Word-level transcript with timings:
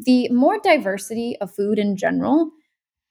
the 0.00 0.28
more 0.30 0.58
diversity 0.62 1.36
of 1.40 1.54
food 1.54 1.78
in 1.78 1.96
general, 1.96 2.50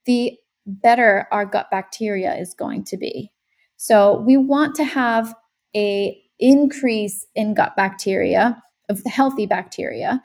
the 0.05 0.37
better 0.65 1.27
our 1.31 1.45
gut 1.45 1.67
bacteria 1.71 2.35
is 2.35 2.53
going 2.53 2.83
to 2.85 2.97
be. 2.97 3.31
So 3.77 4.21
we 4.21 4.37
want 4.37 4.75
to 4.75 4.83
have 4.83 5.33
a 5.75 6.21
increase 6.39 7.25
in 7.35 7.53
gut 7.53 7.75
bacteria 7.75 8.61
of 8.89 9.03
the 9.03 9.09
healthy 9.09 9.45
bacteria 9.45 10.21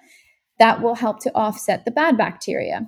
that 0.58 0.82
will 0.82 0.94
help 0.94 1.20
to 1.20 1.34
offset 1.34 1.84
the 1.84 1.90
bad 1.90 2.16
bacteria. 2.16 2.86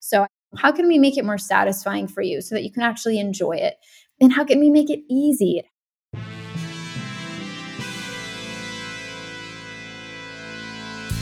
So 0.00 0.26
how 0.56 0.72
can 0.72 0.86
we 0.88 0.98
make 0.98 1.18
it 1.18 1.24
more 1.24 1.38
satisfying 1.38 2.06
for 2.08 2.22
you 2.22 2.40
so 2.40 2.54
that 2.54 2.62
you 2.62 2.70
can 2.70 2.82
actually 2.82 3.18
enjoy 3.18 3.56
it? 3.56 3.74
And 4.20 4.32
how 4.32 4.44
can 4.44 4.60
we 4.60 4.70
make 4.70 4.90
it 4.90 5.00
easy? 5.10 5.62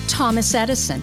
Thomas 0.07 0.55
Edison, 0.55 1.03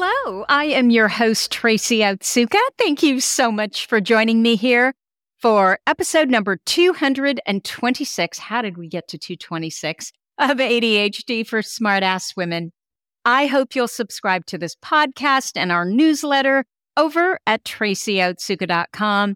Hello, 0.00 0.44
I 0.48 0.66
am 0.66 0.90
your 0.90 1.08
host, 1.08 1.50
Tracy 1.50 1.98
Otsuka. 1.98 2.60
Thank 2.78 3.02
you 3.02 3.18
so 3.18 3.50
much 3.50 3.86
for 3.86 4.00
joining 4.00 4.42
me 4.42 4.54
here 4.54 4.94
for 5.38 5.80
episode 5.88 6.30
number 6.30 6.56
226. 6.66 8.38
How 8.38 8.62
did 8.62 8.78
we 8.78 8.86
get 8.86 9.08
to 9.08 9.18
226 9.18 10.12
of 10.38 10.58
ADHD 10.58 11.44
for 11.44 11.62
Smart 11.62 12.04
Ass 12.04 12.36
Women? 12.36 12.70
I 13.24 13.46
hope 13.46 13.74
you'll 13.74 13.88
subscribe 13.88 14.46
to 14.46 14.56
this 14.56 14.76
podcast 14.76 15.54
and 15.56 15.72
our 15.72 15.84
newsletter 15.84 16.64
over 16.96 17.40
at 17.44 17.64
tracyotsuka.com. 17.64 19.34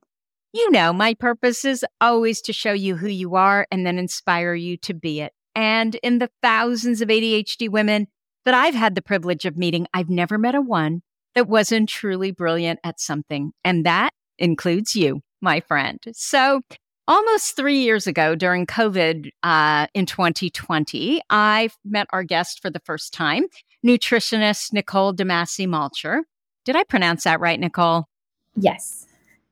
You 0.53 0.71
know, 0.71 0.93
my 0.93 1.15
purpose 1.15 1.65
is 1.65 1.85
always 2.01 2.41
to 2.43 2.53
show 2.53 2.73
you 2.73 2.99
who 2.99 3.09
you 3.09 3.35
are 3.35 3.67
and 3.73 3.85
then 3.85 3.99
inspire 3.99 4.55
you 4.55 4.77
to 4.77 4.95
be 4.95 5.23
it. 5.23 5.33
And 5.57 5.97
in 6.05 6.21
the 6.21 6.31
thousands 6.41 7.01
of 7.01 7.09
ADHD 7.09 7.69
women 7.69 8.07
that 8.45 8.55
I've 8.55 8.75
had 8.75 8.95
the 8.95 9.03
privilege 9.03 9.45
of 9.45 9.57
meeting, 9.57 9.87
I've 9.95 10.11
never 10.11 10.39
met 10.39 10.55
a 10.55 10.61
one 10.61 11.03
that 11.35 11.49
wasn't 11.49 11.89
truly 11.89 12.31
brilliant 12.31 12.81
at 12.85 13.01
something. 13.01 13.53
And 13.65 13.87
that 13.87 14.11
includes 14.39 14.95
you, 14.95 15.23
my 15.41 15.61
friend. 15.61 15.99
So 16.13 16.61
almost 17.09 17.57
three 17.57 17.79
years 17.81 18.07
ago 18.07 18.35
during 18.35 18.67
COVID 18.67 19.31
uh, 19.43 19.87
in 19.95 20.07
2020, 20.07 21.23
I 21.31 21.71
met 21.85 22.07
our 22.13 22.23
guest 22.23 22.61
for 22.61 22.71
the 22.71 22.81
first 22.81 23.13
time, 23.13 23.45
nutritionist 23.85 24.73
Nicole 24.73 25.15
DeMasi 25.15 25.67
Malcher. 25.67 26.21
Did 26.65 26.77
I 26.77 26.85
pronounce 26.85 27.25
that 27.25 27.41
right, 27.41 27.59
Nicole? 27.59 28.07
Yes. 28.55 29.07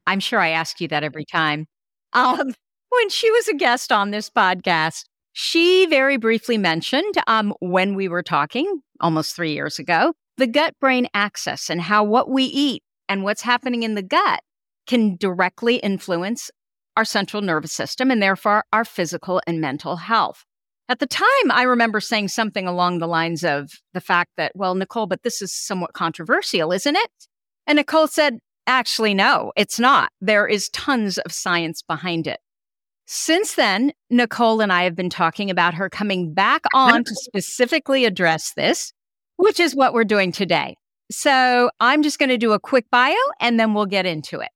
I'm 0.07 0.21
sure 0.21 0.41
I 0.41 0.51
ask 0.51 0.81
you 0.81 0.89
that 0.89 1.03
every 1.05 1.25
time. 1.25 1.67
Um, 2.13 2.55
when 2.91 3.09
she 3.09 3.31
was 3.31 3.49
a 3.49 3.55
guest 3.55 3.93
on 3.93 4.11
this 4.11 4.29
podcast, 4.29 5.05
she 5.33 5.87
very 5.87 6.17
briefly 6.17 6.59
mentioned 6.59 7.15
um, 7.27 7.55
when 7.61 7.95
we 7.95 8.09
were 8.09 8.23
talking 8.23 8.81
almost 9.01 9.35
three 9.35 9.53
years 9.53 9.79
ago 9.79 10.13
the 10.37 10.47
gut 10.47 10.75
brain 10.81 11.07
axis 11.13 11.69
and 11.69 11.83
how 11.83 12.03
what 12.03 12.31
we 12.31 12.45
eat 12.45 12.83
and 13.09 13.23
what's 13.23 13.43
happening 13.43 13.83
in 13.83 13.95
the 13.95 14.03
gut 14.03 14.41
can 14.87 15.17
directly 15.17 15.77
influence 15.77 16.51
our 16.97 17.05
central 17.05 17.43
nervous 17.43 17.73
system 17.73 18.11
and 18.11 18.23
therefore 18.23 18.65
our 18.73 18.85
physical 18.85 19.41
and 19.47 19.61
mental 19.61 19.97
health. 19.97 20.45
At 20.89 20.99
the 20.99 21.07
time, 21.07 21.51
I 21.51 21.63
remember 21.63 22.01
saying 22.01 22.29
something 22.29 22.67
along 22.67 22.99
the 22.99 23.07
lines 23.07 23.45
of 23.45 23.71
the 23.95 24.01
fact 24.01 24.33
that, 24.37 24.53
well, 24.57 24.75
Nicole, 24.75 25.07
but 25.07 25.23
this 25.23 25.41
is 25.41 25.53
somewhat 25.53 25.93
controversial, 25.93 26.73
isn't 26.73 26.97
it? 26.97 27.11
And 27.67 27.77
Nicole 27.77 28.09
said, 28.09 28.39
actually, 28.67 29.15
no, 29.15 29.53
it's 29.57 29.79
not. 29.79 30.11
There 30.21 30.49
is 30.49 30.69
tons 30.71 31.19
of 31.19 31.33
science 31.33 31.83
behind 31.83 32.27
it. 32.27 32.41
Since 33.13 33.57
then, 33.57 33.93
Nicole 34.09 34.61
and 34.61 34.73
I 34.73 34.85
have 34.85 34.95
been 34.95 35.11
talking 35.11 35.51
about 35.51 35.75
her 35.75 35.91
coming 35.91 36.33
back 36.33 36.63
on 36.73 37.03
to 37.03 37.15
specifically 37.17 38.05
address 38.05 38.53
this, 38.55 38.93
which 39.35 39.59
is 39.59 39.75
what 39.75 39.93
we're 39.93 40.05
doing 40.05 40.31
today. 40.31 40.77
So 41.11 41.73
I'm 41.81 42.05
just 42.05 42.21
going 42.21 42.29
to 42.29 42.39
do 42.39 42.53
a 42.53 42.61
quick 42.61 42.87
bio 42.93 43.17
and 43.41 43.59
then 43.59 43.75
we'll 43.75 43.87
get 43.87 44.07
into 44.07 44.39
it. 44.39 44.51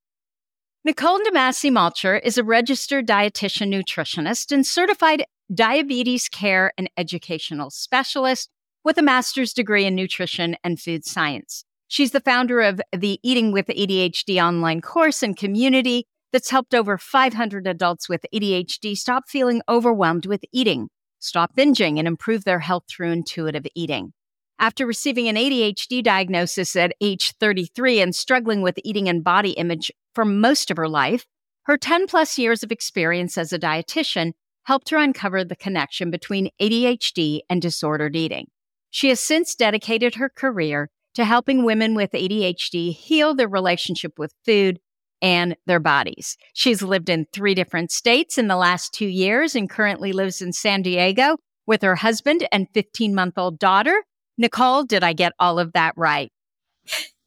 Nicole 0.84 1.18
DeMasi 1.18 1.72
Malcher 1.72 2.20
is 2.22 2.38
a 2.38 2.44
registered 2.44 3.08
dietitian 3.08 3.74
nutritionist 3.74 4.52
and 4.52 4.64
certified 4.64 5.24
diabetes 5.52 6.28
care 6.28 6.72
and 6.78 6.88
educational 6.96 7.70
specialist 7.70 8.50
with 8.84 8.98
a 8.98 9.02
master's 9.02 9.52
degree 9.52 9.84
in 9.84 9.96
nutrition 9.96 10.56
and 10.62 10.78
food 10.78 11.04
science. 11.04 11.64
She's 11.88 12.12
the 12.12 12.20
founder 12.20 12.60
of 12.60 12.80
the 12.96 13.18
Eating 13.24 13.50
with 13.50 13.66
ADHD 13.66 14.40
online 14.40 14.80
course 14.80 15.24
and 15.24 15.36
community 15.36 16.06
that's 16.34 16.50
helped 16.50 16.74
over 16.74 16.98
500 16.98 17.64
adults 17.64 18.08
with 18.08 18.26
ADHD 18.34 18.98
stop 18.98 19.28
feeling 19.28 19.62
overwhelmed 19.68 20.26
with 20.26 20.42
eating, 20.52 20.88
stop 21.20 21.54
binging, 21.56 21.96
and 21.96 22.08
improve 22.08 22.42
their 22.42 22.58
health 22.58 22.82
through 22.88 23.12
intuitive 23.12 23.64
eating. 23.76 24.12
After 24.58 24.84
receiving 24.84 25.28
an 25.28 25.36
ADHD 25.36 26.02
diagnosis 26.02 26.74
at 26.74 26.92
age 27.00 27.34
33 27.38 28.00
and 28.00 28.16
struggling 28.16 28.62
with 28.62 28.80
eating 28.82 29.08
and 29.08 29.22
body 29.22 29.52
image 29.52 29.92
for 30.12 30.24
most 30.24 30.72
of 30.72 30.76
her 30.76 30.88
life, 30.88 31.24
her 31.66 31.76
10 31.76 32.08
plus 32.08 32.36
years 32.36 32.64
of 32.64 32.72
experience 32.72 33.38
as 33.38 33.52
a 33.52 33.58
dietitian 33.58 34.32
helped 34.64 34.90
her 34.90 34.98
uncover 34.98 35.44
the 35.44 35.54
connection 35.54 36.10
between 36.10 36.50
ADHD 36.60 37.42
and 37.48 37.62
disordered 37.62 38.16
eating. 38.16 38.48
She 38.90 39.08
has 39.10 39.20
since 39.20 39.54
dedicated 39.54 40.16
her 40.16 40.30
career 40.30 40.90
to 41.14 41.24
helping 41.24 41.64
women 41.64 41.94
with 41.94 42.10
ADHD 42.10 42.92
heal 42.92 43.36
their 43.36 43.46
relationship 43.46 44.18
with 44.18 44.34
food, 44.44 44.80
and 45.24 45.56
their 45.64 45.80
bodies. 45.80 46.36
She's 46.52 46.82
lived 46.82 47.08
in 47.08 47.26
three 47.32 47.54
different 47.54 47.90
states 47.90 48.36
in 48.36 48.46
the 48.46 48.56
last 48.56 48.92
two 48.92 49.06
years 49.06 49.54
and 49.56 49.70
currently 49.70 50.12
lives 50.12 50.42
in 50.42 50.52
San 50.52 50.82
Diego 50.82 51.38
with 51.66 51.80
her 51.80 51.96
husband 51.96 52.46
and 52.52 52.68
15 52.74 53.14
month 53.14 53.38
old 53.38 53.58
daughter. 53.58 54.04
Nicole, 54.36 54.84
did 54.84 55.02
I 55.02 55.14
get 55.14 55.32
all 55.40 55.58
of 55.58 55.72
that 55.72 55.94
right? 55.96 56.30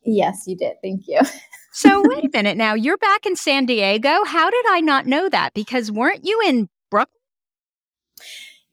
Yes, 0.06 0.44
you 0.46 0.56
did. 0.56 0.76
Thank 0.84 1.08
you. 1.08 1.22
so, 1.74 2.04
wait 2.08 2.24
a 2.24 2.30
minute 2.32 2.56
now. 2.56 2.76
You're 2.76 2.98
back 2.98 3.26
in 3.26 3.36
San 3.36 3.66
Diego. 3.66 4.24
How 4.26 4.52
did 4.52 4.66
I 4.70 4.80
not 4.80 5.08
know 5.08 5.28
that? 5.30 5.56
Because 5.56 5.92
weren't 5.92 6.24
you 6.24 6.40
in 6.46 6.70
Brooklyn? 6.92 7.16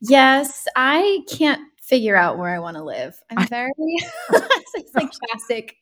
Yes, 0.02 0.66
I 0.76 1.20
can't 1.30 1.62
figure 1.80 2.14
out 2.14 2.36
where 2.36 2.54
I 2.54 2.58
want 2.58 2.76
to 2.76 2.84
live. 2.84 3.14
I'm 3.34 3.48
very, 3.48 3.72
it's 3.78 4.94
like 4.94 5.10
classic, 5.12 5.76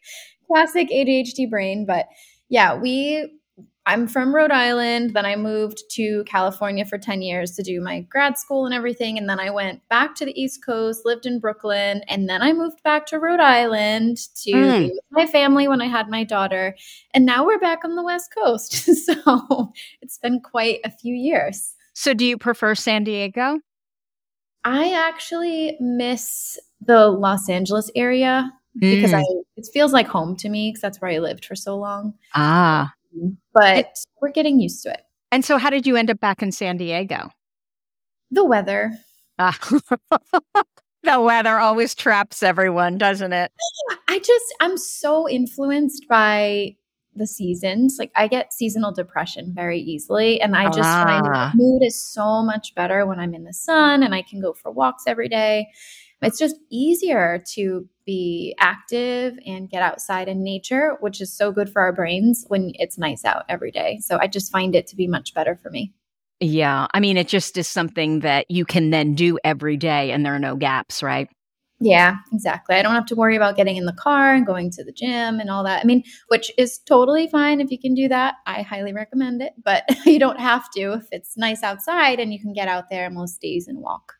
classic 0.47 0.91
ADHD 0.91 1.51
brain, 1.51 1.87
but 1.87 2.07
yeah, 2.53 2.75
we 2.75 3.31
I'm 3.87 4.07
from 4.07 4.35
Rhode 4.35 4.53
Island. 4.53 5.15
Then 5.15 5.25
I 5.25 5.37
moved 5.37 5.83
to 5.93 6.23
California 6.25 6.85
for 6.85 6.99
10 6.99 7.23
years 7.23 7.53
to 7.53 7.63
do 7.63 7.81
my 7.81 8.01
grad 8.03 8.39
school 8.39 8.67
and 8.67 8.75
everything. 8.75 9.17
And 9.19 9.29
then 9.29 9.41
I 9.41 9.51
went 9.51 9.81
back 9.89 10.15
to 10.17 10.27
the 10.27 10.39
East 10.41 10.65
Coast, 10.65 11.05
lived 11.05 11.25
in 11.27 11.41
Brooklyn. 11.41 12.03
And 12.09 12.29
then 12.29 12.43
I 12.43 12.53
moved 12.53 12.83
back 12.85 13.07
to 13.07 13.19
Rhode 13.19 13.41
Island 13.41 14.19
to 14.45 14.53
mm. 14.53 14.79
be 14.81 14.91
with 14.91 15.05
my 15.11 15.27
family 15.27 15.67
when 15.67 15.81
I 15.81 15.87
had 15.87 16.11
my 16.11 16.25
daughter. 16.25 16.77
And 17.13 17.25
now 17.25 17.45
we're 17.45 17.59
back 17.59 17.81
on 17.85 17.97
the 17.97 18.05
West 18.05 18.33
Coast. 18.33 18.73
so 19.07 19.73
it's 20.03 20.19
been 20.19 20.41
quite 20.41 20.81
a 20.85 20.91
few 20.91 21.15
years. 21.15 21.75
So 21.95 22.15
do 22.15 22.25
you 22.25 22.37
prefer 22.37 22.75
San 22.75 23.03
Diego? 23.03 23.61
I 24.63 24.93
actually 24.93 25.77
miss 25.81 26.59
the 26.81 27.09
Los 27.09 27.49
Angeles 27.49 27.91
area 27.97 28.53
mm. 28.77 28.81
because 28.81 29.13
I 29.13 29.23
it 29.57 29.69
feels 29.73 29.93
like 29.93 30.07
home 30.07 30.37
to 30.37 30.49
me 30.49 30.71
because 30.71 30.83
that's 30.83 31.01
where 31.01 31.11
I 31.11 31.19
lived 31.19 31.45
for 31.45 31.55
so 31.55 31.77
long. 31.77 32.15
Ah 32.35 32.93
but 33.53 33.97
we're 34.21 34.31
getting 34.31 34.61
used 34.61 34.83
to 34.85 34.91
it. 34.91 35.03
And 35.31 35.45
so, 35.45 35.59
how 35.59 35.71
did 35.71 35.87
you 35.87 35.97
end 35.97 36.11
up 36.11 36.21
back 36.21 36.43
in 36.43 36.53
San 36.53 36.77
Diego? 36.77 37.31
The 38.31 38.45
weather. 38.45 38.93
Ah. 39.39 39.59
the 41.03 41.21
weather 41.21 41.59
always 41.59 41.95
traps 41.95 42.43
everyone, 42.43 42.99
doesn't 42.99 43.33
it? 43.33 43.51
I 44.09 44.19
just, 44.19 44.55
I'm 44.61 44.77
so 44.77 45.29
influenced 45.29 46.07
by 46.09 46.77
the 47.15 47.27
seasons. 47.27 47.97
Like, 47.99 48.13
I 48.15 48.29
get 48.29 48.53
seasonal 48.53 48.93
depression 48.93 49.53
very 49.55 49.81
easily. 49.81 50.41
And 50.41 50.55
I 50.55 50.67
just 50.67 50.81
ah. 50.83 51.05
find 51.05 51.59
mood 51.59 51.83
is 51.83 52.01
so 52.01 52.43
much 52.43 52.75
better 52.75 53.07
when 53.07 53.19
I'm 53.19 53.35
in 53.35 53.45
the 53.45 53.53
sun 53.53 54.03
and 54.03 54.15
I 54.15 54.23
can 54.23 54.41
go 54.41 54.53
for 54.53 54.71
walks 54.71 55.05
every 55.07 55.29
day. 55.29 55.69
It's 56.23 56.39
just 56.39 56.57
easier 56.71 57.43
to 57.55 57.89
be 58.05 58.55
active 58.59 59.39
and 59.47 59.69
get 59.69 59.83
outside 59.83 60.29
in 60.29 60.43
nature, 60.43 60.97
which 61.01 61.21
is 61.21 61.37
so 61.37 61.53
good 61.53 61.71
for 61.71 61.83
our 61.83 61.93
brains 61.93 62.45
when 62.49 62.73
it's 62.75 62.99
nice 62.99 63.25
out 63.25 63.45
every 63.49 63.71
day. 63.71 63.99
So 64.01 64.19
I 64.21 64.27
just 64.27 64.51
find 64.53 64.75
it 64.75 64.87
to 64.89 64.97
be 64.97 65.07
much 65.07 65.35
better 65.35 65.59
for 65.63 65.71
me. 65.71 65.93
Yeah. 66.41 66.89
I 66.93 67.01
mean, 67.01 67.17
it 67.17 67.29
just 67.29 67.57
is 67.57 67.69
something 67.69 68.21
that 68.21 68.51
you 68.51 68.65
can 68.65 68.91
then 68.91 69.15
do 69.15 69.39
every 69.45 69.77
day 69.77 70.11
and 70.11 70.27
there 70.27 70.35
are 70.35 70.41
no 70.41 70.57
gaps, 70.57 71.03
right? 71.03 71.29
Yeah, 71.85 72.19
exactly. 72.33 72.77
I 72.77 72.83
don't 72.83 72.95
have 72.95 73.07
to 73.07 73.17
worry 73.17 73.35
about 73.35 73.57
getting 73.57 73.77
in 73.77 73.87
the 73.87 73.93
car 73.93 74.35
and 74.35 74.47
going 74.47 74.71
to 74.71 74.85
the 74.85 74.93
gym 74.93 75.41
and 75.41 75.51
all 75.51 75.65
that. 75.65 75.81
I 75.81 75.85
mean, 75.85 76.05
which 76.29 76.53
is 76.57 76.79
totally 76.79 77.27
fine 77.27 77.61
if 77.61 77.73
you 77.73 77.79
can 77.79 77.95
do 77.95 78.09
that. 78.09 78.37
I 78.47 78.63
highly 78.63 78.93
recommend 78.93 79.43
it, 79.43 79.55
but 79.65 79.85
you 80.07 80.21
don't 80.21 80.39
have 80.39 80.71
to 80.77 80.93
if 80.93 81.07
it's 81.11 81.37
nice 81.37 81.65
outside 81.65 82.21
and 82.21 82.33
you 82.33 82.41
can 82.41 82.53
get 82.53 82.69
out 82.69 82.89
there 82.89 83.11
most 83.11 83.41
days 83.41 83.67
and 83.67 83.81
walk. 83.81 84.15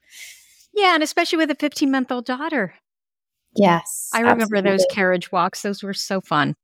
Yeah, 0.75 0.95
and 0.95 1.03
especially 1.03 1.39
with 1.39 1.51
a 1.51 1.55
15 1.55 1.91
month 1.91 2.11
old 2.11 2.25
daughter. 2.25 2.75
Yes. 3.55 4.11
I 4.15 4.21
remember 4.21 4.57
absolutely. 4.57 4.71
those 4.71 4.87
carriage 4.91 5.31
walks. 5.31 5.63
Those 5.63 5.83
were 5.83 5.95
so 5.95 6.21
fun. 6.21 6.55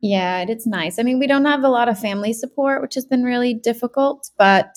Yeah, 0.00 0.44
it's 0.48 0.66
nice. 0.66 0.98
I 0.98 1.02
mean, 1.02 1.18
we 1.18 1.26
don't 1.26 1.44
have 1.44 1.64
a 1.64 1.68
lot 1.68 1.88
of 1.88 1.98
family 1.98 2.32
support, 2.32 2.82
which 2.82 2.94
has 2.94 3.04
been 3.04 3.24
really 3.24 3.54
difficult, 3.54 4.30
but 4.38 4.76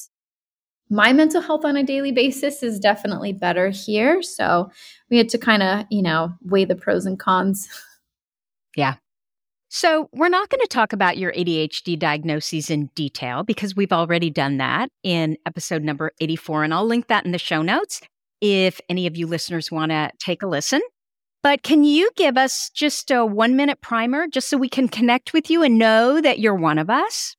my 0.89 1.13
mental 1.13 1.41
health 1.41 1.63
on 1.63 1.77
a 1.77 1.83
daily 1.83 2.11
basis 2.11 2.63
is 2.63 2.79
definitely 2.79 3.31
better 3.31 3.69
here. 3.69 4.21
So 4.21 4.69
we 5.09 5.17
had 5.17 5.29
to 5.29 5.37
kind 5.37 5.63
of, 5.63 5.85
you 5.89 6.01
know, 6.01 6.33
weigh 6.43 6.65
the 6.65 6.75
pros 6.75 7.05
and 7.05 7.19
cons. 7.19 7.67
Yeah. 8.77 8.95
So 9.67 10.09
we're 10.13 10.29
not 10.29 10.49
going 10.49 10.61
to 10.61 10.67
talk 10.67 10.93
about 10.93 11.17
your 11.17 11.33
ADHD 11.33 11.99
diagnoses 11.99 12.69
in 12.69 12.85
detail 12.95 13.43
because 13.43 13.75
we've 13.75 13.91
already 13.91 14.29
done 14.29 14.59
that 14.59 14.89
in 15.03 15.37
episode 15.45 15.83
number 15.83 16.13
84, 16.21 16.63
and 16.63 16.73
I'll 16.73 16.85
link 16.85 17.07
that 17.07 17.25
in 17.25 17.33
the 17.33 17.37
show 17.37 17.61
notes 17.61 17.99
if 18.41 18.81
any 18.89 19.07
of 19.07 19.15
you 19.15 19.27
listeners 19.27 19.71
want 19.71 19.91
to 19.91 20.11
take 20.19 20.43
a 20.43 20.47
listen. 20.47 20.81
But 21.43 21.63
can 21.63 21.83
you 21.83 22.11
give 22.15 22.37
us 22.37 22.69
just 22.69 23.09
a 23.09 23.25
one 23.25 23.55
minute 23.55 23.81
primer 23.81 24.27
just 24.27 24.49
so 24.49 24.57
we 24.57 24.69
can 24.69 24.87
connect 24.87 25.33
with 25.33 25.49
you 25.49 25.63
and 25.63 25.79
know 25.79 26.21
that 26.21 26.39
you're 26.39 26.55
one 26.55 26.77
of 26.77 26.89
us? 26.89 27.35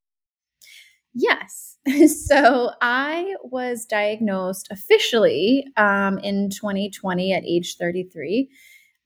Yes. 1.15 1.69
So 2.29 2.71
I 2.81 3.35
was 3.43 3.85
diagnosed 3.85 4.69
officially 4.71 5.67
um, 5.77 6.19
in 6.19 6.49
2020 6.49 7.33
at 7.33 7.43
age 7.45 7.75
33. 7.77 8.49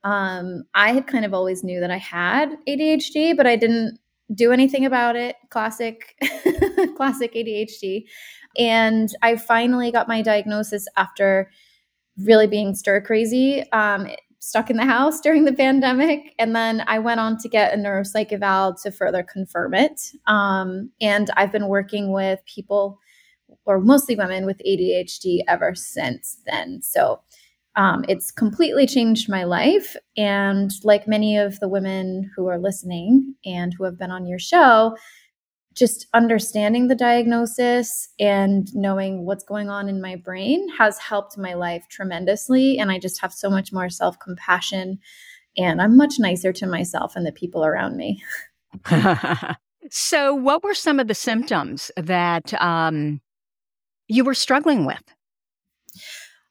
Um, 0.05 0.65
I 0.75 0.93
had 0.93 1.07
kind 1.07 1.25
of 1.25 1.33
always 1.33 1.65
knew 1.65 1.81
that 1.81 1.91
I 1.91 1.97
had 1.97 2.51
ADHD, 2.69 3.35
but 3.35 3.47
I 3.47 3.57
didn't 3.57 3.99
do 4.35 4.53
anything 4.53 4.85
about 4.85 5.17
it. 5.17 5.37
Classic, 5.49 6.15
classic 6.97 7.33
ADHD. 7.33 8.05
And 8.59 9.09
I 9.23 9.37
finally 9.37 9.91
got 9.91 10.07
my 10.07 10.21
diagnosis 10.21 10.87
after 10.97 11.51
really 12.19 12.47
being 12.47 12.75
stir 12.75 13.01
crazy. 13.01 13.71
Um, 13.73 14.09
stuck 14.47 14.71
in 14.71 14.77
the 14.77 14.85
house 14.85 15.21
during 15.23 15.45
the 15.45 15.53
pandemic. 15.53 16.35
And 16.39 16.55
then 16.55 16.85
I 16.87 16.99
went 16.99 17.21
on 17.21 17.37
to 17.39 17.49
get 17.49 17.75
a 17.75 17.77
neuropsych 17.77 18.33
eval 18.33 18.75
to 18.83 18.91
further 18.91 19.23
confirm 19.23 19.75
it. 19.75 20.01
Um, 20.27 20.91
and 21.01 21.31
I've 21.37 21.53
been 21.53 21.69
working 21.69 22.13
with 22.13 22.41
people, 22.47 22.99
or 23.65 23.81
mostly 23.81 24.15
women, 24.15 24.47
with 24.47 24.61
ADHD 24.67 25.41
ever 25.49 25.75
since 25.75 26.39
then. 26.47 26.81
So 26.83 27.21
um, 27.75 28.05
it's 28.09 28.31
completely 28.31 28.87
changed 28.87 29.29
my 29.29 29.45
life. 29.45 29.97
And 30.17 30.71
like 30.83 31.07
many 31.07 31.37
of 31.37 31.61
the 31.61 31.69
women 31.69 32.31
who 32.35 32.47
are 32.47 32.59
listening 32.59 33.35
and 33.45 33.75
who 33.77 33.85
have 33.85 33.99
been 33.99 34.11
on 34.11 34.27
your 34.27 34.39
show, 34.39 34.97
just 35.77 36.07
understanding 36.15 36.89
the 36.89 36.95
diagnosis 36.95 38.09
and 38.19 38.75
knowing 38.75 39.27
what's 39.27 39.45
going 39.45 39.69
on 39.69 39.89
in 39.89 40.01
my 40.01 40.17
brain 40.17 40.67
has 40.79 40.99
helped 40.99 41.37
my 41.37 41.53
life 41.55 41.85
tremendously. 41.91 42.79
And 42.79 42.91
I 42.91 42.99
just 42.99 43.21
have 43.21 43.33
so 43.33 43.51
much 43.51 43.73
more 43.73 43.91
self 43.91 44.19
compassion 44.19 44.99
and 45.57 45.81
I'm 45.81 45.97
much 45.97 46.15
nicer 46.19 46.53
to 46.55 46.67
myself 46.67 47.15
and 47.15 47.27
the 47.27 47.33
people 47.33 47.65
around 47.65 47.97
me. 47.97 48.23
so, 49.91 50.35
what 50.35 50.63
were 50.63 50.75
some 50.75 51.01
of 51.01 51.09
the 51.09 51.15
symptoms 51.15 51.91
that 51.97 52.53
um, 52.61 53.21
you 54.09 54.25
were 54.25 54.35
struggling 54.35 54.85
with? 54.85 55.03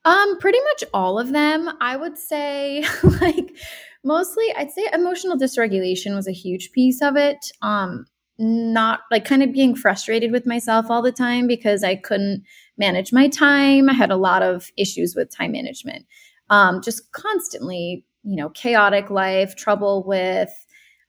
Um, 0.05 0.39
pretty 0.39 0.59
much 0.59 0.83
all 0.93 1.17
of 1.17 1.31
them. 1.31 1.69
I 1.81 1.97
would 1.97 2.17
say, 2.17 2.85
like, 3.21 3.55
mostly, 4.03 4.53
I'd 4.55 4.71
say 4.71 4.87
emotional 4.93 5.37
dysregulation 5.37 6.15
was 6.15 6.27
a 6.27 6.31
huge 6.31 6.71
piece 6.71 7.01
of 7.01 7.15
it. 7.15 7.51
Um, 7.61 8.05
not 8.37 9.01
like 9.11 9.25
kind 9.25 9.43
of 9.43 9.53
being 9.53 9.75
frustrated 9.75 10.31
with 10.31 10.45
myself 10.45 10.87
all 10.89 11.01
the 11.01 11.11
time 11.11 11.47
because 11.47 11.83
I 11.83 11.95
couldn't 11.95 12.43
manage 12.77 13.13
my 13.13 13.27
time. 13.27 13.89
I 13.89 13.93
had 13.93 14.11
a 14.11 14.17
lot 14.17 14.43
of 14.43 14.69
issues 14.77 15.15
with 15.15 15.35
time 15.35 15.53
management. 15.53 16.05
Um, 16.49 16.81
just 16.81 17.11
constantly, 17.11 18.05
you 18.23 18.35
know, 18.35 18.49
chaotic 18.49 19.09
life, 19.09 19.55
trouble 19.55 20.03
with 20.05 20.49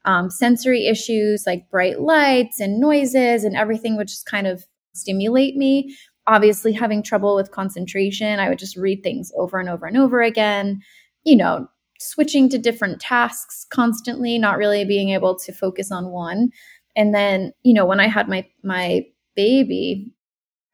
um, 0.05 0.31
sensory 0.31 0.87
issues 0.87 1.44
like 1.46 1.69
bright 1.69 2.00
lights 2.00 2.61
and 2.61 2.81
noises 2.81 3.43
and 3.43 3.56
everything 3.56 3.96
would 3.96 4.08
just 4.08 4.26
kind 4.26 4.46
of 4.46 4.64
stimulate 4.94 5.56
me. 5.56 5.96
Obviously, 6.28 6.73
having 6.73 7.02
trouble 7.02 7.34
with 7.37 7.50
concentration, 7.50 8.40
I 8.40 8.49
would 8.49 8.58
just 8.58 8.76
read 8.76 9.02
things 9.02 9.32
over 9.37 9.58
and 9.58 9.69
over 9.69 9.87
and 9.87 9.96
over 9.96 10.23
again. 10.23 10.81
You 11.25 11.37
know, 11.37 11.69
switching 11.99 12.49
to 12.49 12.59
different 12.59 13.00
tasks 13.00 13.66
constantly, 13.71 14.38
not 14.38 14.59
really 14.59 14.85
being 14.85 15.11
able 15.11 15.37
to 15.38 15.52
focus 15.52 15.90
on 15.90 16.06
one. 16.06 16.50
And 16.96 17.14
then, 17.14 17.52
you 17.62 17.74
know, 17.74 17.86
when 17.86 18.00
I 18.00 18.08
had 18.08 18.28
my 18.28 18.46
my 18.64 19.04
baby 19.36 20.12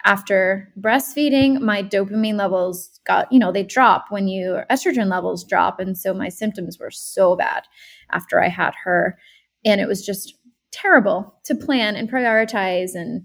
after 0.04 0.72
breastfeeding, 0.80 1.60
my 1.60 1.82
dopamine 1.82 2.36
levels 2.36 3.00
got, 3.06 3.30
you 3.32 3.38
know, 3.38 3.52
they 3.52 3.62
drop 3.62 4.06
when 4.10 4.28
your 4.28 4.66
estrogen 4.70 5.08
levels 5.10 5.44
drop. 5.44 5.78
And 5.78 5.96
so 5.96 6.14
my 6.14 6.28
symptoms 6.28 6.78
were 6.78 6.90
so 6.90 7.36
bad 7.36 7.64
after 8.10 8.42
I 8.42 8.48
had 8.48 8.72
her. 8.84 9.18
And 9.64 9.80
it 9.80 9.86
was 9.88 10.04
just 10.04 10.34
terrible 10.72 11.34
to 11.44 11.54
plan 11.54 11.96
and 11.96 12.10
prioritize 12.10 12.94
and 12.94 13.24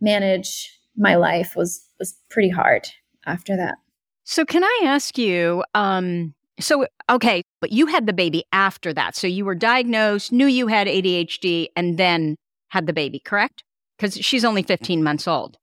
manage 0.00 0.78
my 0.96 1.14
life 1.14 1.54
was 1.54 1.84
was 1.98 2.14
pretty 2.30 2.50
hard 2.50 2.88
after 3.26 3.56
that. 3.56 3.76
So 4.24 4.44
can 4.44 4.64
I 4.64 4.80
ask 4.84 5.16
you 5.16 5.64
um 5.74 6.34
so, 6.60 6.86
okay, 7.08 7.42
but 7.60 7.72
you 7.72 7.86
had 7.86 8.06
the 8.06 8.12
baby 8.12 8.44
after 8.52 8.92
that. 8.94 9.16
So 9.16 9.26
you 9.26 9.44
were 9.44 9.54
diagnosed, 9.54 10.32
knew 10.32 10.46
you 10.46 10.66
had 10.66 10.86
ADHD, 10.86 11.68
and 11.76 11.98
then 11.98 12.36
had 12.68 12.86
the 12.86 12.92
baby, 12.92 13.20
correct? 13.20 13.64
Because 13.96 14.14
she's 14.14 14.44
only 14.44 14.62
15 14.62 15.02
months 15.02 15.26
old. 15.26 15.56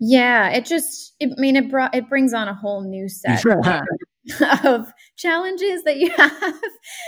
Yeah, 0.00 0.50
it 0.50 0.64
just, 0.64 1.14
it, 1.18 1.30
I 1.36 1.40
mean, 1.40 1.56
it 1.56 1.70
brought, 1.70 1.94
it 1.94 2.08
brings 2.08 2.32
on 2.32 2.48
a 2.48 2.54
whole 2.54 2.82
new 2.82 3.08
set 3.08 3.44
of 4.64 4.92
challenges 5.16 5.82
that 5.84 5.96
you 5.96 6.10
have. 6.16 6.54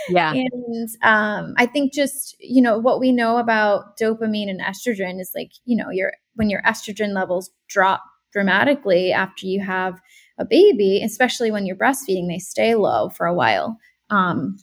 Yeah. 0.09 0.33
And 0.33 0.89
um, 1.03 1.53
I 1.57 1.65
think 1.65 1.93
just, 1.93 2.35
you 2.39 2.61
know, 2.61 2.77
what 2.77 2.99
we 2.99 3.11
know 3.11 3.37
about 3.37 3.97
dopamine 3.97 4.49
and 4.49 4.59
estrogen 4.61 5.21
is 5.21 5.31
like, 5.35 5.51
you 5.65 5.77
know, 5.77 5.89
your, 5.89 6.13
when 6.35 6.49
your 6.49 6.61
estrogen 6.63 7.13
levels 7.13 7.49
drop 7.69 8.03
dramatically 8.33 9.11
after 9.11 9.45
you 9.45 9.63
have 9.63 9.99
a 10.37 10.45
baby, 10.45 11.01
especially 11.03 11.51
when 11.51 11.65
you're 11.65 11.75
breastfeeding, 11.75 12.27
they 12.27 12.39
stay 12.39 12.75
low 12.75 13.09
for 13.09 13.25
a 13.25 13.33
while. 13.33 13.77
Um, 14.09 14.57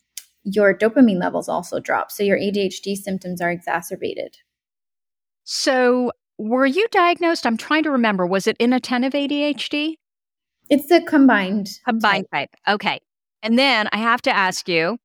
your 0.44 0.76
dopamine 0.76 1.20
levels 1.20 1.48
also 1.48 1.80
drop. 1.80 2.10
So 2.10 2.22
your 2.22 2.38
ADHD 2.38 2.96
symptoms 2.96 3.40
are 3.40 3.50
exacerbated. 3.50 4.37
So, 5.44 6.12
were 6.37 6.66
you 6.66 6.87
diagnosed? 6.90 7.46
I'm 7.46 7.56
trying 7.56 7.82
to 7.84 7.90
remember. 7.90 8.26
Was 8.26 8.46
it 8.46 8.56
inattentive 8.60 9.12
ADHD? 9.12 9.94
It's 10.70 10.90
a 10.90 11.00
combined. 11.00 11.70
Combined 11.87 12.26
type. 12.32 12.50
type. 12.50 12.75
Okay. 12.75 13.00
And 13.42 13.58
then 13.58 13.88
I 13.92 13.98
have 13.98 14.22
to 14.22 14.30
ask 14.30 14.68
you, 14.68 14.98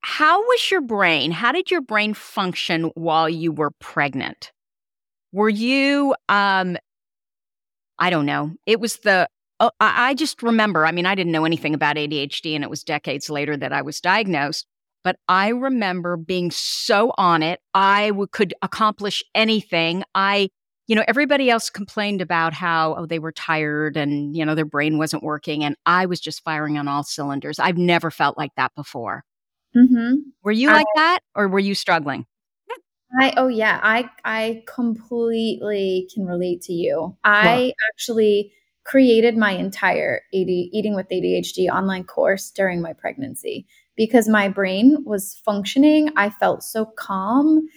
how 0.00 0.40
was 0.40 0.70
your 0.70 0.82
brain? 0.82 1.30
How 1.30 1.50
did 1.50 1.70
your 1.70 1.80
brain 1.80 2.14
function 2.14 2.90
while 2.94 3.28
you 3.28 3.52
were 3.52 3.70
pregnant? 3.80 4.52
were 5.32 5.48
you, 5.48 6.14
um, 6.28 6.76
I 7.98 8.10
don't 8.10 8.26
know, 8.26 8.52
it 8.66 8.80
was 8.80 8.98
the, 8.98 9.28
oh, 9.62 9.70
I 9.80 10.14
just 10.14 10.42
remember, 10.42 10.84
I 10.84 10.92
mean, 10.92 11.06
I 11.06 11.14
didn't 11.14 11.32
know 11.32 11.44
anything 11.44 11.74
about 11.74 11.96
ADHD 11.96 12.54
and 12.54 12.64
it 12.64 12.70
was 12.70 12.82
decades 12.82 13.30
later 13.30 13.56
that 13.56 13.72
I 13.72 13.80
was 13.82 14.00
diagnosed. 14.00 14.66
But 15.04 15.16
I 15.28 15.48
remember 15.48 16.16
being 16.16 16.50
so 16.50 17.12
on 17.16 17.42
it. 17.42 17.60
I 17.74 18.08
w- 18.08 18.28
could 18.30 18.54
accomplish 18.62 19.22
anything. 19.34 20.04
I 20.14 20.50
you 20.88 20.96
know, 20.96 21.04
everybody 21.06 21.48
else 21.48 21.70
complained 21.70 22.20
about 22.20 22.52
how 22.52 22.96
oh, 22.96 23.06
they 23.06 23.20
were 23.20 23.32
tired 23.32 23.96
and, 23.96 24.36
you 24.36 24.44
know, 24.44 24.54
their 24.54 24.66
brain 24.66 24.98
wasn't 24.98 25.22
working. 25.22 25.64
And 25.64 25.76
I 25.86 26.06
was 26.06 26.20
just 26.20 26.42
firing 26.42 26.76
on 26.76 26.88
all 26.88 27.04
cylinders. 27.04 27.58
I've 27.58 27.78
never 27.78 28.10
felt 28.10 28.36
like 28.36 28.50
that 28.56 28.72
before. 28.74 29.24
Mm-hmm. 29.76 30.16
Were 30.42 30.52
you 30.52 30.70
I, 30.70 30.72
like 30.74 30.86
that 30.96 31.20
or 31.34 31.48
were 31.48 31.60
you 31.60 31.74
struggling? 31.74 32.26
I 33.20 33.32
oh 33.36 33.48
yeah, 33.48 33.78
I 33.82 34.10
I 34.24 34.62
completely 34.66 36.08
can 36.14 36.24
relate 36.24 36.62
to 36.62 36.72
you. 36.72 37.16
I 37.22 37.74
actually 37.92 38.52
created 38.84 39.36
my 39.36 39.52
entire 39.52 40.22
AD, 40.34 40.48
eating 40.48 40.94
with 40.94 41.08
ADHD 41.08 41.68
online 41.68 42.04
course 42.04 42.50
during 42.50 42.80
my 42.80 42.92
pregnancy 42.92 43.66
because 43.96 44.28
my 44.28 44.48
brain 44.48 44.98
was 45.04 45.40
functioning. 45.44 46.10
I 46.16 46.30
felt 46.30 46.62
so 46.62 46.86
calm 46.96 47.68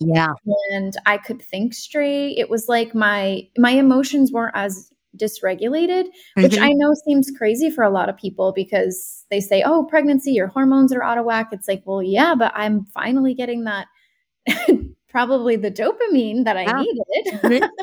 yeah. 0.00 0.32
And 0.72 0.96
I 1.04 1.18
could 1.18 1.42
think 1.42 1.74
straight. 1.74 2.38
It 2.38 2.48
was 2.48 2.68
like 2.68 2.94
my 2.94 3.42
my 3.58 3.72
emotions 3.72 4.32
weren't 4.32 4.56
as 4.56 4.90
dysregulated, 5.16 6.06
mm-hmm. 6.06 6.42
which 6.42 6.58
I 6.58 6.72
know 6.72 6.94
seems 7.04 7.30
crazy 7.36 7.68
for 7.68 7.84
a 7.84 7.90
lot 7.90 8.08
of 8.08 8.16
people 8.16 8.52
because 8.54 9.26
they 9.30 9.40
say, 9.40 9.62
"Oh, 9.62 9.84
pregnancy, 9.84 10.32
your 10.32 10.46
hormones 10.46 10.92
are 10.92 11.02
out 11.02 11.18
of 11.18 11.26
whack." 11.26 11.50
It's 11.52 11.68
like, 11.68 11.82
"Well, 11.84 12.02
yeah, 12.02 12.34
but 12.34 12.52
I'm 12.56 12.86
finally 12.86 13.34
getting 13.34 13.64
that 13.64 13.88
probably 15.10 15.56
the 15.56 15.70
dopamine 15.70 16.44
that 16.44 16.56
I 16.56 16.62
yeah. 16.62 16.82
needed." 16.82 17.70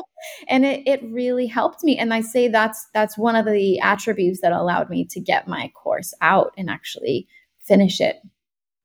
And 0.48 0.64
it 0.64 0.82
it 0.84 1.00
really 1.04 1.46
helped 1.46 1.84
me 1.84 1.96
and 1.96 2.12
I 2.12 2.22
say 2.22 2.48
that's 2.48 2.88
that's 2.92 3.16
one 3.16 3.36
of 3.36 3.46
the 3.46 3.78
attributes 3.78 4.40
that 4.40 4.50
allowed 4.50 4.90
me 4.90 5.04
to 5.10 5.20
get 5.20 5.46
my 5.46 5.70
course 5.80 6.12
out 6.20 6.52
and 6.58 6.68
actually 6.68 7.28
finish 7.60 8.00
it. 8.00 8.16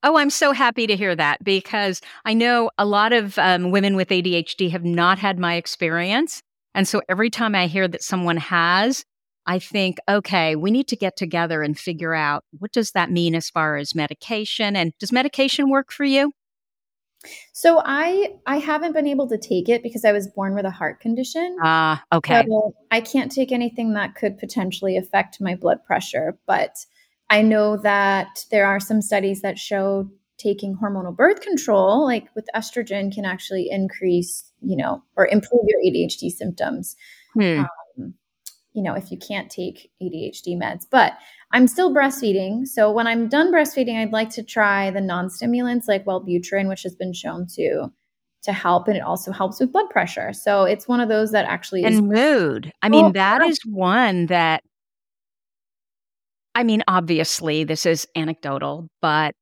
Oh, 0.03 0.17
I'm 0.17 0.29
so 0.29 0.51
happy 0.51 0.85
to 0.85 0.97
hear 0.97 1.15
that 1.15 1.43
because 1.43 2.01
I 2.25 2.33
know 2.33 2.69
a 2.77 2.85
lot 2.85 3.13
of 3.13 3.39
um, 3.39 3.71
women 3.71 3.95
with 3.95 4.09
ADHD 4.09 4.69
have 4.69 4.83
not 4.83 5.17
had 5.17 5.39
my 5.39 5.55
experience. 5.55 6.41
And 6.75 6.87
so 6.87 7.01
every 7.07 7.29
time 7.29 7.55
I 7.55 7.67
hear 7.67 7.87
that 7.87 8.03
someone 8.03 8.37
has, 8.37 9.05
I 9.45 9.59
think, 9.59 9.99
okay, 10.09 10.57
we 10.57 10.71
need 10.71 10.89
to 10.89 10.97
get 10.97 11.15
together 11.15 11.61
and 11.61 11.79
figure 11.79 12.13
out 12.13 12.43
what 12.59 12.73
does 12.73 12.91
that 12.91 13.11
mean 13.11 13.33
as 13.33 13.49
far 13.49 13.77
as 13.77 13.95
medication 13.95 14.75
and 14.75 14.91
does 14.99 15.13
medication 15.13 15.69
work 15.69 15.91
for 15.91 16.03
you? 16.03 16.33
So 17.53 17.81
I 17.83 18.35
I 18.45 18.57
haven't 18.57 18.93
been 18.93 19.07
able 19.07 19.27
to 19.29 19.37
take 19.37 19.69
it 19.69 19.83
because 19.83 20.05
I 20.05 20.11
was 20.11 20.27
born 20.27 20.55
with 20.55 20.65
a 20.65 20.71
heart 20.71 20.99
condition. 20.99 21.57
Ah, 21.61 22.03
uh, 22.11 22.17
okay. 22.17 22.43
So 22.47 22.73
I 22.91 23.01
can't 23.01 23.31
take 23.31 23.51
anything 23.51 23.93
that 23.93 24.15
could 24.15 24.37
potentially 24.37 24.97
affect 24.97 25.39
my 25.41 25.55
blood 25.55 25.83
pressure, 25.85 26.37
but 26.45 26.85
I 27.29 27.41
know 27.41 27.77
that 27.77 28.45
there 28.51 28.65
are 28.65 28.79
some 28.79 29.01
studies 29.01 29.41
that 29.41 29.57
show 29.57 30.09
taking 30.37 30.75
hormonal 30.75 31.15
birth 31.15 31.41
control, 31.41 32.03
like 32.03 32.27
with 32.35 32.47
estrogen, 32.55 33.13
can 33.13 33.25
actually 33.25 33.69
increase, 33.69 34.43
you 34.61 34.75
know, 34.75 35.01
or 35.15 35.27
improve 35.27 35.61
your 35.67 35.79
ADHD 35.79 36.29
symptoms. 36.29 36.95
Hmm. 37.33 37.59
Um, 37.59 37.67
you 38.73 38.81
know, 38.81 38.93
if 38.93 39.11
you 39.11 39.17
can't 39.17 39.49
take 39.49 39.91
ADHD 40.01 40.57
meds, 40.57 40.85
but 40.89 41.13
I'm 41.51 41.67
still 41.67 41.93
breastfeeding. 41.93 42.67
So 42.67 42.91
when 42.91 43.07
I'm 43.07 43.29
done 43.29 43.53
breastfeeding, 43.53 44.01
I'd 44.01 44.11
like 44.11 44.29
to 44.31 44.43
try 44.43 44.89
the 44.89 45.01
non-stimulants 45.01 45.87
like 45.87 46.05
Wellbutrin, 46.05 46.67
which 46.67 46.83
has 46.83 46.95
been 46.95 47.13
shown 47.13 47.47
to 47.55 47.91
to 48.43 48.51
help, 48.51 48.89
and 48.89 48.97
it 48.97 49.03
also 49.03 49.31
helps 49.31 49.59
with 49.59 49.71
blood 49.71 49.89
pressure. 49.89 50.33
So 50.33 50.65
it's 50.65 50.87
one 50.87 50.99
of 50.99 51.07
those 51.07 51.31
that 51.31 51.45
actually 51.45 51.85
and 51.85 52.09
mood. 52.09 52.71
I 52.81 52.89
mean, 52.89 53.13
that 53.13 53.41
is 53.41 53.59
one 53.65 54.25
that 54.25 54.63
I 56.55 56.63
mean, 56.63 56.83
obviously, 56.87 57.63
this 57.63 57.85
is 57.85 58.07
anecdotal, 58.15 58.89
but 59.01 59.33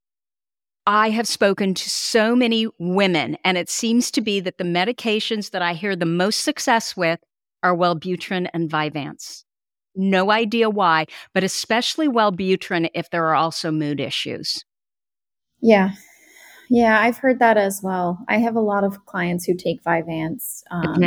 I 0.86 1.10
have 1.10 1.28
spoken 1.28 1.74
to 1.74 1.90
so 1.90 2.36
many 2.36 2.68
women, 2.80 3.38
and 3.44 3.58
it 3.58 3.70
seems 3.70 4.12
to 4.12 4.22
be 4.22 4.40
that 4.40 4.58
the 4.58 4.64
medications 4.64 5.52
that 5.52 5.62
I 5.62 5.74
hear 5.74 5.96
the 5.96 6.06
most 6.06 6.42
success 6.42 6.96
with 6.96 7.20
are 7.64 7.76
Wellbutrin 7.76 8.48
and 8.54 8.70
Vyvanse. 8.70 9.44
No 9.96 10.32
idea 10.32 10.70
why, 10.70 11.06
but 11.34 11.44
especially 11.44 12.08
Wellbutrin 12.08 12.90
if 12.94 13.10
there 13.10 13.26
are 13.26 13.36
also 13.36 13.72
mood 13.72 14.00
issues. 14.00 14.64
Yeah. 15.62 15.92
Yeah, 16.70 17.02
I've 17.02 17.18
heard 17.18 17.40
that 17.40 17.58
as 17.58 17.82
well. 17.84 18.20
I 18.30 18.38
have 18.38 18.56
a 18.56 18.62
lot 18.62 18.86
of 18.86 19.06
clients 19.06 19.46
who 19.46 19.56
take 19.56 19.84
Vyvanse 19.84 20.64
um, 20.72 21.04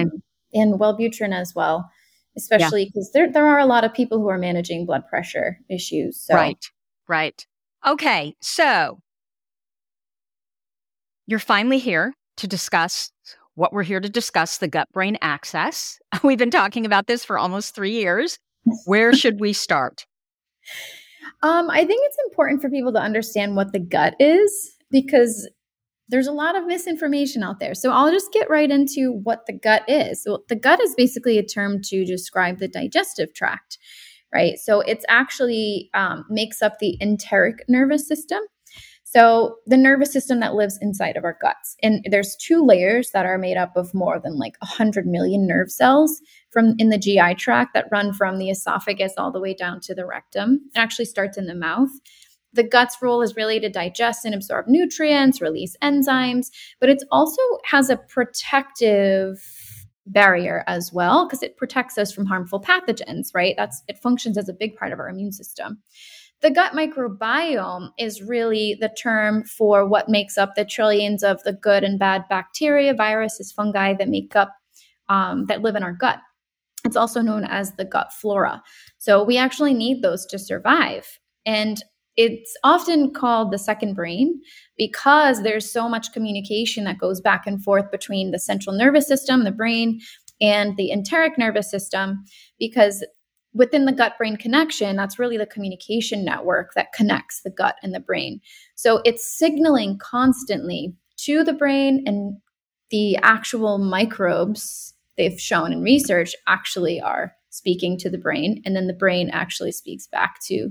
and 0.53 0.79
Wellbutrin 0.79 1.33
as 1.33 1.55
well 1.55 1.91
especially 2.37 2.87
because 2.87 3.11
yeah. 3.15 3.21
there 3.21 3.33
there 3.33 3.47
are 3.47 3.59
a 3.59 3.67
lot 3.67 3.85
of 3.85 3.93
people 3.93 4.19
who 4.19 4.29
are 4.29 4.39
managing 4.39 4.87
blood 4.87 5.07
pressure 5.09 5.59
issues. 5.69 6.21
So. 6.21 6.35
Right, 6.35 6.65
right. 7.09 7.47
Okay, 7.87 8.35
so 8.41 9.01
you're 11.27 11.39
finally 11.39 11.79
here 11.79 12.15
to 12.39 12.47
discuss 12.47 13.11
what 13.55 13.73
we're 13.73 13.83
here 13.83 14.01
to 14.01 14.09
discuss 14.09 14.59
the 14.59 14.69
gut 14.69 14.89
brain 14.93 15.17
axis. 15.21 15.99
We've 16.23 16.39
been 16.39 16.51
talking 16.51 16.87
about 16.87 17.07
this 17.07 17.25
for 17.25 17.39
almost 17.39 17.75
three 17.75 17.93
years. 17.93 18.39
Where 18.85 19.13
should 19.15 19.41
we 19.41 19.53
start? 19.53 20.07
Um, 21.43 21.71
I 21.71 21.85
think 21.85 22.03
it's 22.05 22.19
important 22.29 22.63
for 22.63 22.71
people 22.71 22.93
to 22.93 23.01
understand 23.01 23.57
what 23.57 23.73
the 23.73 23.79
gut 23.79 24.15
is 24.19 24.77
because 24.91 25.49
there's 26.09 26.27
a 26.27 26.33
lot 26.33 26.57
of 26.57 26.67
misinformation 26.67 27.43
out 27.43 27.61
there. 27.61 27.75
So 27.75 27.91
I'll 27.91 28.11
just 28.11 28.33
get 28.33 28.51
right 28.51 28.71
into 28.71 29.13
what 29.23 29.47
the 29.47 29.53
gut 29.53 29.83
is. 29.89 30.23
So 30.23 30.45
the 30.49 30.57
gut 30.57 30.81
is 30.81 30.95
basically 30.95 31.39
a 31.39 31.43
term 31.43 31.81
to 31.85 32.05
describe 32.05 32.59
the 32.59 32.69
digestive 32.69 33.33
tract, 33.35 33.79
right? 34.33 34.59
So 34.59 34.81
it's 34.81 35.05
actually 35.09 35.91
um, 35.95 36.25
makes 36.29 36.61
up 36.61 36.79
the 36.79 36.99
enteric 37.01 37.65
nervous 37.69 38.07
system. 38.07 38.41
So 39.15 39.59
the 39.65 39.77
nervous 39.77 40.13
system 40.13 40.41
that 40.41 40.55
lives 40.55 40.77
inside 40.81 41.17
of 41.17 41.23
our 41.23 41.39
guts. 41.41 41.77
And 41.85 42.05
there's 42.11 42.35
two 42.35 42.67
layers 42.67 43.11
that 43.13 43.27
are 43.27 43.39
made 43.39 43.57
up 43.57 43.77
of 43.77 43.95
more 43.95 44.19
than 44.19 44.39
like 44.39 44.57
100 44.61 45.07
million 45.07 45.47
nerve 45.47 45.71
cells 45.71 46.21
from 46.51 46.75
in 46.79 46.89
the 46.89 46.99
GI 46.99 47.37
tract 47.37 47.75
that 47.75 47.87
run 47.93 48.13
from 48.13 48.39
the 48.39 48.51
esophagus 48.51 49.13
all 49.17 49.31
the 49.31 49.39
way 49.39 49.55
down 49.55 49.79
to 49.83 49.95
the 49.95 50.05
rectum. 50.05 50.69
It 50.75 50.79
actually 50.81 51.05
starts 51.05 51.39
in 51.39 51.47
the 51.47 51.55
mouth 51.55 51.91
the 52.53 52.63
gut's 52.63 53.03
role 53.03 53.21
is 53.21 53.35
really 53.35 53.59
to 53.59 53.69
digest 53.69 54.25
and 54.25 54.33
absorb 54.33 54.67
nutrients, 54.69 55.41
release 55.41 55.77
enzymes, 55.83 56.51
but 56.79 56.89
it 56.89 57.03
also 57.11 57.43
has 57.65 57.91
a 57.91 57.97
protective 57.97 59.43
barrier 60.07 60.63
as 60.69 60.93
well 60.93 61.27
because 61.27 61.43
it 61.43 61.57
protects 61.57 61.99
us 61.99 62.13
from 62.13 62.27
harmful 62.27 62.61
pathogens, 62.61 63.29
right? 63.35 63.55
That's 63.57 63.83
it 63.89 63.99
functions 63.99 64.39
as 64.39 64.49
a 64.49 64.53
big 64.53 64.77
part 64.77 64.93
of 64.93 65.01
our 65.01 65.09
immune 65.09 65.33
system. 65.33 65.83
The 66.43 66.51
gut 66.51 66.73
microbiome 66.73 67.91
is 67.99 68.23
really 68.23 68.77
the 68.81 68.91
term 68.91 69.45
for 69.45 69.89
what 69.89 70.09
makes 70.09 70.37
up 70.37 70.55
the 70.55 70.65
trillions 70.65 71.23
of 71.23 71.43
the 71.45 71.53
good 71.55 71.85
and 71.85 71.99
bad 71.99 72.25
bacteria, 72.29 72.93
viruses, 72.93 73.51
fungi 73.53 73.95
that 73.95 74.09
make 74.09 74.37
up 74.37 74.55
um, 75.09 75.47
that 75.47 75.63
live 75.63 75.77
in 75.77 75.83
our 75.83 75.93
gut. 75.93 76.19
It's 76.85 76.97
also 76.97 77.23
known 77.23 77.45
as 77.45 77.73
the 77.77 77.85
gut 77.85 78.13
flora. 78.13 78.63
So 78.99 79.23
we 79.23 79.39
actually 79.39 79.73
need 79.73 80.03
those 80.03 80.27
to 80.27 80.39
survive. 80.39 81.19
And 81.47 81.83
it's 82.17 82.57
often 82.63 83.13
called 83.13 83.51
the 83.51 83.59
second 83.59 83.95
brain 83.95 84.41
because 84.77 85.43
there's 85.43 85.71
so 85.71 85.89
much 85.89 86.13
communication 86.13 86.85
that 86.85 86.99
goes 86.99 87.21
back 87.21 87.47
and 87.47 87.63
forth 87.63 87.91
between 87.91 88.31
the 88.31 88.39
central 88.39 88.77
nervous 88.77 89.07
system, 89.07 89.45
the 89.45 89.51
brain, 89.51 90.01
and 90.41 90.77
the 90.77 90.93
enteric 90.93 91.39
nervous 91.39 91.71
system. 91.71 92.23
Because 92.59 93.05
within 93.55 93.85
the 93.85 93.93
gut 93.93 94.19
brain 94.19 94.37
connection, 94.37 94.97
that's 94.97 95.19
really 95.19 95.37
the 95.39 95.47
communication 95.47 96.25
network 96.25 96.75
that 96.75 96.93
connects 96.93 97.43
the 97.43 97.51
gut 97.51 97.77
and 97.83 97.95
the 97.95 98.01
brain. 98.01 98.41
So 98.75 99.01
it's 99.05 99.25
signaling 99.25 99.99
constantly 99.99 100.95
to 101.19 101.45
the 101.45 101.53
brain, 101.53 102.03
and 102.07 102.37
the 102.91 103.17
actual 103.19 103.79
microbes 103.79 104.95
they've 105.17 105.41
shown 105.41 105.73
in 105.73 105.83
research 105.83 106.35
actually 106.47 107.01
are 107.01 107.33
speaking 107.51 107.97
to 107.99 108.11
the 108.11 108.19
brain, 108.19 108.61
and 108.67 108.75
then 108.75 108.89
the 108.89 108.93
brain 108.93 109.31
actually 109.31 109.73
speaks 109.73 110.07
back 110.07 110.41
to 110.47 110.71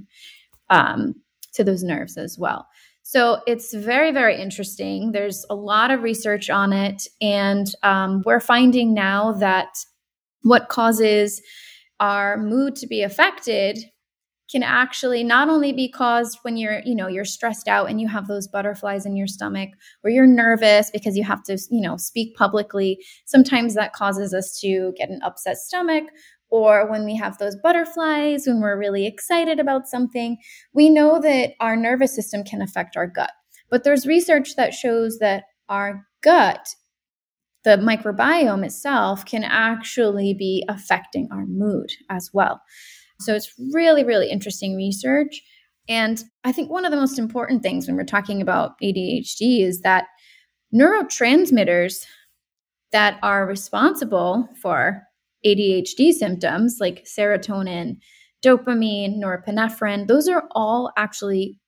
um, 0.69 1.15
to 1.53 1.63
those 1.63 1.83
nerves 1.83 2.17
as 2.17 2.37
well. 2.37 2.67
So 3.03 3.41
it's 3.45 3.73
very, 3.73 4.11
very 4.11 4.41
interesting. 4.41 5.11
There's 5.11 5.45
a 5.49 5.55
lot 5.55 5.91
of 5.91 6.03
research 6.03 6.49
on 6.49 6.71
it. 6.71 7.07
And 7.21 7.67
um, 7.83 8.23
we're 8.25 8.39
finding 8.39 8.93
now 8.93 9.33
that 9.33 9.67
what 10.43 10.69
causes 10.69 11.41
our 12.03 12.36
mood 12.38 12.75
to 12.75 12.86
be 12.86 13.01
affected 13.01 13.77
can 14.51 14.62
actually 14.62 15.24
not 15.24 15.48
only 15.48 15.72
be 15.72 15.89
caused 15.89 16.38
when 16.41 16.57
you're 16.57 16.81
you 16.83 16.93
know 16.93 17.07
you're 17.07 17.24
stressed 17.24 17.69
out 17.69 17.89
and 17.89 18.01
you 18.01 18.10
have 18.10 18.27
those 18.27 18.45
butterflies 18.45 19.05
in 19.05 19.15
your 19.15 19.25
stomach 19.25 19.69
or 20.03 20.10
you're 20.10 20.27
nervous 20.27 20.91
because 20.91 21.15
you 21.15 21.24
have 21.24 21.41
to 21.41 21.57
you 21.72 21.79
know 21.79 21.95
speak 21.95 22.36
publicly 22.36 23.00
sometimes 23.25 23.74
that 23.74 23.93
causes 23.93 24.33
us 24.33 24.60
to 24.60 24.93
get 24.98 25.10
an 25.10 25.22
upset 25.24 25.55
stomach 25.55 26.03
or 26.50 26.91
when 26.91 27.03
we 27.03 27.15
have 27.15 27.39
those 27.39 27.55
butterflies, 27.55 28.45
when 28.45 28.62
we're 28.62 28.77
really 28.77 29.07
excited 29.07 29.60
about 29.60 29.88
something, 29.88 30.38
we 30.72 30.88
know 30.88 31.19
that 31.19 31.53
our 31.60 31.75
nervous 31.75 32.13
system 32.13 32.43
can 32.43 32.62
affect 32.62 32.95
our 32.95 33.07
gut. 33.07 33.31
But 33.72 33.83
there's 33.83 34.05
research 34.05 34.55
that 34.55 34.72
shows 34.72 35.17
that 35.17 35.45
our 35.67 36.05
gut 36.22 36.75
the 37.63 37.77
microbiome 37.77 38.65
itself 38.65 39.25
can 39.25 39.43
actually 39.43 40.34
be 40.34 40.65
affecting 40.67 41.29
our 41.32 41.46
mood 41.46 41.91
as 42.10 42.29
well. 42.34 42.62
So 43.20 43.34
it's 43.34 43.53
really, 43.74 44.03
really 44.03 44.29
interesting 44.29 44.75
research. 44.75 45.41
And 45.88 46.24
I 46.43 46.51
think 46.51 46.70
one 46.70 46.86
of 46.86 46.91
the 46.91 46.98
most 46.98 47.20
important 47.20 47.63
things 47.63 47.88
when 47.88 47.96
we're 47.96 48.03
talking 48.03 48.41
about 48.41 48.79
ADHD 48.82 49.62
is 49.62 49.82
that 49.82 50.05
neurotransmitters 50.74 52.05
that 52.91 53.20
are 53.24 53.46
responsible 53.46 54.48
for 54.62 55.03
ADHD 55.46 56.13
symptoms 56.13 56.77
like 56.79 57.05
serotonin, 57.05 57.98
dopamine, 58.43 59.17
norepinephrine, 59.17 60.08
those 60.08 60.27
are 60.27 60.48
all 60.51 60.91
actually 60.98 61.60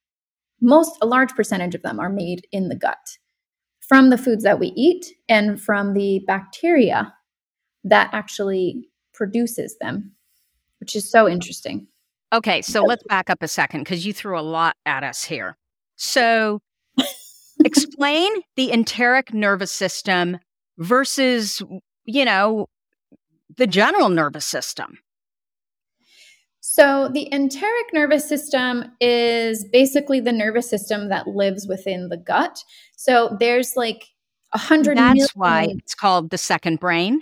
most 0.62 0.98
a 1.02 1.06
large 1.06 1.34
percentage 1.36 1.75
of 1.75 1.82
them 1.82 2.00
are 2.00 2.10
made 2.10 2.48
in 2.52 2.70
the 2.70 2.75
gut 2.75 2.98
from 3.88 4.10
the 4.10 4.18
foods 4.18 4.44
that 4.44 4.60
we 4.60 4.68
eat 4.75 5.06
and 5.30 5.62
from 5.62 5.94
the 5.94 6.24
bacteria 6.27 7.13
that 7.84 8.10
actually 8.13 8.89
produces 9.13 9.77
them, 9.80 10.12
which 10.80 10.96
is 10.96 11.10
so 11.10 11.27
interesting. 11.27 11.88
Okay, 12.34 12.62
so 12.62 12.82
let's 12.82 13.04
back 13.04 13.30
up 13.30 13.44
a 13.44 13.48
second 13.48 13.82
because 13.82 14.06
you 14.06 14.12
threw 14.12 14.38
a 14.38 14.42
lot 14.42 14.75
at 14.86 15.04
us 15.04 15.24
here. 15.24 15.56
So, 15.96 16.62
explain 17.63 18.30
the 18.56 18.72
enteric 18.72 19.34
nervous 19.34 19.72
system 19.72 20.39
versus, 20.77 21.62
you 22.06 22.25
know, 22.25 22.68
the 23.56 23.68
general 23.68 24.10
nervous 24.10 24.46
system. 24.46 24.98
So, 26.75 27.08
the 27.08 27.32
enteric 27.32 27.94
nervous 27.94 28.27
system 28.27 28.91
is 29.00 29.63
basically 29.63 30.20
the 30.20 30.34
nervous 30.34 30.70
system 30.70 31.08
that 31.08 31.25
lives 31.25 31.67
within 31.67 32.10
the 32.10 32.17
gut. 32.17 32.62
So, 32.98 33.38
there's 33.39 33.77
like 33.77 34.03
a 34.51 34.58
hundred. 34.58 34.98
That's 34.98 35.13
million- 35.13 35.29
why 35.36 35.67
it's 35.70 35.96
called 35.96 36.32
the 36.32 36.38
second 36.38 36.82
brain. 36.82 37.22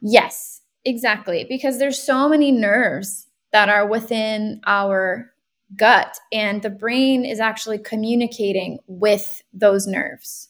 Yes, 0.00 0.62
exactly. 0.84 1.46
Because 1.48 1.78
there's 1.78 2.02
so 2.02 2.28
many 2.28 2.50
nerves 2.50 3.28
that 3.52 3.68
are 3.68 3.86
within 3.86 4.60
our 4.66 5.30
gut, 5.76 6.18
and 6.32 6.60
the 6.62 6.70
brain 6.70 7.24
is 7.24 7.38
actually 7.38 7.78
communicating 7.78 8.80
with 8.88 9.44
those 9.52 9.86
nerves 9.86 10.48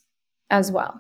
as 0.49 0.73
well. 0.73 0.99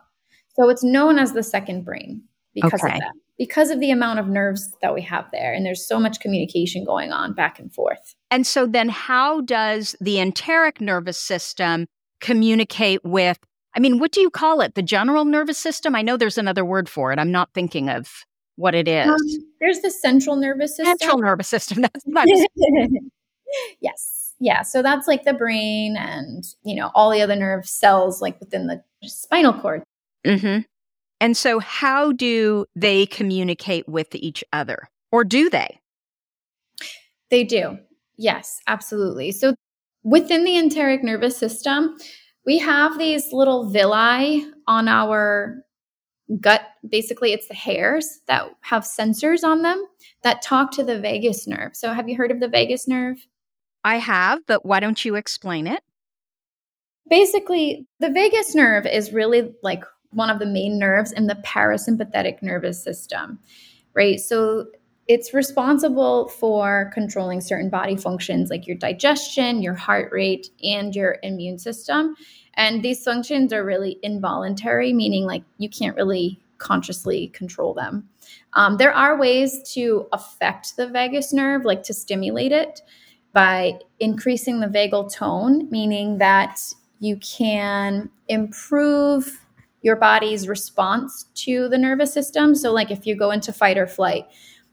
So 0.54 0.68
it's 0.68 0.84
known 0.84 1.18
as 1.18 1.32
the 1.32 1.42
second 1.42 1.86
brain 1.86 2.24
because 2.52 2.84
okay. 2.84 2.92
of 2.92 3.00
that, 3.00 3.12
because 3.38 3.70
of 3.70 3.80
the 3.80 3.90
amount 3.90 4.18
of 4.18 4.26
nerves 4.26 4.74
that 4.82 4.94
we 4.94 5.00
have 5.02 5.26
there. 5.32 5.54
And 5.54 5.64
there's 5.64 5.86
so 5.86 6.00
much 6.00 6.20
communication 6.20 6.84
going 6.84 7.12
on 7.12 7.32
back 7.32 7.58
and 7.58 7.72
forth. 7.72 8.14
And 8.30 8.46
so 8.46 8.66
then, 8.66 8.88
how 8.88 9.40
does 9.42 9.94
the 10.00 10.18
enteric 10.18 10.80
nervous 10.80 11.18
system 11.18 11.86
communicate 12.20 13.00
with? 13.04 13.38
I 13.76 13.80
mean, 13.80 13.98
what 13.98 14.12
do 14.12 14.20
you 14.20 14.30
call 14.30 14.60
it? 14.60 14.74
The 14.74 14.82
general 14.82 15.24
nervous 15.24 15.58
system? 15.58 15.94
I 15.94 16.02
know 16.02 16.16
there's 16.16 16.38
another 16.38 16.64
word 16.64 16.88
for 16.88 17.12
it. 17.12 17.18
I'm 17.18 17.30
not 17.30 17.50
thinking 17.54 17.88
of 17.88 18.10
what 18.56 18.74
it 18.74 18.88
is. 18.88 19.06
Um, 19.06 19.16
there's 19.60 19.80
the 19.80 19.90
central 19.90 20.34
nervous 20.34 20.76
system. 20.76 20.96
Central 20.98 21.18
nervous 21.18 21.48
system. 21.48 21.82
That's 21.82 22.04
yes. 23.80 24.34
Yeah. 24.40 24.62
So 24.62 24.82
that's 24.82 25.08
like 25.08 25.24
the 25.24 25.34
brain 25.34 25.96
and, 25.96 26.44
you 26.62 26.76
know, 26.76 26.92
all 26.94 27.10
the 27.10 27.20
other 27.22 27.34
nerve 27.34 27.66
cells 27.66 28.22
like 28.22 28.38
within 28.38 28.68
the 28.68 28.80
spinal 29.02 29.52
cord. 29.52 29.82
Mm-hmm. 30.24 30.60
And 31.20 31.36
so, 31.36 31.58
how 31.58 32.12
do 32.12 32.66
they 32.76 33.06
communicate 33.06 33.88
with 33.88 34.14
each 34.14 34.44
other? 34.52 34.88
Or 35.10 35.24
do 35.24 35.50
they? 35.50 35.80
They 37.30 37.44
do. 37.44 37.78
Yes, 38.16 38.60
absolutely. 38.66 39.32
So, 39.32 39.54
within 40.04 40.44
the 40.44 40.56
enteric 40.56 41.02
nervous 41.02 41.36
system, 41.36 41.96
we 42.46 42.58
have 42.58 42.98
these 42.98 43.32
little 43.32 43.68
villi 43.68 44.46
on 44.66 44.88
our 44.88 45.56
gut. 46.40 46.62
Basically, 46.88 47.32
it's 47.32 47.48
the 47.48 47.54
hairs 47.54 48.20
that 48.28 48.48
have 48.60 48.84
sensors 48.84 49.42
on 49.42 49.62
them 49.62 49.84
that 50.22 50.42
talk 50.42 50.70
to 50.72 50.84
the 50.84 51.00
vagus 51.00 51.46
nerve. 51.46 51.74
So, 51.74 51.92
have 51.92 52.08
you 52.08 52.16
heard 52.16 52.30
of 52.30 52.40
the 52.40 52.48
vagus 52.48 52.86
nerve? 52.86 53.18
I 53.84 53.96
have, 53.96 54.40
but 54.46 54.64
why 54.64 54.80
don't 54.80 55.04
you 55.04 55.16
explain 55.16 55.66
it? 55.66 55.82
Basically, 57.08 57.86
the 58.00 58.10
vagus 58.10 58.54
nerve 58.54 58.86
is 58.86 59.12
really 59.12 59.52
like 59.62 59.82
one 60.10 60.30
of 60.30 60.38
the 60.38 60.46
main 60.46 60.78
nerves 60.78 61.12
in 61.12 61.26
the 61.26 61.34
parasympathetic 61.36 62.42
nervous 62.42 62.82
system, 62.82 63.38
right? 63.94 64.18
So 64.18 64.66
it's 65.06 65.32
responsible 65.32 66.28
for 66.28 66.90
controlling 66.92 67.40
certain 67.40 67.70
body 67.70 67.96
functions 67.96 68.50
like 68.50 68.66
your 68.66 68.76
digestion, 68.76 69.62
your 69.62 69.74
heart 69.74 70.12
rate, 70.12 70.48
and 70.62 70.94
your 70.94 71.16
immune 71.22 71.58
system. 71.58 72.14
And 72.54 72.82
these 72.82 73.02
functions 73.02 73.52
are 73.52 73.64
really 73.64 73.98
involuntary, 74.02 74.92
meaning 74.92 75.24
like 75.24 75.44
you 75.56 75.70
can't 75.70 75.96
really 75.96 76.40
consciously 76.58 77.28
control 77.28 77.72
them. 77.72 78.08
Um, 78.52 78.76
there 78.76 78.92
are 78.92 79.16
ways 79.16 79.62
to 79.74 80.08
affect 80.12 80.76
the 80.76 80.88
vagus 80.88 81.32
nerve, 81.32 81.64
like 81.64 81.84
to 81.84 81.94
stimulate 81.94 82.52
it 82.52 82.82
by 83.32 83.78
increasing 84.00 84.60
the 84.60 84.66
vagal 84.66 85.12
tone, 85.12 85.70
meaning 85.70 86.18
that 86.18 86.60
you 86.98 87.16
can 87.18 88.10
improve 88.28 89.46
your 89.82 89.96
body's 89.96 90.48
response 90.48 91.24
to 91.34 91.68
the 91.68 91.78
nervous 91.78 92.12
system. 92.12 92.54
So, 92.54 92.72
like 92.72 92.90
if 92.90 93.06
you 93.06 93.14
go 93.14 93.30
into 93.30 93.52
fight 93.52 93.78
or 93.78 93.86
flight, 93.86 94.26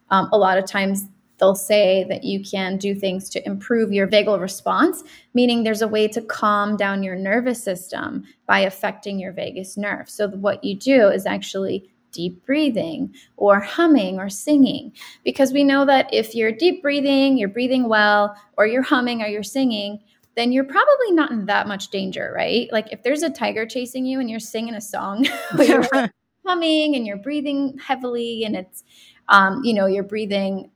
um, 0.10 0.30
a 0.32 0.38
lot 0.38 0.58
of 0.58 0.66
times 0.66 1.08
they'll 1.40 1.56
say 1.56 2.06
that 2.10 2.24
you 2.24 2.44
can 2.44 2.78
do 2.78 2.96
things 2.96 3.30
to 3.30 3.46
improve 3.46 3.92
your 3.92 4.08
vagal 4.08 4.40
response, 4.40 5.04
meaning 5.34 5.64
there's 5.64 5.82
a 5.82 5.88
way 5.88 6.08
to 6.08 6.22
calm 6.22 6.78
down 6.78 7.04
your 7.04 7.16
nervous 7.16 7.62
system 7.64 8.24
by 8.48 8.60
affecting 8.60 9.20
your 9.20 9.34
vagus 9.34 9.78
nerve. 9.78 10.10
So, 10.10 10.30
what 10.30 10.64
you 10.64 10.76
do 10.76 11.10
is 11.10 11.26
actually 11.26 11.90
deep 12.12 12.46
breathing 12.46 13.14
or 13.36 13.60
humming 13.60 14.18
or 14.18 14.30
singing 14.30 14.94
because 15.26 15.52
we 15.52 15.66
know 15.66 15.86
that 15.86 16.12
if 16.14 16.34
you're 16.34 16.52
deep 16.52 16.82
breathing, 16.82 17.38
you're 17.38 17.50
breathing 17.50 17.90
well, 17.90 18.36
or 18.58 18.66
you're 18.66 18.82
humming 18.82 19.22
or 19.22 19.28
you're 19.28 19.44
singing, 19.44 20.00
then 20.36 20.52
you're 20.52 20.64
probably 20.66 21.12
not 21.12 21.32
in 21.32 21.46
that 21.46 21.68
much 21.68 21.90
danger, 21.90 22.34
right? 22.36 22.68
Like 22.72 22.92
if 22.92 23.04
there's 23.04 23.24
a 23.24 23.30
tiger 23.30 23.66
chasing 23.66 24.06
you 24.06 24.20
and 24.20 24.30
you're 24.30 24.40
singing 24.40 24.76
a 24.76 24.82
song, 24.82 25.26
you're 25.58 25.88
humming 26.46 26.96
and 26.96 27.08
you're 27.08 27.18
breathing 27.18 27.78
heavily 27.78 28.44
and 28.44 28.56
it's 28.56 28.84
um, 29.28 29.64
you 29.64 29.74
know, 29.74 29.88
you're 29.88 30.04
breathing 30.04 30.70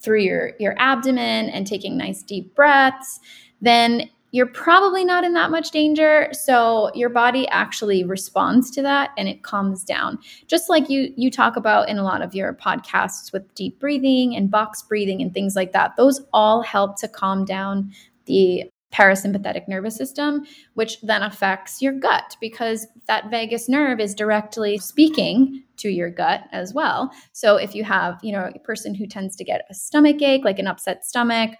through 0.00 0.20
your 0.20 0.52
your 0.58 0.74
abdomen 0.78 1.48
and 1.50 1.66
taking 1.66 1.96
nice 1.96 2.22
deep 2.22 2.54
breaths, 2.54 3.20
then 3.60 4.08
you're 4.32 4.46
probably 4.46 5.04
not 5.04 5.24
in 5.24 5.34
that 5.34 5.50
much 5.50 5.70
danger 5.70 6.28
so 6.32 6.90
your 6.94 7.10
body 7.10 7.46
actually 7.48 8.02
responds 8.02 8.70
to 8.70 8.82
that 8.82 9.10
and 9.18 9.28
it 9.28 9.42
calms 9.42 9.84
down 9.84 10.18
just 10.46 10.68
like 10.70 10.88
you 10.88 11.12
you 11.16 11.30
talk 11.30 11.56
about 11.56 11.88
in 11.88 11.98
a 11.98 12.02
lot 12.02 12.22
of 12.22 12.34
your 12.34 12.54
podcasts 12.54 13.32
with 13.32 13.54
deep 13.54 13.78
breathing 13.78 14.34
and 14.34 14.50
box 14.50 14.82
breathing 14.82 15.20
and 15.20 15.32
things 15.34 15.54
like 15.54 15.72
that 15.72 15.94
those 15.96 16.22
all 16.32 16.62
help 16.62 16.98
to 16.98 17.06
calm 17.06 17.44
down 17.44 17.92
the 18.24 18.64
parasympathetic 18.92 19.66
nervous 19.68 19.96
system, 19.96 20.44
which 20.74 21.00
then 21.00 21.22
affects 21.22 21.80
your 21.80 21.92
gut 21.92 22.36
because 22.40 22.86
that 23.08 23.30
vagus 23.30 23.68
nerve 23.68 24.00
is 24.00 24.14
directly 24.14 24.78
speaking 24.78 25.62
to 25.78 25.88
your 25.88 26.10
gut 26.10 26.42
as 26.52 26.74
well. 26.74 27.10
So 27.32 27.56
if 27.56 27.74
you 27.74 27.84
have, 27.84 28.20
you 28.22 28.32
know, 28.32 28.50
a 28.54 28.58
person 28.60 28.94
who 28.94 29.06
tends 29.06 29.34
to 29.36 29.44
get 29.44 29.64
a 29.70 29.74
stomach 29.74 30.20
ache, 30.22 30.44
like 30.44 30.58
an 30.58 30.66
upset 30.66 31.04
stomach, 31.04 31.52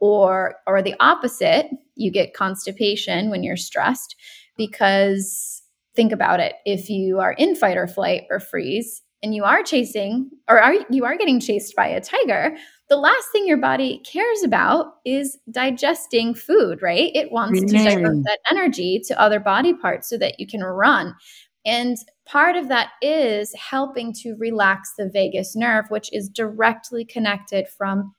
or 0.00 0.56
or 0.66 0.80
the 0.80 0.94
opposite, 1.00 1.66
you 1.96 2.10
get 2.10 2.34
constipation 2.34 3.30
when 3.30 3.42
you're 3.42 3.56
stressed 3.56 4.16
because 4.56 5.62
think 5.94 6.12
about 6.12 6.40
it, 6.40 6.54
if 6.64 6.88
you 6.88 7.18
are 7.18 7.32
in 7.32 7.54
fight 7.56 7.76
or 7.76 7.86
flight 7.86 8.22
or 8.30 8.38
freeze 8.38 9.02
and 9.22 9.34
you 9.34 9.44
are 9.44 9.62
chasing 9.62 10.30
or 10.48 10.60
are 10.60 10.74
you 10.90 11.04
are 11.04 11.16
getting 11.16 11.40
chased 11.40 11.74
by 11.74 11.86
a 11.86 12.00
tiger, 12.00 12.56
the 12.88 12.96
last 12.96 13.26
thing 13.32 13.46
your 13.46 13.58
body 13.58 14.00
cares 14.10 14.42
about 14.42 14.94
is 15.04 15.36
digesting 15.50 16.34
food, 16.34 16.80
right? 16.82 17.10
It 17.14 17.32
wants 17.32 17.60
mm-hmm. 17.60 17.76
to 17.76 17.96
divert 17.96 18.24
that 18.24 18.38
energy 18.50 19.02
to 19.06 19.20
other 19.20 19.40
body 19.40 19.74
parts 19.74 20.08
so 20.08 20.16
that 20.18 20.38
you 20.38 20.46
can 20.46 20.62
run. 20.62 21.14
And 21.66 21.96
part 22.24 22.56
of 22.56 22.68
that 22.68 22.92
is 23.02 23.52
helping 23.54 24.14
to 24.22 24.36
relax 24.38 24.94
the 24.96 25.10
vagus 25.12 25.54
nerve, 25.54 25.86
which 25.90 26.08
is 26.12 26.28
directly 26.28 27.04
connected 27.04 27.68
from 27.68 28.14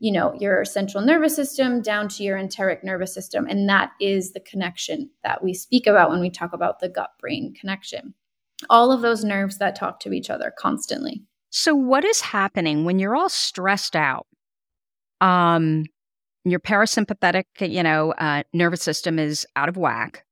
you 0.00 0.10
know 0.10 0.34
your 0.40 0.64
central 0.64 1.04
nervous 1.04 1.36
system 1.36 1.82
down 1.82 2.08
to 2.08 2.24
your 2.24 2.38
enteric 2.38 2.82
nervous 2.82 3.14
system 3.14 3.46
and 3.46 3.68
that 3.68 3.90
is 4.00 4.32
the 4.32 4.40
connection 4.40 5.10
that 5.22 5.44
we 5.44 5.52
speak 5.52 5.86
about 5.86 6.08
when 6.08 6.20
we 6.20 6.30
talk 6.30 6.54
about 6.54 6.80
the 6.80 6.88
gut 6.88 7.10
brain 7.20 7.52
connection 7.52 8.14
all 8.68 8.92
of 8.92 9.00
those 9.00 9.24
nerves 9.24 9.58
that 9.58 9.74
talk 9.74 10.00
to 10.00 10.12
each 10.12 10.28
other 10.30 10.52
constantly 10.58 11.22
so, 11.50 11.74
what 11.74 12.04
is 12.04 12.20
happening 12.20 12.84
when 12.84 12.98
you're 13.00 13.16
all 13.16 13.28
stressed 13.28 13.96
out? 13.96 14.26
Um, 15.20 15.84
your 16.44 16.60
parasympathetic, 16.60 17.44
you 17.60 17.82
know, 17.82 18.12
uh, 18.12 18.44
nervous 18.54 18.82
system 18.82 19.18
is 19.18 19.46
out 19.56 19.68
of 19.68 19.76
whack. 19.76 20.24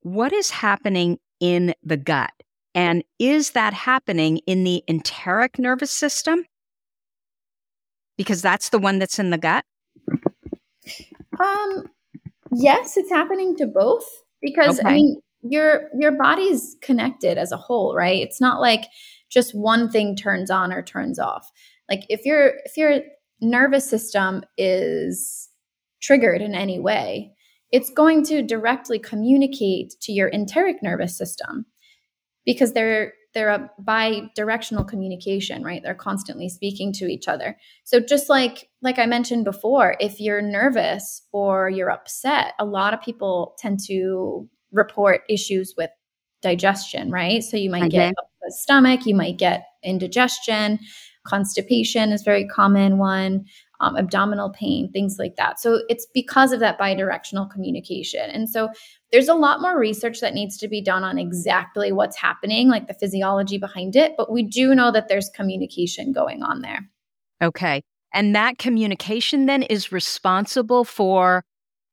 What 0.00 0.32
is 0.32 0.50
happening 0.50 1.18
in 1.38 1.74
the 1.82 1.98
gut? 1.98 2.32
And 2.74 3.04
is 3.18 3.50
that 3.50 3.74
happening 3.74 4.38
in 4.46 4.64
the 4.64 4.82
enteric 4.88 5.58
nervous 5.58 5.90
system? 5.90 6.44
Because 8.16 8.40
that's 8.40 8.70
the 8.70 8.78
one 8.78 8.98
that's 8.98 9.18
in 9.18 9.30
the 9.30 9.38
gut? 9.38 9.64
Um, 11.38 11.88
yes, 12.52 12.96
it's 12.96 13.10
happening 13.10 13.54
to 13.56 13.66
both. 13.66 14.04
Because 14.40 14.80
okay. 14.80 14.88
I 14.88 14.92
mean, 14.94 15.20
your 15.42 15.88
your 15.98 16.12
body's 16.12 16.76
connected 16.82 17.38
as 17.38 17.52
a 17.52 17.56
whole, 17.56 17.94
right? 17.94 18.20
It's 18.22 18.40
not 18.40 18.60
like 18.60 18.86
just 19.30 19.54
one 19.54 19.90
thing 19.90 20.16
turns 20.16 20.50
on 20.50 20.72
or 20.72 20.82
turns 20.82 21.18
off. 21.18 21.50
Like 21.88 22.04
if 22.08 22.24
your 22.24 22.54
if 22.64 22.76
your 22.76 23.00
nervous 23.40 23.88
system 23.88 24.42
is 24.56 25.48
triggered 26.00 26.42
in 26.42 26.54
any 26.54 26.78
way, 26.78 27.32
it's 27.72 27.90
going 27.90 28.24
to 28.26 28.42
directly 28.42 28.98
communicate 28.98 29.94
to 30.02 30.12
your 30.12 30.28
enteric 30.30 30.82
nervous 30.82 31.16
system 31.16 31.66
because 32.44 32.72
they're 32.72 33.12
they're 33.34 33.50
a 33.50 33.70
bi-directional 33.78 34.84
communication 34.84 35.62
right 35.62 35.82
they're 35.82 35.94
constantly 35.94 36.48
speaking 36.48 36.92
to 36.92 37.04
each 37.06 37.28
other 37.28 37.56
so 37.84 38.00
just 38.00 38.28
like 38.28 38.68
like 38.80 38.98
i 38.98 39.04
mentioned 39.04 39.44
before 39.44 39.96
if 40.00 40.18
you're 40.18 40.40
nervous 40.40 41.22
or 41.30 41.68
you're 41.68 41.90
upset 41.90 42.54
a 42.58 42.64
lot 42.64 42.94
of 42.94 43.02
people 43.02 43.54
tend 43.58 43.78
to 43.78 44.48
report 44.72 45.22
issues 45.28 45.74
with 45.76 45.90
digestion 46.42 47.10
right 47.10 47.42
so 47.42 47.56
you 47.56 47.70
might 47.70 47.84
okay. 47.84 48.10
get 48.10 48.14
a 48.46 48.50
stomach 48.50 49.06
you 49.06 49.14
might 49.14 49.38
get 49.38 49.66
indigestion 49.82 50.78
constipation 51.26 52.12
is 52.12 52.22
very 52.22 52.46
common 52.46 52.98
one 52.98 53.44
um, 53.80 53.96
abdominal 53.96 54.50
pain, 54.50 54.90
things 54.92 55.16
like 55.18 55.36
that. 55.36 55.60
So 55.60 55.80
it's 55.88 56.06
because 56.12 56.52
of 56.52 56.60
that 56.60 56.78
bidirectional 56.78 57.50
communication. 57.50 58.28
And 58.30 58.48
so 58.48 58.70
there's 59.12 59.28
a 59.28 59.34
lot 59.34 59.60
more 59.60 59.78
research 59.78 60.20
that 60.20 60.34
needs 60.34 60.56
to 60.58 60.68
be 60.68 60.82
done 60.82 61.04
on 61.04 61.18
exactly 61.18 61.92
what's 61.92 62.16
happening, 62.16 62.68
like 62.68 62.88
the 62.88 62.94
physiology 62.94 63.58
behind 63.58 63.94
it. 63.96 64.14
But 64.16 64.32
we 64.32 64.42
do 64.42 64.74
know 64.74 64.90
that 64.90 65.08
there's 65.08 65.30
communication 65.30 66.12
going 66.12 66.42
on 66.42 66.60
there. 66.60 66.88
Okay. 67.40 67.82
And 68.12 68.34
that 68.34 68.58
communication 68.58 69.46
then 69.46 69.62
is 69.62 69.92
responsible 69.92 70.84
for 70.84 71.44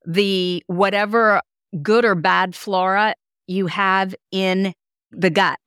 the 0.05 0.63
whatever 0.67 1.41
good 1.81 2.05
or 2.05 2.15
bad 2.15 2.55
flora 2.55 3.15
you 3.47 3.67
have 3.67 4.15
in 4.31 4.73
the 5.11 5.29
gut. 5.29 5.59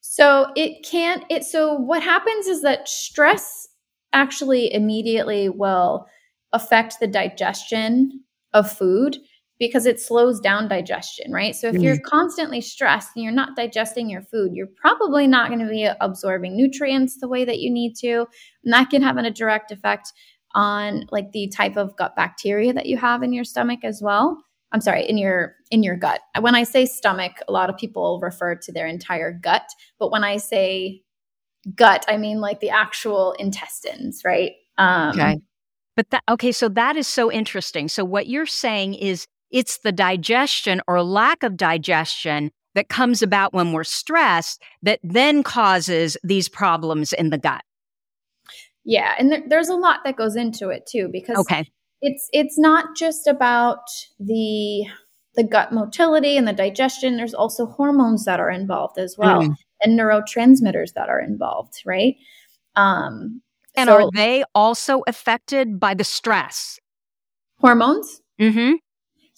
So 0.00 0.48
it 0.56 0.84
can't 0.84 1.24
it 1.30 1.44
so 1.44 1.74
what 1.74 2.02
happens 2.02 2.46
is 2.46 2.62
that 2.62 2.88
stress 2.88 3.68
actually 4.12 4.72
immediately 4.72 5.48
will 5.48 6.06
affect 6.52 6.96
the 7.00 7.06
digestion 7.06 8.20
of 8.52 8.70
food 8.70 9.18
because 9.60 9.84
it 9.84 10.00
slows 10.00 10.40
down 10.40 10.68
digestion, 10.68 11.30
right? 11.30 11.54
So 11.54 11.68
if 11.68 11.76
you're 11.76 11.96
mm-hmm. 11.96 12.08
constantly 12.08 12.62
stressed 12.62 13.10
and 13.14 13.22
you're 13.22 13.32
not 13.32 13.56
digesting 13.56 14.08
your 14.08 14.22
food, 14.22 14.52
you're 14.54 14.66
probably 14.80 15.26
not 15.26 15.48
going 15.48 15.60
to 15.60 15.68
be 15.68 15.86
absorbing 16.00 16.56
nutrients 16.56 17.18
the 17.20 17.28
way 17.28 17.44
that 17.44 17.58
you 17.58 17.70
need 17.70 17.94
to. 17.96 18.26
And 18.64 18.72
that 18.72 18.88
can 18.88 19.02
have 19.02 19.18
a 19.18 19.30
direct 19.30 19.70
effect 19.70 20.14
on 20.54 21.06
like 21.10 21.32
the 21.32 21.48
type 21.48 21.76
of 21.76 21.96
gut 21.96 22.16
bacteria 22.16 22.72
that 22.72 22.86
you 22.86 22.96
have 22.96 23.22
in 23.22 23.32
your 23.32 23.44
stomach 23.44 23.80
as 23.84 24.00
well. 24.02 24.42
I'm 24.72 24.80
sorry, 24.80 25.08
in 25.08 25.18
your 25.18 25.56
in 25.70 25.82
your 25.82 25.96
gut. 25.96 26.20
When 26.40 26.54
I 26.54 26.62
say 26.62 26.86
stomach, 26.86 27.32
a 27.48 27.52
lot 27.52 27.70
of 27.70 27.76
people 27.76 28.20
refer 28.20 28.54
to 28.54 28.72
their 28.72 28.86
entire 28.86 29.32
gut, 29.32 29.68
but 29.98 30.10
when 30.10 30.22
I 30.22 30.36
say 30.36 31.02
gut, 31.74 32.04
I 32.08 32.16
mean 32.16 32.40
like 32.40 32.60
the 32.60 32.70
actual 32.70 33.32
intestines, 33.32 34.22
right? 34.24 34.52
Um, 34.78 35.10
okay. 35.10 35.40
But 35.96 36.10
that, 36.10 36.22
okay, 36.30 36.52
so 36.52 36.68
that 36.70 36.96
is 36.96 37.06
so 37.06 37.30
interesting. 37.30 37.88
So 37.88 38.04
what 38.04 38.28
you're 38.28 38.46
saying 38.46 38.94
is 38.94 39.26
it's 39.50 39.78
the 39.78 39.92
digestion 39.92 40.80
or 40.86 41.02
lack 41.02 41.42
of 41.42 41.56
digestion 41.56 42.52
that 42.74 42.88
comes 42.88 43.20
about 43.22 43.52
when 43.52 43.72
we're 43.72 43.84
stressed 43.84 44.62
that 44.82 45.00
then 45.02 45.42
causes 45.42 46.16
these 46.22 46.48
problems 46.48 47.12
in 47.12 47.30
the 47.30 47.38
gut. 47.38 47.62
Yeah, 48.84 49.14
and 49.18 49.30
there, 49.32 49.42
there's 49.46 49.68
a 49.68 49.74
lot 49.74 50.00
that 50.04 50.16
goes 50.16 50.36
into 50.36 50.70
it 50.70 50.86
too 50.90 51.08
because 51.12 51.38
okay. 51.38 51.68
it's 52.00 52.28
it's 52.32 52.58
not 52.58 52.96
just 52.96 53.26
about 53.26 53.84
the 54.18 54.86
the 55.36 55.44
gut 55.44 55.72
motility 55.72 56.36
and 56.36 56.48
the 56.48 56.52
digestion. 56.52 57.16
There's 57.16 57.34
also 57.34 57.66
hormones 57.66 58.24
that 58.24 58.40
are 58.40 58.50
involved 58.50 58.98
as 58.98 59.16
well. 59.18 59.42
Mm 59.42 59.54
and 59.82 59.98
neurotransmitters 59.98 60.94
that 60.94 61.08
are 61.08 61.20
involved, 61.20 61.82
right? 61.84 62.16
Um, 62.76 63.42
and 63.76 63.88
so, 63.88 64.06
are 64.06 64.10
they 64.14 64.44
also 64.54 65.02
affected 65.06 65.80
by 65.80 65.94
the 65.94 66.04
stress? 66.04 66.78
Hormones? 67.58 68.20
Mm-hmm. 68.40 68.74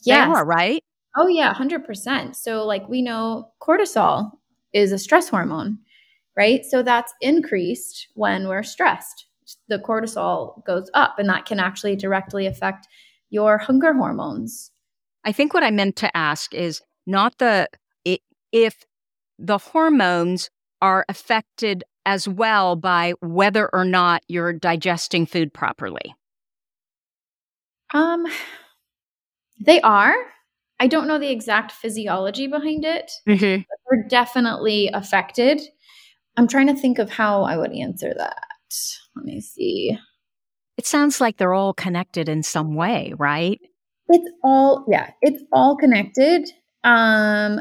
Yeah. 0.05 0.26
They 0.26 0.33
are, 0.33 0.44
right? 0.44 0.83
Oh, 1.16 1.28
yeah, 1.28 1.52
100%. 1.52 2.35
So, 2.35 2.64
like, 2.64 2.88
we 2.88 3.02
know 3.02 3.52
cortisol 3.61 4.31
is 4.72 4.92
a 4.92 4.98
stress 4.98 5.28
hormone, 5.28 5.78
right? 6.37 6.64
So, 6.64 6.83
that's 6.83 7.12
increased 7.20 8.09
when 8.14 8.48
we're 8.48 8.62
stressed. 8.62 9.26
The 9.69 9.79
cortisol 9.79 10.65
goes 10.65 10.91
up, 10.95 11.19
and 11.19 11.29
that 11.29 11.47
can 11.47 11.61
actually 11.61 11.97
directly 11.97 12.47
affect 12.47 12.87
your 13.31 13.59
hunger 13.59 13.95
hormones. 13.95 14.71
I 15.25 15.33
think 15.33 15.55
what 15.55 15.65
I 15.65 15.71
meant 15.71 15.97
to 15.97 16.17
ask 16.17 16.55
is 16.55 16.83
not 17.07 17.38
the 17.38 17.69
if 18.53 18.85
the 19.38 19.59
hormones 19.59 20.51
are 20.81 21.05
affected 21.09 21.85
as 22.05 22.29
well 22.29 22.77
by 22.77 23.15
whether 23.21 23.69
or 23.73 23.85
not 23.85 24.23
you're 24.29 24.53
digesting 24.53 25.27
food 25.27 25.53
properly? 25.53 26.15
Um, 27.95 28.27
they 29.61 29.81
are. 29.81 30.15
I 30.81 30.88
don't 30.88 31.07
know 31.07 31.19
the 31.19 31.31
exact 31.31 31.73
physiology 31.73 32.49
behind 32.49 32.85
it, 32.85 33.12
mm-hmm. 33.29 33.62
but 33.62 33.79
they're 33.91 34.09
definitely 34.09 34.91
affected. 34.93 35.61
I'm 36.37 36.49
trying 36.49 36.67
to 36.69 36.75
think 36.75 36.99
of 36.99 37.11
how 37.11 37.43
I 37.43 37.57
would 37.57 37.73
answer 37.73 38.12
that. 38.17 38.45
Let 39.17 39.25
me 39.25 39.41
see. 39.41 39.97
It 40.77 40.87
sounds 40.87 41.21
like 41.21 41.37
they're 41.37 41.55
all 41.55 41.75
connected 41.75 42.29
in 42.29 42.43
some 42.43 42.75
way, 42.75 43.13
right? 43.17 43.61
It's 44.09 44.31
all 44.43 44.85
yeah, 44.89 45.11
it's 45.21 45.43
all 45.53 45.77
connected. 45.77 46.49
Um 46.85 47.61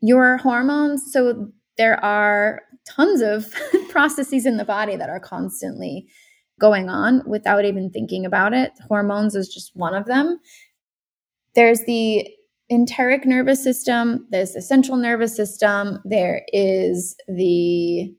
your 0.00 0.38
hormones, 0.38 1.12
so 1.12 1.48
there 1.78 2.02
are 2.04 2.62
tons 2.88 3.20
of 3.20 3.54
processes 3.90 4.46
in 4.46 4.56
the 4.56 4.64
body 4.64 4.96
that 4.96 5.08
are 5.08 5.20
constantly 5.20 6.06
going 6.60 6.88
on 6.88 7.22
without 7.26 7.64
even 7.64 7.90
thinking 7.90 8.26
about 8.26 8.52
it. 8.52 8.72
Hormones 8.88 9.34
is 9.34 9.48
just 9.48 9.72
one 9.74 9.94
of 9.94 10.06
them. 10.06 10.38
There's 11.54 11.80
the 11.84 12.28
enteric 12.70 13.26
nervous 13.26 13.62
system, 13.62 14.26
there's 14.30 14.52
the 14.52 14.62
central 14.62 14.96
nervous 14.96 15.36
system, 15.36 15.98
there 16.04 16.42
is 16.52 17.14
the 17.28 18.14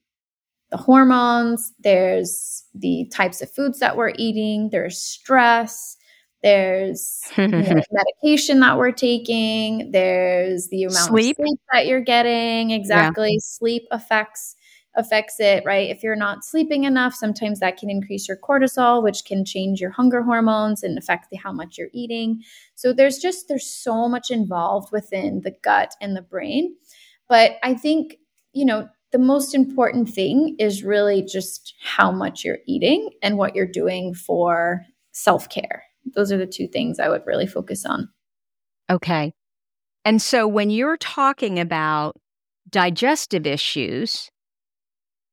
the 0.73 0.77
hormones, 0.77 1.71
there's 1.79 2.63
the 2.73 3.07
types 3.13 3.43
of 3.43 3.51
foods 3.51 3.77
that 3.77 3.95
we're 3.95 4.13
eating, 4.17 4.69
there's 4.71 4.97
stress, 4.97 5.97
there's 6.41 7.21
you 7.38 7.47
know, 7.47 7.81
medication 7.91 8.59
that 8.62 8.77
we're 8.77 8.91
taking. 8.91 9.91
There's 9.91 10.69
the 10.69 10.86
amount 10.86 11.09
sleep. 11.09 11.38
of 11.38 11.45
sleep 11.45 11.59
that 11.71 11.86
you're 11.86 12.01
getting. 12.01 12.71
Exactly. 12.71 13.33
Yeah. 13.33 13.39
Sleep 13.39 13.83
affects 13.91 14.55
affects 14.95 15.39
it, 15.39 15.63
right? 15.63 15.89
If 15.89 16.01
you're 16.01 16.15
not 16.15 16.43
sleeping 16.43 16.86
enough, 16.86 17.13
sometimes 17.13 17.59
that 17.59 17.77
can 17.77 17.89
increase 17.89 18.27
your 18.27 18.38
cortisol, 18.38 19.01
which 19.03 19.25
can 19.25 19.45
change 19.45 19.79
your 19.79 19.91
hunger 19.91 20.23
hormones 20.23 20.83
and 20.83 20.97
affect 20.97 21.29
the, 21.29 21.38
how 21.38 21.51
much 21.51 21.77
you're 21.77 21.89
eating. 21.93 22.41
So 22.75 22.93
there's 22.93 23.19
just 23.19 23.47
there's 23.47 23.67
so 23.67 24.09
much 24.09 24.31
involved 24.31 24.91
within 24.91 25.41
the 25.41 25.53
gut 25.63 25.93
and 26.01 26.15
the 26.15 26.21
brain. 26.23 26.75
But 27.29 27.57
I 27.62 27.75
think, 27.75 28.17
you 28.53 28.65
know, 28.65 28.89
the 29.13 29.19
most 29.19 29.56
important 29.56 30.10
thing 30.10 30.58
is 30.60 30.84
really 30.84 31.21
just 31.21 31.76
how 31.82 32.12
much 32.12 32.43
you're 32.43 32.60
eating 32.67 33.10
and 33.21 33.38
what 33.38 33.56
you're 33.56 33.65
doing 33.65 34.13
for 34.13 34.86
self-care 35.13 35.84
those 36.15 36.32
are 36.32 36.38
the 36.38 36.45
two 36.45 36.67
things 36.67 36.99
I 36.99 37.10
would 37.10 37.26
really 37.26 37.47
focus 37.47 37.86
on. 37.86 38.10
Okay. 38.89 39.34
And 40.06 40.21
so 40.21 40.47
when 40.47 40.69
you're 40.69 40.97
talking 40.97 41.60
about 41.60 42.17
digestive 42.69 43.47
issues, 43.47 44.30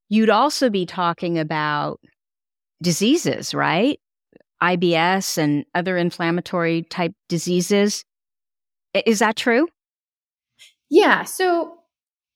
you'd 0.08 0.30
also 0.30 0.70
be 0.70 0.86
talking 0.86 1.38
about 1.38 2.00
diseases, 2.82 3.52
right? 3.52 3.98
IBS 4.62 5.38
and 5.38 5.64
other 5.74 5.96
inflammatory 5.96 6.82
type 6.82 7.12
diseases. 7.28 8.04
Is 8.94 9.18
that 9.20 9.36
true? 9.36 9.68
Yeah. 10.88 11.24
So, 11.24 11.78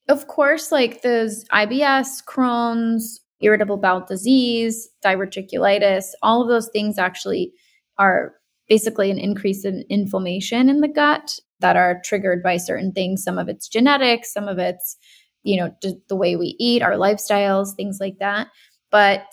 of 0.09 0.27
course, 0.27 0.71
like 0.71 1.03
those 1.03 1.45
IBS, 1.53 2.23
Crohn's, 2.29 3.21
irritable 3.41 3.77
bowel 3.77 4.05
disease, 4.07 4.89
diverticulitis, 5.05 6.07
all 6.23 6.43
of 6.43 6.49
those 6.49 6.69
things 6.73 6.99
actually 6.99 7.53
are 7.99 8.33
basically 8.69 9.11
an 9.11 9.19
increase 9.19 9.65
in 9.65 9.85
inflammation 9.91 10.71
in 10.71 10.81
the 10.81 10.89
gut 10.89 11.39
that 11.61 11.77
are 11.77 12.01
triggered 12.05 12.43
by 12.43 12.57
certain 12.57 12.93
things. 12.93 13.23
Some 13.23 13.39
of 13.39 13.49
it's 13.49 13.69
genetics, 13.69 14.33
some 14.33 14.49
of 14.49 14.59
it's, 14.59 14.97
you 15.43 15.59
know, 15.59 15.75
the 16.09 16.17
way 16.17 16.37
we 16.37 16.57
eat, 16.59 16.83
our 16.83 16.93
lifestyles, 16.93 17.75
things 17.77 17.99
like 18.01 18.19
that. 18.19 18.49
But 18.91 19.25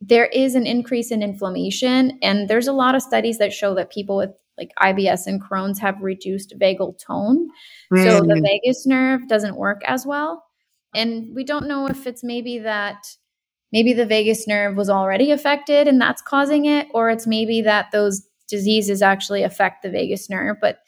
there 0.00 0.26
is 0.26 0.54
an 0.54 0.66
increase 0.66 1.10
in 1.10 1.22
inflammation. 1.22 2.18
And 2.22 2.48
there's 2.48 2.68
a 2.68 2.72
lot 2.72 2.94
of 2.94 3.02
studies 3.02 3.38
that 3.38 3.52
show 3.52 3.74
that 3.74 3.90
people 3.90 4.16
with 4.16 4.30
like 4.58 4.72
IBS 4.82 5.26
and 5.26 5.42
Crohn's 5.42 5.78
have 5.78 6.02
reduced 6.02 6.54
vagal 6.58 6.98
tone. 7.04 7.48
Mm. 7.92 8.04
So 8.04 8.20
the 8.20 8.40
vagus 8.42 8.86
nerve 8.86 9.28
doesn't 9.28 9.56
work 9.56 9.80
as 9.86 10.04
well. 10.04 10.44
And 10.94 11.34
we 11.34 11.44
don't 11.44 11.68
know 11.68 11.86
if 11.86 12.06
it's 12.06 12.24
maybe 12.24 12.58
that 12.60 13.06
maybe 13.72 13.92
the 13.92 14.06
vagus 14.06 14.46
nerve 14.46 14.76
was 14.76 14.90
already 14.90 15.30
affected 15.30 15.86
and 15.86 16.00
that's 16.00 16.22
causing 16.22 16.64
it, 16.66 16.88
or 16.92 17.10
it's 17.10 17.26
maybe 17.26 17.62
that 17.62 17.90
those 17.92 18.26
diseases 18.48 19.02
actually 19.02 19.42
affect 19.42 19.82
the 19.82 19.90
vagus 19.90 20.28
nerve. 20.28 20.56
But 20.60 20.78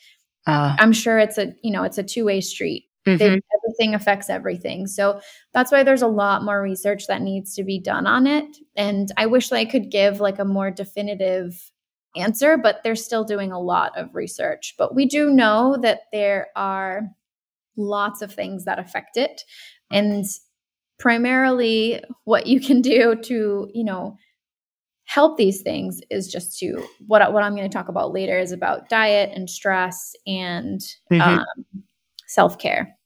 uh, 0.47 0.75
I'm 0.79 0.93
sure 0.93 1.19
it's 1.19 1.39
a, 1.39 1.55
you 1.63 1.71
know, 1.71 1.83
it's 1.83 1.99
a 1.99 2.03
two-way 2.03 2.41
street. 2.41 2.87
Mm-hmm. 3.07 3.19
They, 3.19 3.27
everything 3.27 3.95
affects 3.95 4.31
everything. 4.31 4.87
So 4.87 5.21
that's 5.53 5.71
why 5.71 5.83
there's 5.83 6.03
a 6.03 6.09
lot 6.09 6.45
more 6.45 6.61
research 6.61 7.07
that 7.07 7.23
needs 7.23 7.55
to 7.55 7.65
be 7.65 7.79
done 7.79 8.07
on 8.07 8.27
it. 8.27 8.57
And 8.77 9.11
I 9.17 9.27
wish 9.27 9.53
I 9.53 9.65
could 9.65 9.91
give 9.91 10.21
like 10.21 10.39
a 10.39 10.45
more 10.45 10.71
definitive 10.71 11.71
answer, 12.17 12.57
but 12.57 12.81
they're 12.83 12.97
still 12.97 13.25
doing 13.25 13.53
a 13.53 13.61
lot 13.61 13.97
of 13.97 14.15
research. 14.15 14.75
But 14.79 14.95
we 14.95 15.07
do 15.07 15.31
know 15.31 15.77
that 15.83 16.03
there 16.13 16.49
are 16.57 17.03
lots 17.77 18.23
of 18.23 18.33
things 18.33 18.65
that 18.65 18.79
affect 18.79 19.17
it. 19.17 19.43
And 19.91 20.25
primarily 20.99 22.03
what 22.25 22.47
you 22.47 22.61
can 22.61 22.81
do 22.81 23.17
to, 23.25 23.71
you 23.73 23.85
know, 23.85 24.17
help 25.05 25.37
these 25.37 25.63
things 25.63 26.01
is 26.09 26.29
just 26.29 26.57
to 26.59 26.87
what 27.07 27.33
what 27.33 27.43
I'm 27.43 27.57
going 27.57 27.69
to 27.69 27.77
talk 27.77 27.89
about 27.89 28.13
later 28.13 28.39
is 28.39 28.53
about 28.53 28.89
diet 28.89 29.31
and 29.35 29.51
stress 29.51 30.13
and 30.27 30.81
mm-hmm. 31.11 31.21
um, 31.21 31.85
self 32.27 32.59
care. 32.59 32.97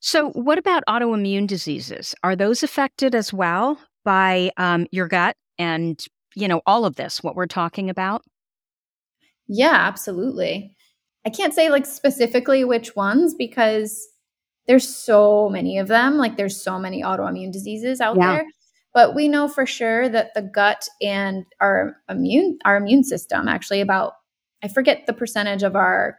So, 0.00 0.30
what 0.30 0.58
about 0.58 0.82
autoimmune 0.88 1.46
diseases? 1.46 2.14
Are 2.22 2.36
those 2.36 2.62
affected 2.62 3.14
as 3.14 3.32
well 3.32 3.78
by 4.04 4.50
um, 4.56 4.86
your 4.90 5.08
gut 5.08 5.36
and 5.58 6.04
you 6.34 6.48
know 6.48 6.62
all 6.66 6.84
of 6.84 6.96
this? 6.96 7.22
What 7.22 7.36
we're 7.36 7.46
talking 7.46 7.90
about? 7.90 8.22
Yeah, 9.46 9.74
absolutely. 9.74 10.74
I 11.26 11.30
can't 11.30 11.54
say 11.54 11.70
like 11.70 11.86
specifically 11.86 12.64
which 12.64 12.96
ones 12.96 13.34
because 13.34 14.06
there's 14.66 14.88
so 14.88 15.48
many 15.50 15.78
of 15.78 15.88
them. 15.88 16.16
Like 16.16 16.36
there's 16.36 16.60
so 16.60 16.78
many 16.78 17.02
autoimmune 17.02 17.52
diseases 17.52 18.00
out 18.00 18.16
yeah. 18.16 18.36
there. 18.36 18.44
But 18.92 19.14
we 19.14 19.28
know 19.28 19.48
for 19.48 19.66
sure 19.66 20.08
that 20.08 20.34
the 20.34 20.42
gut 20.42 20.88
and 21.02 21.44
our 21.60 21.96
immune 22.08 22.58
our 22.64 22.76
immune 22.76 23.04
system 23.04 23.48
actually 23.48 23.80
about 23.80 24.12
I 24.62 24.68
forget 24.68 25.06
the 25.06 25.12
percentage 25.12 25.62
of 25.62 25.76
our 25.76 26.18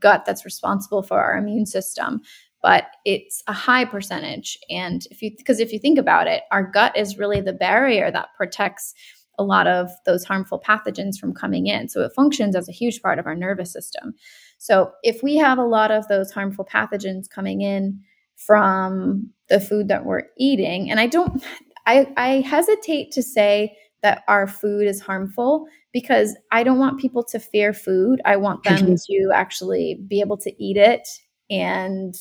gut 0.00 0.24
that's 0.24 0.44
responsible 0.44 1.02
for 1.02 1.20
our 1.20 1.36
immune 1.36 1.66
system, 1.66 2.20
but 2.62 2.86
it's 3.04 3.42
a 3.46 3.52
high 3.52 3.84
percentage. 3.84 4.58
And 4.70 5.06
if 5.10 5.22
you 5.22 5.30
because 5.36 5.60
if 5.60 5.72
you 5.72 5.78
think 5.78 5.98
about 5.98 6.26
it, 6.26 6.42
our 6.50 6.64
gut 6.64 6.96
is 6.96 7.18
really 7.18 7.40
the 7.40 7.52
barrier 7.52 8.10
that 8.10 8.28
protects 8.36 8.94
a 9.38 9.44
lot 9.44 9.66
of 9.66 9.90
those 10.04 10.24
harmful 10.24 10.60
pathogens 10.60 11.18
from 11.18 11.34
coming 11.34 11.66
in. 11.66 11.88
So 11.88 12.02
it 12.02 12.12
functions 12.14 12.56
as 12.56 12.68
a 12.68 12.72
huge 12.72 13.02
part 13.02 13.18
of 13.18 13.26
our 13.26 13.34
nervous 13.34 13.72
system. 13.72 14.14
So 14.58 14.92
if 15.02 15.22
we 15.22 15.36
have 15.36 15.58
a 15.58 15.64
lot 15.64 15.90
of 15.90 16.08
those 16.08 16.30
harmful 16.30 16.64
pathogens 16.64 17.28
coming 17.28 17.60
in 17.60 18.00
from 18.36 19.30
the 19.48 19.60
food 19.60 19.88
that 19.88 20.04
we're 20.04 20.22
eating, 20.38 20.90
and 20.90 20.98
I 20.98 21.06
don't, 21.06 21.44
I, 21.86 22.12
I 22.16 22.28
hesitate 22.40 23.12
to 23.12 23.22
say 23.22 23.76
that 24.02 24.22
our 24.28 24.46
food 24.46 24.86
is 24.86 25.00
harmful 25.00 25.66
because 25.92 26.36
I 26.52 26.62
don't 26.62 26.78
want 26.78 27.00
people 27.00 27.24
to 27.24 27.38
fear 27.38 27.72
food. 27.72 28.20
I 28.24 28.36
want 28.36 28.64
them 28.64 28.96
to 29.10 29.30
actually 29.34 30.00
be 30.06 30.20
able 30.20 30.36
to 30.38 30.62
eat 30.62 30.76
it 30.76 31.06
and 31.50 32.14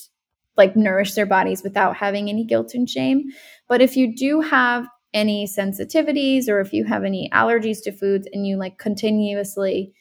like 0.57 0.75
nourish 0.75 1.13
their 1.13 1.25
bodies 1.25 1.63
without 1.63 1.97
having 1.97 2.29
any 2.29 2.45
guilt 2.45 2.73
and 2.73 2.89
shame. 2.89 3.25
But 3.67 3.81
if 3.81 3.97
you 3.97 4.15
do 4.15 4.41
have 4.41 4.87
any 5.15 5.47
sensitivities 5.47 6.47
or 6.47 6.59
if 6.59 6.71
you 6.71 6.83
have 6.83 7.03
any 7.03 7.29
allergies 7.33 7.81
to 7.81 7.91
foods 7.91 8.27
and 8.33 8.45
you 8.45 8.57
like 8.57 8.77
continuously 8.77 9.91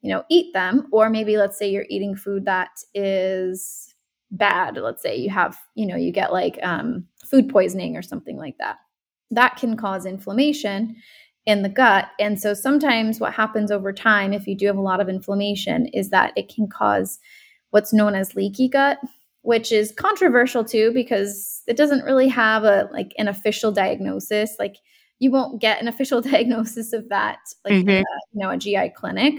you 0.00 0.10
know 0.10 0.24
eat 0.28 0.52
them 0.54 0.88
or 0.90 1.08
maybe 1.08 1.36
let's 1.36 1.56
say 1.56 1.70
you're 1.70 1.86
eating 1.88 2.16
food 2.16 2.44
that 2.44 2.70
is 2.94 3.94
bad 4.32 4.76
let's 4.76 5.02
say 5.02 5.16
you 5.16 5.30
have 5.30 5.56
you 5.74 5.86
know 5.86 5.96
you 5.96 6.10
get 6.10 6.32
like 6.32 6.58
um, 6.62 7.06
food 7.24 7.48
poisoning 7.48 7.96
or 7.96 8.02
something 8.02 8.36
like 8.36 8.56
that 8.58 8.78
that 9.30 9.56
can 9.56 9.76
cause 9.76 10.06
inflammation 10.06 10.96
in 11.48 11.62
the 11.62 11.68
gut. 11.70 12.10
And 12.20 12.38
so 12.38 12.52
sometimes 12.52 13.20
what 13.20 13.32
happens 13.32 13.70
over 13.70 13.90
time 13.90 14.34
if 14.34 14.46
you 14.46 14.54
do 14.54 14.66
have 14.66 14.76
a 14.76 14.82
lot 14.82 15.00
of 15.00 15.08
inflammation 15.08 15.86
is 15.86 16.10
that 16.10 16.34
it 16.36 16.52
can 16.54 16.68
cause 16.68 17.18
what's 17.70 17.92
known 17.92 18.14
as 18.14 18.34
leaky 18.34 18.68
gut 18.68 18.98
which 19.42 19.72
is 19.72 19.92
controversial 19.92 20.64
too 20.64 20.92
because 20.92 21.62
it 21.66 21.76
doesn't 21.76 22.04
really 22.04 22.28
have 22.28 22.64
a 22.64 22.88
like 22.92 23.12
an 23.18 23.28
official 23.28 23.72
diagnosis 23.72 24.56
like 24.58 24.76
you 25.18 25.30
won't 25.30 25.60
get 25.60 25.80
an 25.80 25.88
official 25.88 26.20
diagnosis 26.32 26.92
of 26.92 27.08
that 27.08 27.38
like 27.64 27.74
mm-hmm. 27.74 27.90
a, 27.90 27.98
you 27.98 28.04
know 28.34 28.50
a 28.50 28.56
GI 28.56 28.92
clinic 28.96 29.34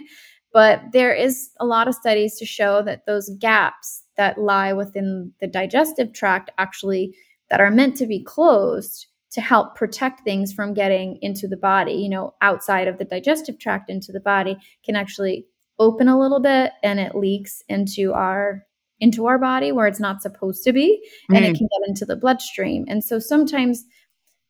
but 0.51 0.81
there 0.93 1.13
is 1.13 1.51
a 1.59 1.65
lot 1.65 1.87
of 1.87 1.93
studies 1.93 2.37
to 2.37 2.45
show 2.45 2.81
that 2.83 3.05
those 3.05 3.29
gaps 3.39 4.03
that 4.17 4.37
lie 4.37 4.73
within 4.73 5.31
the 5.39 5.47
digestive 5.47 6.13
tract 6.13 6.49
actually 6.57 7.15
that 7.49 7.61
are 7.61 7.71
meant 7.71 7.95
to 7.97 8.07
be 8.07 8.23
closed 8.23 9.07
to 9.31 9.41
help 9.41 9.75
protect 9.75 10.21
things 10.21 10.51
from 10.51 10.73
getting 10.73 11.19
into 11.21 11.47
the 11.47 11.57
body, 11.57 11.93
you 11.93 12.09
know, 12.09 12.33
outside 12.41 12.87
of 12.87 12.97
the 12.97 13.05
digestive 13.05 13.59
tract 13.59 13.89
into 13.89 14.11
the 14.11 14.19
body 14.19 14.57
can 14.83 14.95
actually 14.95 15.45
open 15.77 16.07
a 16.07 16.19
little 16.19 16.39
bit 16.39 16.71
and 16.83 16.99
it 16.99 17.15
leaks 17.15 17.63
into 17.69 18.11
our 18.13 18.65
into 18.99 19.25
our 19.27 19.37
body 19.37 19.71
where 19.71 19.87
it's 19.87 19.99
not 19.99 20.21
supposed 20.21 20.63
to 20.63 20.73
be 20.73 21.01
and 21.29 21.45
mm. 21.45 21.49
it 21.49 21.57
can 21.57 21.67
get 21.67 21.87
into 21.87 22.05
the 22.05 22.15
bloodstream. 22.15 22.85
And 22.87 23.03
so 23.03 23.19
sometimes 23.19 23.85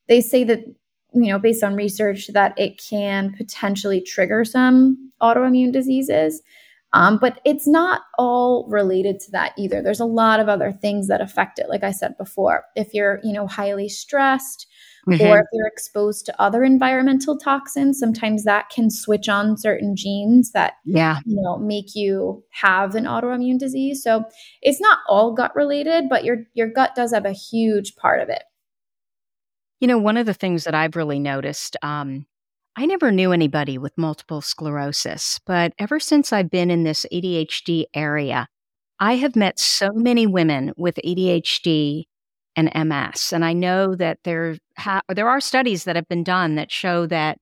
they 0.08 0.22
say 0.22 0.44
that 0.44 0.60
you 1.14 1.32
know 1.32 1.40
based 1.40 1.64
on 1.64 1.76
research 1.76 2.28
that 2.34 2.54
it 2.58 2.82
can 2.90 3.34
potentially 3.36 4.02
trigger 4.02 4.46
some 4.46 5.12
autoimmune 5.22 5.72
diseases 5.72 6.42
um, 6.92 7.20
but 7.20 7.40
it's 7.46 7.68
not 7.68 8.02
all 8.18 8.68
related 8.68 9.20
to 9.20 9.32
that 9.32 9.54
either 9.58 9.82
there's 9.82 10.00
a 10.00 10.06
lot 10.06 10.40
of 10.40 10.50
other 10.50 10.72
things 10.72 11.08
that 11.08 11.22
affect 11.22 11.58
it 11.58 11.70
like 11.70 11.84
i 11.84 11.92
said 11.92 12.18
before 12.18 12.64
if 12.76 12.94
you're 12.94 13.20
you 13.24 13.34
know 13.34 13.48
highly 13.48 13.90
stressed 13.90 14.68
mm-hmm. 15.08 15.22
or 15.22 15.40
if 15.40 15.46
you're 15.54 15.68
exposed 15.68 16.26
to 16.26 16.42
other 16.42 16.64
environmental 16.64 17.38
toxins 17.38 18.00
sometimes 18.00 18.44
that 18.44 18.70
can 18.70 18.90
switch 18.90 19.30
on 19.30 19.58
certain 19.58 19.96
genes 19.96 20.52
that 20.52 20.74
yeah. 20.86 21.20
you 21.26 21.42
know 21.42 21.58
make 21.58 21.96
you 21.96 22.44
have 22.52 22.96
an 22.96 23.06
autoimmune 23.06 23.60
disease. 23.60 24.04
So 24.04 24.24
it's 24.62 24.82
not 24.82 25.00
all 25.08 25.34
gut 25.34 25.56
related 25.56 26.10
but 26.10 26.24
your 26.24 26.38
your 26.54 26.70
gut 26.70 26.96
does 26.96 27.14
have 27.14 27.26
a 27.26 27.34
huge 27.34 27.96
part 27.96 28.22
of 28.22 28.30
it. 28.30 28.44
You 29.80 29.88
know 29.88 29.98
one 29.98 30.18
of 30.18 30.26
the 30.26 30.34
things 30.34 30.66
that 30.66 30.76
i've 30.76 30.96
really 30.96 31.20
noticed 31.20 31.78
um, 31.82 32.26
I 32.76 32.86
never 32.86 33.12
knew 33.12 33.34
anybody 33.34 33.78
with 33.78 33.98
multiple 33.98 34.40
sclerosis, 34.40 35.40
but 35.46 35.74
ever 35.80 36.00
since 36.00 36.32
I've 36.32 36.50
been 36.50 36.72
in 36.72 36.84
this 36.84 37.06
ADHD 37.12 37.86
area, 37.94 38.48
I 39.00 39.16
have 39.16 39.36
met 39.36 39.60
so 39.60 39.90
many 39.94 40.28
women 40.28 40.72
with 40.78 41.00
ADHD 41.06 42.06
and 42.60 42.90
MS. 42.90 43.32
And 43.34 43.46
I 43.46 43.54
know 43.54 43.96
that 43.96 44.20
there, 44.24 44.58
ha- 44.78 45.02
there 45.08 45.30
are 45.30 45.40
studies 45.40 45.86
that 45.86 45.96
have 45.96 46.08
been 46.08 46.24
done 46.24 46.56
that 46.56 46.72
show 46.72 47.06
that 47.08 47.38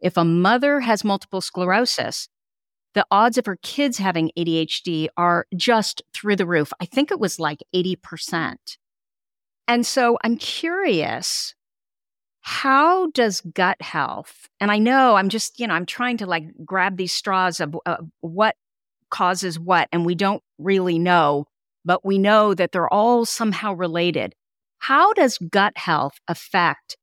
if 0.00 0.16
a 0.16 0.24
mother 0.24 0.80
has 0.80 1.04
multiple 1.04 1.40
sclerosis, 1.40 2.28
the 2.94 3.06
odds 3.10 3.38
of 3.38 3.46
her 3.46 3.58
kids 3.62 3.98
having 3.98 4.30
ADHD 4.36 5.08
are 5.16 5.46
just 5.56 6.02
through 6.12 6.36
the 6.36 6.46
roof. 6.46 6.72
I 6.80 6.86
think 6.86 7.10
it 7.10 7.20
was 7.20 7.38
like 7.38 7.62
80%. 7.74 8.56
And 9.68 9.86
so 9.86 10.18
I'm 10.24 10.36
curious 10.36 11.54
how 12.40 13.10
does 13.10 13.42
gut 13.42 13.80
health, 13.82 14.48
and 14.60 14.72
I 14.72 14.78
know 14.78 15.14
I'm 15.14 15.28
just, 15.28 15.60
you 15.60 15.66
know, 15.66 15.74
I'm 15.74 15.86
trying 15.86 16.16
to 16.18 16.26
like 16.26 16.44
grab 16.64 16.96
these 16.96 17.12
straws 17.12 17.60
of 17.60 17.76
what 18.20 18.56
causes 19.10 19.58
what, 19.58 19.88
and 19.92 20.06
we 20.06 20.14
don't 20.14 20.42
really 20.58 20.98
know, 20.98 21.46
but 21.84 22.04
we 22.04 22.18
know 22.18 22.54
that 22.54 22.72
they're 22.72 22.92
all 22.92 23.26
somehow 23.26 23.74
related. 23.74 24.34
How 24.80 25.12
does 25.12 25.38
gut 25.38 25.76
health 25.76 26.18
affect 26.26 26.96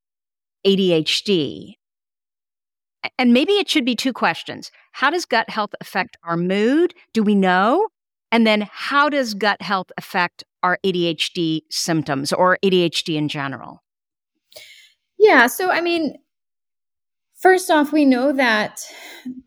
ADHD? 0.65 1.75
And 3.17 3.33
maybe 3.33 3.53
it 3.53 3.69
should 3.69 3.85
be 3.85 3.95
two 3.95 4.13
questions. 4.13 4.71
How 4.91 5.09
does 5.09 5.25
gut 5.25 5.49
health 5.49 5.73
affect 5.79 6.17
our 6.23 6.35
mood? 6.35 6.93
Do 7.13 7.23
we 7.23 7.35
know? 7.35 7.87
And 8.31 8.45
then 8.45 8.67
how 8.71 9.09
does 9.09 9.35
gut 9.35 9.61
health 9.61 9.91
affect 9.97 10.43
our 10.63 10.79
ADHD 10.83 11.61
symptoms 11.69 12.33
or 12.33 12.57
ADHD 12.63 13.15
in 13.15 13.29
general? 13.29 13.83
Yeah. 15.19 15.47
So, 15.47 15.69
I 15.69 15.79
mean, 15.79 16.15
first 17.39 17.69
off, 17.69 17.91
we 17.91 18.05
know 18.05 18.33
that 18.33 18.81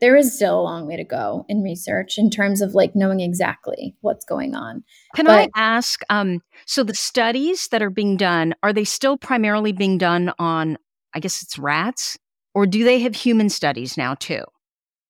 there 0.01 0.17
is 0.17 0.35
still 0.35 0.61
a 0.61 0.63
long 0.63 0.87
way 0.87 0.97
to 0.97 1.05
go 1.05 1.45
in 1.49 1.63
research 1.63 2.19
in 2.19 2.31
terms 2.31 2.61
of 2.61 2.75
like 2.75 2.95
knowing 2.95 3.21
exactly 3.21 3.97
what's 4.01 4.25
going 4.25 4.55
on. 4.55 4.83
Can 5.15 5.27
but, 5.27 5.51
I 5.55 5.61
ask? 5.61 6.01
Um, 6.11 6.43
so, 6.67 6.83
the 6.83 6.95
studies 6.95 7.69
that 7.69 7.83
are 7.83 7.91
being 7.91 8.17
done, 8.17 8.55
are 8.63 8.73
they 8.73 8.85
still 8.85 9.17
primarily 9.17 9.73
being 9.73 9.99
done 9.99 10.33
on, 10.39 10.79
I 11.15 11.21
guess 11.21 11.43
it's 11.43 11.59
rats, 11.59 12.19
or 12.55 12.67
do 12.67 12.85
they 12.85 13.01
have 13.01 13.15
human 13.15 13.49
studies 13.49 13.97
now 13.97 14.15
too? 14.15 14.45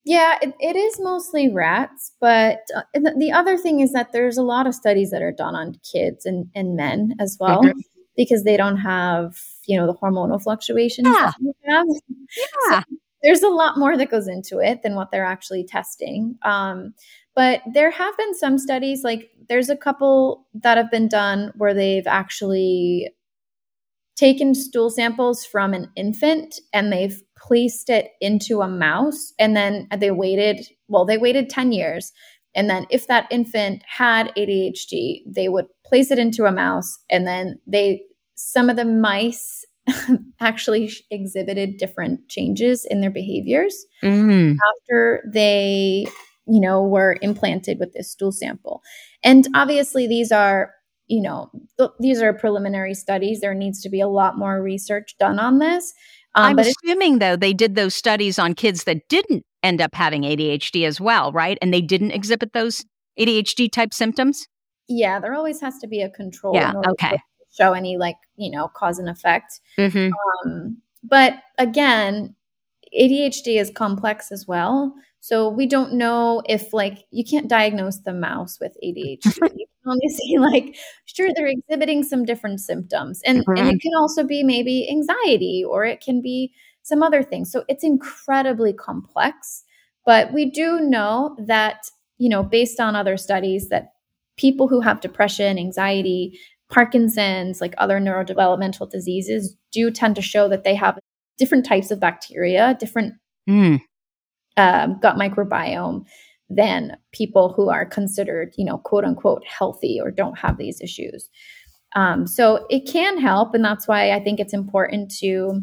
Yeah, 0.05 0.39
it, 0.41 0.55
it 0.59 0.77
is 0.77 0.99
mostly 0.99 1.53
rats, 1.53 2.13
but 2.23 2.61
uh, 2.75 2.83
the, 2.95 3.15
the, 3.19 3.33
other 3.33 3.59
thing 3.59 3.81
is 3.81 3.93
that 3.93 4.13
there's 4.13 4.39
a 4.39 4.43
lot 4.43 4.67
of 4.67 4.75
studies 4.75 5.11
that 5.11 5.21
are 5.21 5.31
done 5.31 5.55
on 5.55 5.77
kids 5.93 6.25
and, 6.25 6.47
and 6.55 6.75
men 6.75 7.15
as 7.21 7.37
well. 7.39 7.63
Mm-hmm 7.63 7.81
because 8.21 8.45
they 8.45 8.57
don't 8.59 8.77
have, 8.77 9.41
you 9.67 9.79
know, 9.79 9.87
the 9.87 9.95
hormonal 9.95 10.43
fluctuations 10.43 11.09
yeah. 11.09 11.33
Yeah. 11.67 11.83
So 12.69 12.83
there's 13.23 13.43
a 13.43 13.49
lot 13.49 13.79
more 13.79 13.97
that 13.97 14.11
goes 14.11 14.29
into 14.29 14.59
it 14.59 14.83
than 14.83 14.95
what 14.95 15.11
they're 15.11 15.25
actually 15.25 15.65
testing. 15.65 16.37
Um, 16.43 16.93
but 17.35 17.63
there 17.73 17.91
have 17.91 18.15
been 18.19 18.35
some 18.35 18.59
studies, 18.59 19.03
like 19.05 19.31
there's 19.49 19.71
a 19.71 19.77
couple 19.77 20.47
that 20.53 20.77
have 20.77 20.91
been 20.91 21.09
done 21.09 21.53
where 21.57 21.73
they've 21.73 22.07
actually 22.07 23.09
taken 24.17 24.55
stool 24.55 24.91
samples 24.91 25.47
from 25.47 25.73
an 25.73 25.91
infant 25.97 26.61
and 26.75 26.93
they've 26.93 27.23
placed 27.39 27.89
it 27.89 28.11
into 28.21 28.61
a 28.61 28.69
mouse 28.69 29.33
and 29.39 29.57
then 29.57 29.89
they 29.97 30.11
waited, 30.11 30.67
well, 30.89 31.07
they 31.07 31.17
waited 31.17 31.49
10 31.49 31.73
years 31.73 32.13
And 32.55 32.69
then 32.69 32.87
if 32.91 33.07
that 33.07 33.29
infant 33.31 33.83
had 33.87 34.33
ADHD, 34.37 35.23
they 35.27 35.49
would 35.49 35.67
place 35.87 36.11
it 36.11 36.19
into 36.19 36.45
a 36.45 36.53
mouse 36.53 36.99
and 37.09 37.27
then 37.27 37.59
they 37.67 38.03
some 38.41 38.71
of 38.71 38.77
the 38.77 38.85
mice 38.85 39.65
actually 40.41 40.93
exhibited 41.11 41.77
different 41.79 42.29
changes 42.29 42.85
in 42.85 43.01
their 43.01 43.11
behaviors 43.11 43.85
mm. 44.03 44.57
after 44.73 45.23
they 45.33 46.07
you 46.47 46.61
know 46.61 46.83
were 46.83 47.17
implanted 47.23 47.79
with 47.79 47.93
this 47.93 48.11
stool 48.11 48.33
sample. 48.33 48.83
And 49.23 49.47
obviously 49.55 50.07
these 50.07 50.33
are 50.33 50.73
you 51.07 51.23
know 51.23 51.51
th- 51.79 51.91
these 51.99 52.23
are 52.23 52.33
preliminary 52.33 52.95
studies. 52.95 53.41
There 53.41 53.55
needs 53.55 53.81
to 53.83 53.89
be 53.89 54.01
a 54.01 54.09
lot 54.09 54.39
more 54.39 54.63
research 54.63 55.17
done 55.19 55.39
on 55.39 55.59
this 55.59 55.93
um, 56.35 56.45
i'm 56.45 56.59
assuming 56.59 57.19
though 57.19 57.37
they 57.37 57.53
did 57.53 57.75
those 57.75 57.95
studies 57.95 58.39
on 58.39 58.55
kids 58.55 58.85
that 58.85 59.09
didn't 59.09 59.45
end 59.63 59.81
up 59.81 59.95
having 59.95 60.23
adhd 60.23 60.87
as 60.87 61.01
well 61.01 61.33
right? 61.33 61.59
And 61.61 61.73
they 61.73 61.81
didn't 61.81 62.13
exhibit 62.13 62.53
those 62.53 62.85
adhd 63.19 63.71
type 63.73 63.93
symptoms? 63.93 64.47
Yeah 64.89 65.21
there 65.21 65.35
always 65.35 65.61
has 65.61 65.79
to 65.79 65.89
be 65.89 66.03
a 66.03 66.11
control 66.11 66.55
yeah 66.55 66.73
okay 66.89 67.19
show 67.53 67.73
any 67.73 67.97
like 67.97 68.17
you 68.37 68.51
know 68.51 68.69
cause 68.69 68.99
and 68.99 69.09
effect. 69.09 69.61
Mm-hmm. 69.79 70.11
um, 70.49 70.77
but 71.03 71.35
again 71.59 72.35
adhd 72.99 73.47
is 73.47 73.71
complex 73.71 74.33
as 74.33 74.47
well. 74.47 74.95
So 75.23 75.51
we 75.51 75.67
don't 75.67 75.93
know 75.95 76.43
if 76.49 76.73
like 76.73 77.05
you 77.11 77.25
can't 77.25 77.49
diagnose 77.49 77.99
the 77.99 78.13
mouse 78.13 78.59
with 78.61 78.77
adhd 78.85 79.25
you 79.25 79.67
can 79.83 79.87
only 79.87 80.09
see 80.09 80.39
like 80.39 80.77
sure 81.05 81.29
they're 81.35 81.47
exhibiting 81.47 82.03
some 82.03 82.25
different 82.25 82.61
symptoms. 82.61 83.21
And 83.25 83.41
mm-hmm. 83.41 83.59
and 83.59 83.69
it 83.69 83.81
can 83.81 83.93
also 83.99 84.25
be 84.25 84.43
maybe 84.43 84.89
anxiety 84.91 85.65
or 85.67 85.85
it 85.85 86.01
can 86.01 86.21
be 86.21 86.53
some 86.83 87.03
other 87.03 87.23
things 87.23 87.53
so 87.53 87.65
it's 87.69 87.85
incredibly 87.85 88.73
complex. 88.73 89.65
But 90.07 90.33
we 90.33 90.51
do 90.51 90.81
know 90.81 91.37
that 91.39 91.85
you 92.19 92.29
know 92.29 92.43
based 92.43 92.81
on 92.81 92.97
other 92.97 93.17
studies 93.17 93.69
that 93.69 93.93
people 94.37 94.69
who 94.69 94.81
have 94.81 95.03
depression 95.03 95.59
anxiety 95.59 96.39
Parkinson's, 96.71 97.61
like 97.61 97.75
other 97.79 98.01
neurodevelopmental 98.01 98.91
diseases, 98.91 99.57
do 99.73 99.91
tend 99.91 100.17
to 100.17 100.23
show 100.23 100.49
that 100.49 100.65
they 100.65 100.75
have 100.75 100.99
different 101.39 101.67
types 101.67 101.91
of 101.91 102.01
bacteria, 102.01 102.77
different 102.79 103.15
mm. 103.49 103.81
um, 104.57 104.99
gut 105.01 105.17
microbiome 105.17 106.05
than 106.49 106.97
people 107.13 107.53
who 107.53 107.71
are 107.71 107.87
considered, 107.87 108.53
you 108.57 108.65
know, 108.65 108.79
quote 108.79 109.05
unquote 109.05 109.45
healthy 109.47 109.99
or 110.03 110.11
don't 110.11 110.39
have 110.39 110.59
these 110.59 110.81
issues. 110.81 111.29
Um, 111.97 112.27
so 112.27 112.67
it 112.71 112.89
can 112.91 113.19
help, 113.21 113.55
and 113.55 113.65
that's 113.65 113.89
why 113.89 114.13
I 114.13 114.23
think 114.23 114.39
it's 114.39 114.55
important 114.55 115.11
to 115.19 115.61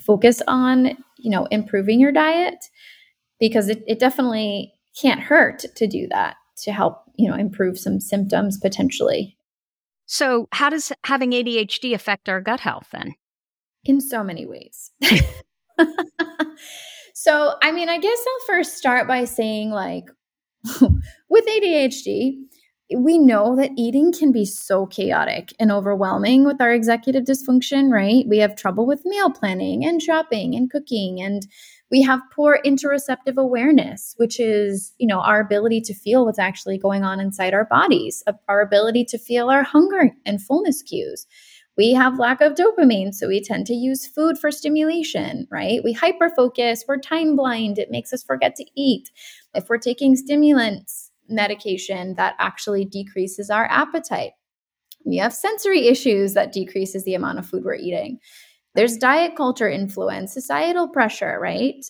focus 0.00 0.42
on, 0.48 0.96
you 1.18 1.30
know, 1.30 1.46
improving 1.46 2.00
your 2.00 2.12
diet 2.12 2.64
because 3.38 3.68
it, 3.68 3.82
it 3.86 3.98
definitely 3.98 4.72
can't 5.00 5.20
hurt 5.20 5.64
to 5.76 5.86
do 5.86 6.06
that 6.08 6.36
to 6.62 6.72
help, 6.72 7.02
you 7.16 7.28
know, 7.28 7.36
improve 7.36 7.78
some 7.78 8.00
symptoms 8.00 8.58
potentially 8.58 9.36
so, 10.06 10.48
how 10.52 10.70
does 10.70 10.92
having 11.04 11.30
ADHD 11.30 11.94
affect 11.94 12.28
our 12.28 12.40
gut 12.40 12.60
health 12.60 12.88
then? 12.92 13.14
In 13.84 14.00
so 14.00 14.24
many 14.24 14.46
ways. 14.46 14.90
so, 17.14 17.54
I 17.62 17.72
mean, 17.72 17.88
I 17.88 17.98
guess 17.98 18.18
I'll 18.18 18.46
first 18.46 18.76
start 18.76 19.08
by 19.08 19.24
saying, 19.24 19.70
like, 19.70 20.04
with 21.28 21.46
ADHD, 21.46 22.36
we 22.96 23.18
know 23.18 23.56
that 23.56 23.70
eating 23.76 24.12
can 24.12 24.30
be 24.30 24.44
so 24.44 24.86
chaotic 24.86 25.52
and 25.58 25.72
overwhelming 25.72 26.44
with 26.44 26.60
our 26.60 26.72
executive 26.72 27.24
dysfunction, 27.24 27.90
right? 27.90 28.24
We 28.28 28.38
have 28.38 28.56
trouble 28.56 28.86
with 28.86 29.04
meal 29.04 29.30
planning 29.30 29.84
and 29.84 30.02
shopping 30.02 30.54
and 30.54 30.70
cooking 30.70 31.20
and 31.20 31.46
we 31.94 32.02
have 32.02 32.20
poor 32.32 32.58
interoceptive 32.66 33.36
awareness, 33.36 34.14
which 34.16 34.40
is, 34.40 34.92
you 34.98 35.06
know, 35.06 35.20
our 35.20 35.38
ability 35.38 35.80
to 35.80 35.94
feel 35.94 36.24
what's 36.24 36.40
actually 36.40 36.76
going 36.76 37.04
on 37.04 37.20
inside 37.20 37.54
our 37.54 37.66
bodies, 37.66 38.20
uh, 38.26 38.32
our 38.48 38.60
ability 38.60 39.04
to 39.04 39.16
feel 39.16 39.48
our 39.48 39.62
hunger 39.62 40.10
and 40.26 40.42
fullness 40.42 40.82
cues. 40.82 41.24
We 41.78 41.92
have 41.92 42.18
lack 42.18 42.40
of 42.40 42.54
dopamine, 42.54 43.14
so 43.14 43.28
we 43.28 43.40
tend 43.40 43.68
to 43.68 43.74
use 43.74 44.08
food 44.08 44.38
for 44.38 44.50
stimulation, 44.50 45.46
right? 45.52 45.84
We 45.84 45.92
hyper 45.92 46.30
focus, 46.30 46.84
we're 46.88 46.98
time 46.98 47.36
blind, 47.36 47.78
it 47.78 47.92
makes 47.92 48.12
us 48.12 48.24
forget 48.24 48.56
to 48.56 48.64
eat. 48.76 49.12
If 49.54 49.68
we're 49.68 49.78
taking 49.78 50.16
stimulants 50.16 51.12
medication, 51.28 52.14
that 52.14 52.34
actually 52.40 52.86
decreases 52.86 53.50
our 53.50 53.66
appetite. 53.66 54.32
We 55.04 55.18
have 55.18 55.32
sensory 55.32 55.86
issues 55.86 56.34
that 56.34 56.50
decreases 56.50 57.04
the 57.04 57.14
amount 57.14 57.38
of 57.38 57.46
food 57.46 57.62
we're 57.62 57.76
eating. 57.76 58.18
There's 58.74 58.96
diet 58.96 59.36
culture 59.36 59.68
influence, 59.68 60.34
societal 60.34 60.88
pressure, 60.88 61.38
right? 61.40 61.84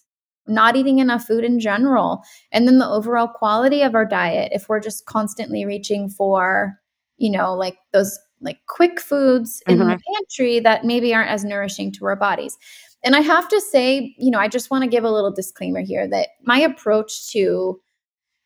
Not 0.46 0.76
eating 0.76 0.98
enough 0.98 1.24
food 1.24 1.44
in 1.44 1.58
general. 1.58 2.22
And 2.52 2.66
then 2.66 2.78
the 2.78 2.88
overall 2.88 3.28
quality 3.28 3.82
of 3.82 3.94
our 3.94 4.04
diet. 4.04 4.52
If 4.54 4.68
we're 4.68 4.80
just 4.80 5.06
constantly 5.06 5.64
reaching 5.64 6.10
for, 6.10 6.74
you 7.16 7.30
know, 7.30 7.54
like 7.54 7.78
those 7.92 8.18
like 8.40 8.58
quick 8.68 9.00
foods 9.00 9.62
in 9.66 9.78
mm-hmm. 9.78 9.88
the 9.88 10.00
pantry 10.14 10.60
that 10.60 10.84
maybe 10.84 11.14
aren't 11.14 11.30
as 11.30 11.44
nourishing 11.44 11.90
to 11.92 12.04
our 12.04 12.16
bodies. 12.16 12.58
And 13.02 13.16
I 13.16 13.20
have 13.20 13.48
to 13.48 13.60
say, 13.60 14.14
you 14.18 14.30
know, 14.30 14.38
I 14.38 14.48
just 14.48 14.70
want 14.70 14.84
to 14.84 14.90
give 14.90 15.04
a 15.04 15.10
little 15.10 15.32
disclaimer 15.32 15.80
here 15.80 16.08
that 16.08 16.28
my 16.42 16.58
approach 16.58 17.30
to 17.32 17.80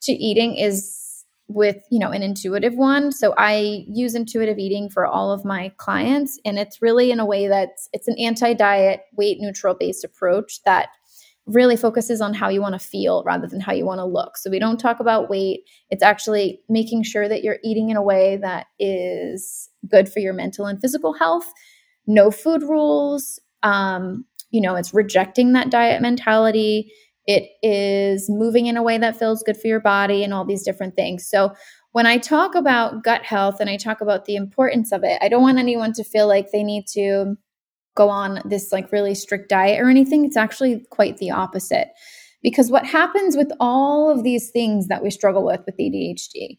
to 0.02 0.12
eating 0.12 0.56
is 0.56 1.07
with 1.48 1.78
you 1.90 1.98
know 1.98 2.10
an 2.10 2.22
intuitive 2.22 2.74
one. 2.74 3.10
So 3.10 3.34
i 3.36 3.84
use 3.88 4.14
intuitive 4.14 4.58
eating 4.58 4.88
for 4.88 5.06
all 5.06 5.32
of 5.32 5.44
my 5.44 5.72
clients 5.78 6.38
and 6.44 6.58
it's 6.58 6.82
really 6.82 7.10
in 7.10 7.20
a 7.20 7.26
way 7.26 7.48
that's 7.48 7.88
it's 7.92 8.08
an 8.08 8.16
anti-diet 8.18 9.00
weight 9.16 9.38
neutral 9.40 9.74
based 9.74 10.04
approach 10.04 10.62
that 10.64 10.90
really 11.46 11.76
focuses 11.76 12.20
on 12.20 12.34
how 12.34 12.50
you 12.50 12.60
want 12.60 12.74
to 12.74 12.78
feel 12.78 13.22
rather 13.24 13.46
than 13.46 13.60
how 13.60 13.72
you 13.72 13.86
want 13.86 13.98
to 13.98 14.04
look. 14.04 14.36
So 14.36 14.50
we 14.50 14.58
don't 14.58 14.78
talk 14.78 15.00
about 15.00 15.30
weight. 15.30 15.60
It's 15.88 16.02
actually 16.02 16.60
making 16.68 17.04
sure 17.04 17.26
that 17.26 17.42
you're 17.42 17.58
eating 17.64 17.88
in 17.88 17.96
a 17.96 18.02
way 18.02 18.36
that 18.36 18.66
is 18.78 19.70
good 19.88 20.10
for 20.12 20.20
your 20.20 20.34
mental 20.34 20.66
and 20.66 20.78
physical 20.78 21.14
health. 21.14 21.50
No 22.06 22.30
food 22.30 22.62
rules. 22.62 23.40
Um, 23.62 24.26
you 24.50 24.60
know 24.60 24.76
it's 24.76 24.94
rejecting 24.94 25.52
that 25.52 25.70
diet 25.70 26.00
mentality 26.00 26.92
it 27.28 27.50
is 27.62 28.30
moving 28.30 28.66
in 28.66 28.78
a 28.78 28.82
way 28.82 28.96
that 28.96 29.18
feels 29.18 29.42
good 29.42 29.58
for 29.58 29.68
your 29.68 29.80
body 29.80 30.24
and 30.24 30.32
all 30.32 30.46
these 30.46 30.64
different 30.64 30.96
things. 30.96 31.28
So, 31.28 31.52
when 31.92 32.06
I 32.06 32.18
talk 32.18 32.54
about 32.54 33.02
gut 33.04 33.22
health 33.22 33.60
and 33.60 33.70
I 33.70 33.76
talk 33.76 34.00
about 34.00 34.24
the 34.24 34.36
importance 34.36 34.92
of 34.92 35.04
it, 35.04 35.18
I 35.22 35.28
don't 35.28 35.42
want 35.42 35.58
anyone 35.58 35.92
to 35.94 36.04
feel 36.04 36.26
like 36.26 36.50
they 36.50 36.62
need 36.62 36.86
to 36.92 37.36
go 37.96 38.08
on 38.08 38.40
this 38.44 38.72
like 38.72 38.92
really 38.92 39.14
strict 39.14 39.48
diet 39.48 39.80
or 39.80 39.88
anything. 39.88 40.24
It's 40.24 40.36
actually 40.36 40.84
quite 40.90 41.18
the 41.18 41.30
opposite. 41.30 41.88
Because 42.42 42.70
what 42.70 42.86
happens 42.86 43.36
with 43.36 43.50
all 43.58 44.10
of 44.10 44.22
these 44.22 44.50
things 44.50 44.86
that 44.88 45.02
we 45.02 45.10
struggle 45.10 45.44
with 45.44 45.60
with 45.66 45.76
ADHD, 45.78 46.58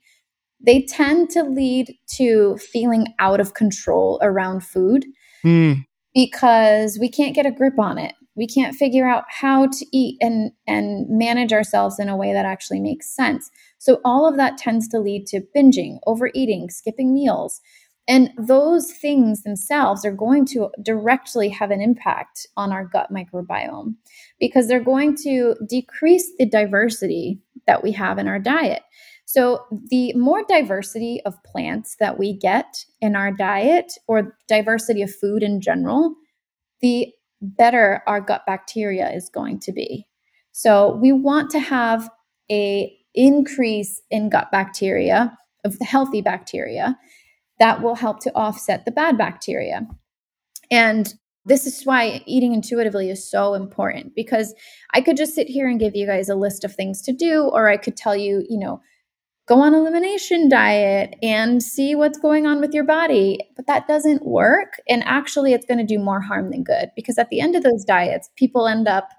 they 0.60 0.82
tend 0.82 1.30
to 1.32 1.44
lead 1.44 1.96
to 2.18 2.58
feeling 2.58 3.08
out 3.20 3.40
of 3.40 3.54
control 3.54 4.20
around 4.22 4.62
food 4.62 5.06
mm. 5.46 5.84
because 6.14 6.98
we 7.00 7.10
can't 7.10 7.36
get 7.36 7.46
a 7.46 7.52
grip 7.52 7.80
on 7.80 7.98
it 7.98 8.14
we 8.36 8.48
can't 8.48 8.76
figure 8.76 9.08
out 9.08 9.26
how 9.30 9.68
to 9.68 9.86
eat 9.92 10.18
and 10.22 10.52
and 10.68 11.08
manage 11.10 11.54
ourselves 11.54 12.00
in 12.00 12.10
a 12.10 12.18
way 12.18 12.34
that 12.34 12.46
actually 12.46 12.80
makes 12.80 13.14
sense. 13.14 13.50
So 13.78 14.00
all 14.06 14.28
of 14.28 14.38
that 14.38 14.58
tends 14.58 14.88
to 14.90 15.00
lead 15.00 15.26
to 15.28 15.42
binging 15.56 16.00
overeating 16.06 16.70
skipping 16.70 17.14
meals. 17.14 17.62
And 18.08 18.32
those 18.40 18.92
things 18.92 19.44
themselves 19.44 20.04
are 20.04 20.12
going 20.12 20.48
to 20.48 20.70
directly 20.82 21.48
have 21.50 21.70
an 21.70 21.80
impact 21.80 22.48
on 22.58 22.72
our 22.72 22.84
gut 22.84 23.10
microbiome 23.14 23.94
because 24.40 24.68
they're 24.68 24.84
going 24.84 25.16
to 25.18 25.56
decrease 25.70 26.32
the 26.40 26.48
diversity 26.48 27.40
that 27.68 27.84
we 27.84 27.92
have 27.92 28.18
in 28.18 28.28
our 28.28 28.40
diet. 28.40 28.82
So, 29.26 29.66
the 29.92 30.12
more 30.14 30.44
diversity 30.50 31.22
of 31.24 31.44
plants 31.44 31.98
that 32.00 32.18
we 32.18 32.36
get 32.36 32.84
in 33.00 33.16
our 33.16 33.32
diet, 33.32 33.94
or 34.08 34.36
diversity 34.48 35.04
of 35.04 35.14
food 35.14 35.44
in 35.44 35.62
general, 35.62 36.16
the 36.82 37.14
better 37.42 38.04
our 38.08 38.22
gut 38.22 38.44
bacteria 38.46 39.12
is 39.12 39.30
going 39.30 39.60
to 39.62 39.72
be. 39.72 40.06
So 40.52 40.96
we 40.96 41.12
want 41.12 41.50
to 41.52 41.60
have 41.60 42.10
a 42.52 42.96
increase 43.14 44.02
in 44.10 44.30
gut 44.30 44.52
bacteria 44.52 45.38
of 45.66 45.80
the 45.80 45.86
healthy 45.86 46.22
bacteria 46.22 46.98
that 47.60 47.82
will 47.82 47.96
help 47.96 48.20
to 48.22 48.36
offset 48.36 48.86
the 48.86 48.92
bad 48.92 49.18
bacteria. 49.18 49.86
And 50.72 51.14
this 51.46 51.66
is 51.66 51.84
why 51.84 52.22
eating 52.26 52.54
intuitively 52.54 53.10
is 53.10 53.30
so 53.30 53.54
important 53.54 54.14
because 54.16 54.54
I 54.94 55.02
could 55.02 55.18
just 55.18 55.34
sit 55.34 55.48
here 55.48 55.68
and 55.68 55.80
give 55.80 55.96
you 55.96 56.06
guys 56.06 56.30
a 56.30 56.36
list 56.36 56.64
of 56.64 56.76
things 56.76 57.02
to 57.04 57.14
do, 57.14 57.44
or 57.44 57.70
I 57.70 57.78
could 57.78 57.98
tell 57.98 58.16
you, 58.16 58.46
you 58.48 58.60
know, 58.60 58.82
go 59.50 59.62
on 59.62 59.74
elimination 59.74 60.48
diet 60.48 61.16
and 61.24 61.64
see 61.64 61.96
what's 61.96 62.20
going 62.20 62.46
on 62.46 62.62
with 62.62 62.72
your 62.72 62.84
body. 62.84 63.40
But 63.56 63.66
that 63.66 63.88
doesn't 63.88 64.24
work. 64.24 64.80
And 64.88 65.04
actually, 65.06 65.54
it's 65.54 65.66
going 65.66 65.80
to 65.80 65.84
do 65.84 65.98
more 65.98 66.22
harm 66.22 66.52
than 66.52 66.64
good 66.64 66.92
because 66.96 67.18
at 67.18 67.30
the 67.30 67.42
end 67.42 67.56
of 67.56 67.64
those 67.64 67.84
diets, 67.84 68.30
people 68.36 68.68
end 68.68 68.88
up 68.88 69.10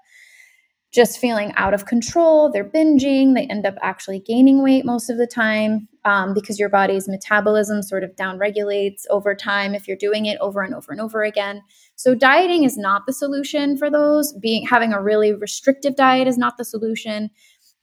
just 0.93 1.19
feeling 1.19 1.53
out 1.55 1.73
of 1.73 1.85
control. 1.85 2.51
They're 2.51 2.69
binging. 2.69 3.33
They 3.33 3.45
end 3.47 3.65
up 3.65 3.75
actually 3.81 4.19
gaining 4.19 4.63
weight 4.63 4.85
most 4.85 5.09
of 5.09 5.17
the 5.17 5.27
time 5.27 5.87
um, 6.03 6.33
because 6.33 6.59
your 6.59 6.69
body's 6.69 7.07
metabolism 7.07 7.81
sort 7.81 8.03
of 8.03 8.15
downregulates 8.15 9.03
over 9.09 9.35
time 9.35 9.73
if 9.73 9.87
you're 9.87 9.97
doing 9.97 10.25
it 10.25 10.37
over 10.41 10.61
and 10.61 10.73
over 10.73 10.91
and 10.91 10.99
over 10.99 11.23
again. 11.23 11.61
So 11.95 12.15
dieting 12.15 12.63
is 12.63 12.77
not 12.77 13.03
the 13.05 13.13
solution 13.13 13.77
for 13.77 13.89
those. 13.89 14.33
Being 14.41 14.65
having 14.65 14.91
a 14.91 15.01
really 15.01 15.33
restrictive 15.33 15.95
diet 15.95 16.27
is 16.27 16.37
not 16.37 16.57
the 16.57 16.65
solution 16.65 17.29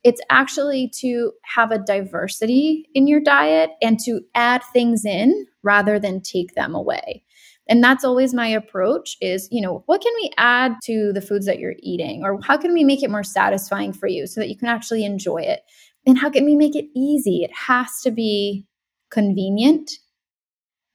It's 0.04 0.20
actually 0.30 0.90
to 1.00 1.32
have 1.44 1.70
a 1.70 1.78
diversity 1.78 2.88
in 2.94 3.06
your 3.06 3.20
diet 3.20 3.70
and 3.82 3.98
to 4.04 4.20
add 4.34 4.62
things 4.72 5.04
in 5.04 5.46
rather 5.62 5.98
than 5.98 6.22
take 6.22 6.54
them 6.54 6.74
away. 6.74 7.24
And 7.68 7.84
that's 7.84 8.04
always 8.04 8.32
my 8.32 8.46
approach 8.46 9.16
is, 9.20 9.48
you 9.50 9.60
know, 9.60 9.82
what 9.86 10.00
can 10.00 10.12
we 10.22 10.30
add 10.38 10.76
to 10.84 11.12
the 11.12 11.20
foods 11.20 11.44
that 11.46 11.58
you're 11.58 11.74
eating 11.80 12.22
or 12.24 12.40
how 12.42 12.56
can 12.56 12.72
we 12.72 12.82
make 12.82 13.02
it 13.02 13.10
more 13.10 13.24
satisfying 13.24 13.92
for 13.92 14.06
you 14.06 14.26
so 14.26 14.40
that 14.40 14.48
you 14.48 14.56
can 14.56 14.68
actually 14.68 15.04
enjoy 15.04 15.38
it? 15.38 15.60
And 16.06 16.16
how 16.16 16.30
can 16.30 16.46
we 16.46 16.56
make 16.56 16.74
it 16.74 16.86
easy? 16.96 17.42
It 17.42 17.52
has 17.54 18.00
to 18.02 18.10
be 18.10 18.66
convenient. 19.10 19.90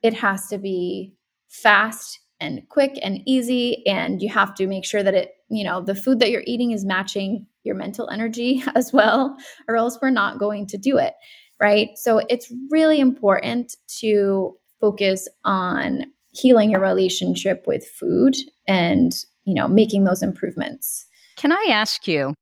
It 0.01 0.15
has 0.15 0.47
to 0.47 0.57
be 0.57 1.13
fast 1.49 2.19
and 2.39 2.67
quick 2.69 2.97
and 3.03 3.21
easy 3.27 3.85
and 3.85 4.21
you 4.21 4.29
have 4.29 4.55
to 4.55 4.65
make 4.65 4.85
sure 4.85 5.03
that 5.03 5.13
it, 5.13 5.33
you 5.49 5.63
know, 5.63 5.81
the 5.81 5.95
food 5.95 6.19
that 6.19 6.31
you're 6.31 6.43
eating 6.47 6.71
is 6.71 6.83
matching 6.83 7.45
your 7.63 7.75
mental 7.75 8.09
energy 8.09 8.63
as 8.75 8.93
well 8.93 9.37
or 9.67 9.75
else 9.75 9.97
we're 10.01 10.09
not 10.09 10.39
going 10.39 10.67
to 10.67 10.77
do 10.77 10.97
it, 10.97 11.13
right? 11.61 11.89
So 11.95 12.21
it's 12.29 12.51
really 12.69 12.99
important 12.99 13.75
to 13.99 14.55
focus 14.79 15.27
on 15.45 16.05
healing 16.33 16.71
your 16.71 16.81
relationship 16.81 17.63
with 17.67 17.87
food 17.87 18.35
and 18.67 19.13
you 19.45 19.53
know 19.53 19.67
making 19.67 20.03
those 20.03 20.21
improvements 20.21 21.05
can 21.37 21.51
i 21.51 21.67
ask 21.69 22.07
you 22.07 22.33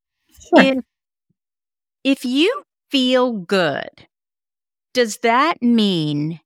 sure. 0.56 0.64
if, 0.64 0.84
if 2.04 2.26
you 2.26 2.64
feel 2.90 3.34
good 3.34 4.08
does 4.94 5.18
that 5.18 5.62
mean 5.62 6.40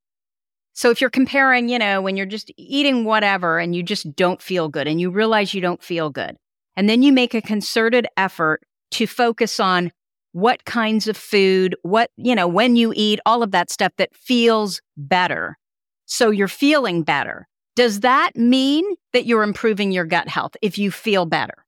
so 0.74 0.90
if 0.90 1.00
you're 1.00 1.10
comparing 1.10 1.70
you 1.70 1.80
know 1.80 2.02
when 2.02 2.18
you're 2.18 2.26
just 2.26 2.52
eating 2.58 3.06
whatever 3.06 3.60
and 3.60 3.76
you 3.76 3.84
just 3.84 4.16
don't 4.16 4.42
feel 4.42 4.68
good 4.68 4.88
and 4.88 5.00
you 5.00 5.10
realize 5.10 5.54
you 5.54 5.62
don't 5.62 5.84
feel 5.84 6.10
good 6.10 6.36
and 6.76 6.90
then 6.90 7.02
you 7.04 7.12
make 7.12 7.34
a 7.34 7.42
concerted 7.42 8.08
effort 8.18 8.62
to 8.92 9.08
focus 9.08 9.60
on 9.60 9.92
what 10.32 10.66
kinds 10.66 11.08
of 11.08 11.16
food 11.16 11.76
what 11.84 12.12
you 12.18 12.36
know 12.36 12.48
when 12.48 12.76
you 12.76 12.92
eat 12.96 13.20
all 13.26 13.42
of 13.42 13.52
that 13.52 13.72
stuff 13.72 13.94
that 13.98 14.14
feels 14.16 14.82
better 14.98 15.58
so 16.06 16.30
you're 16.30 16.48
feeling 16.48 17.04
better. 17.04 17.48
Does 17.76 18.02
that 18.02 18.32
mean 18.36 18.86
that 19.12 19.26
you're 19.26 19.44
improving 19.44 19.92
your 19.92 20.06
gut 20.06 20.30
health 20.30 20.56
if 20.62 20.78
you 20.78 20.92
feel 20.92 21.26
better? 21.26 21.66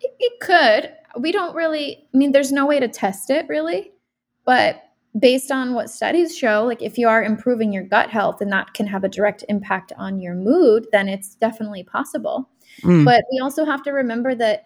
It 0.00 0.40
could. 0.40 0.92
We 1.18 1.32
don't 1.32 1.54
really, 1.54 2.08
I 2.14 2.16
mean, 2.16 2.32
there's 2.32 2.52
no 2.52 2.66
way 2.66 2.78
to 2.78 2.88
test 2.88 3.30
it 3.30 3.48
really, 3.48 3.92
but 4.44 4.82
based 5.18 5.50
on 5.50 5.74
what 5.74 5.90
studies 5.90 6.36
show, 6.36 6.64
like 6.64 6.82
if 6.82 6.96
you 6.96 7.08
are 7.08 7.22
improving 7.22 7.72
your 7.72 7.82
gut 7.82 8.10
health 8.10 8.40
and 8.40 8.50
that 8.52 8.74
can 8.74 8.86
have 8.86 9.04
a 9.04 9.08
direct 9.08 9.44
impact 9.48 9.92
on 9.98 10.20
your 10.20 10.34
mood, 10.34 10.86
then 10.92 11.08
it's 11.08 11.34
definitely 11.34 11.82
possible. 11.82 12.48
Mm. 12.82 13.04
But 13.04 13.24
we 13.30 13.38
also 13.40 13.64
have 13.64 13.82
to 13.84 13.90
remember 13.92 14.34
that 14.34 14.64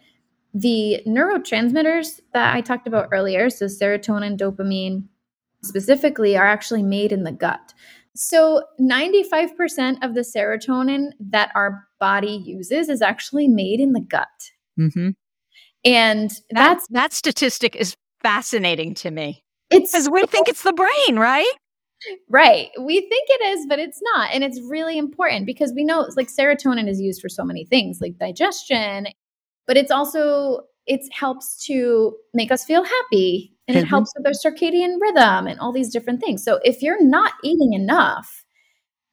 the 0.55 1.03
neurotransmitters 1.07 2.21
that 2.33 2.55
I 2.55 2.61
talked 2.61 2.87
about 2.87 3.09
earlier, 3.13 3.51
so 3.51 3.67
serotonin, 3.67 4.39
dopamine, 4.39 5.05
specifically 5.63 6.37
are 6.37 6.47
actually 6.47 6.83
made 6.83 7.13
in 7.13 7.25
the 7.25 7.33
gut. 7.33 7.75
So, 8.15 8.63
95% 8.81 9.99
of 10.03 10.15
the 10.15 10.23
serotonin 10.23 11.11
that 11.21 11.51
our 11.55 11.87
body 12.01 12.43
uses 12.47 12.89
is 12.89 13.03
actually 13.03 13.49
made 13.49 13.79
in 13.79 13.93
the 13.93 14.01
gut. 14.01 14.29
Mm-hmm. 14.81 15.11
And 15.85 16.31
that's 16.51 16.87
that, 16.89 16.95
that 16.95 17.13
statistic 17.13 17.77
is 17.77 17.95
fascinating 18.23 18.95
to 18.95 19.11
me. 19.11 19.45
It's 19.71 19.93
because 19.93 20.09
we 20.09 20.25
think 20.27 20.49
it's 20.49 20.63
the 20.63 20.73
brain, 20.73 21.19
right? 21.19 21.53
Right. 22.29 22.71
We 22.81 23.01
think 23.01 23.29
it 23.29 23.59
is, 23.59 23.67
but 23.67 23.79
it's 23.79 24.01
not. 24.15 24.31
And 24.33 24.45
it's 24.45 24.61
really 24.63 24.99
important 24.99 25.47
because 25.47 25.73
we 25.75 25.85
know 25.85 26.09
like 26.17 26.29
serotonin 26.29 26.89
is 26.89 27.01
used 27.01 27.21
for 27.21 27.29
so 27.29 27.45
many 27.45 27.65
things 27.65 27.99
like 28.01 28.19
digestion, 28.19 29.09
but 29.67 29.77
it's 29.77 29.91
also 29.91 30.61
it 30.87 31.01
helps 31.13 31.65
to 31.67 32.15
make 32.33 32.53
us 32.53 32.65
feel 32.65 32.85
happy 32.85 33.53
and 33.67 33.77
mm-hmm. 33.77 33.85
it 33.85 33.89
helps 33.89 34.13
with 34.17 34.27
our 34.27 34.33
circadian 34.33 35.01
rhythm 35.01 35.47
and 35.47 35.59
all 35.59 35.73
these 35.73 35.91
different 35.91 36.21
things. 36.21 36.45
So 36.45 36.61
if 36.65 36.83
you're 36.83 37.03
not 37.03 37.33
eating 37.43 37.73
enough, 37.73 38.45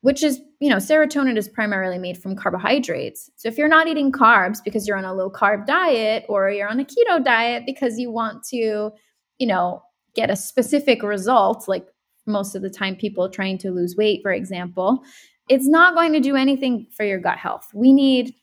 which 0.02 0.22
is, 0.22 0.42
you 0.60 0.70
know, 0.70 0.76
serotonin 0.76 1.38
is 1.38 1.48
primarily 1.48 1.98
made 1.98 2.18
from 2.18 2.36
carbohydrates. 2.36 3.32
So 3.38 3.48
if 3.48 3.58
you're 3.58 3.70
not 3.70 3.88
eating 3.88 4.12
carbs 4.12 4.58
because 4.64 4.86
you're 4.86 4.98
on 4.98 5.06
a 5.06 5.14
low 5.14 5.32
carb 5.32 5.66
diet 5.66 6.26
or 6.28 6.50
you're 6.50 6.68
on 6.68 6.80
a 6.80 6.86
keto 6.86 7.24
diet 7.24 7.64
because 7.66 7.98
you 7.98 8.12
want 8.12 8.44
to, 8.50 8.92
you 9.38 9.48
know, 9.48 9.82
get 10.14 10.30
a 10.30 10.36
specific 10.36 11.04
result, 11.04 11.68
like 11.68 11.88
most 12.26 12.56
of 12.56 12.62
the 12.62 12.70
time 12.70 12.96
people 12.96 13.30
trying 13.30 13.58
to 13.60 13.72
lose 13.72 13.96
weight, 13.96 14.22
for 14.22 14.32
example, 14.32 15.04
it's 15.50 15.68
not 15.68 15.96
going 15.96 16.14
to 16.14 16.20
do 16.20 16.36
anything 16.36 16.88
for 16.96 17.04
your 17.04 17.20
gut 17.20 17.38
health. 17.38 17.68
We 17.74 17.94
need 17.94 18.34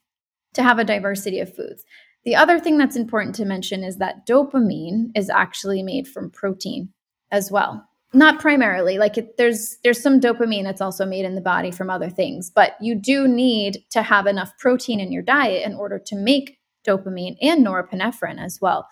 to 0.55 0.62
have 0.62 0.78
a 0.78 0.85
diversity 0.85 1.41
of 1.41 1.55
foods. 1.55 1.85
The 2.24 2.37
other 2.37 2.61
thing 2.61 2.76
that's 2.76 2.97
important 2.97 3.35
to 3.37 3.45
mention 3.45 3.83
is 3.83 3.97
that 3.97 4.26
dopamine 4.26 5.11
is 5.14 5.31
actually 5.31 5.83
made 5.83 6.07
from 6.07 6.31
protein 6.31 6.91
as 7.31 7.51
well. 7.51 7.87
Not 8.12 8.41
primarily, 8.41 8.99
like 8.99 9.16
it, 9.16 9.37
there's 9.39 9.78
there's 9.85 10.03
some 10.03 10.20
dopamine 10.20 10.64
that's 10.64 10.81
also 10.81 11.07
made 11.07 11.24
in 11.24 11.37
the 11.37 11.41
body 11.41 11.70
from 11.70 11.89
other 11.91 12.11
things, 12.11 12.51
but 12.51 12.72
you 12.81 12.97
do 12.97 13.28
need 13.28 13.85
to 13.91 14.03
have 14.03 14.26
enough 14.26 14.53
protein 14.59 14.99
in 14.99 15.12
your 15.12 15.22
diet 15.22 15.64
in 15.64 15.74
order 15.74 15.99
to 16.07 16.16
make 16.16 16.59
dopamine 16.87 17.37
and 17.41 17.64
norepinephrine 17.64 18.43
as 18.45 18.59
well. 18.61 18.89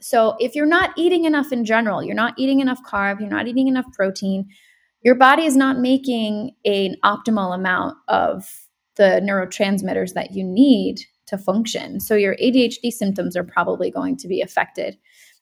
So 0.00 0.36
if 0.40 0.54
you're 0.54 0.66
not 0.66 0.90
eating 0.96 1.24
enough 1.24 1.52
in 1.52 1.64
general, 1.64 2.02
you're 2.02 2.14
not 2.14 2.34
eating 2.38 2.60
enough 2.60 2.80
carb, 2.82 3.20
you're 3.20 3.28
not 3.28 3.46
eating 3.48 3.68
enough 3.68 3.86
protein, 3.92 4.48
your 5.02 5.14
body 5.14 5.44
is 5.44 5.56
not 5.56 5.78
making 5.78 6.52
an 6.64 6.96
optimal 7.04 7.54
amount 7.54 7.96
of 8.08 8.48
the 8.96 9.20
neurotransmitters 9.24 10.12
that 10.14 10.34
you 10.34 10.44
need 10.44 11.00
to 11.26 11.38
function. 11.38 12.00
So 12.00 12.14
your 12.14 12.36
ADHD 12.36 12.90
symptoms 12.90 13.36
are 13.36 13.44
probably 13.44 13.90
going 13.90 14.16
to 14.18 14.28
be 14.28 14.42
affected. 14.42 14.98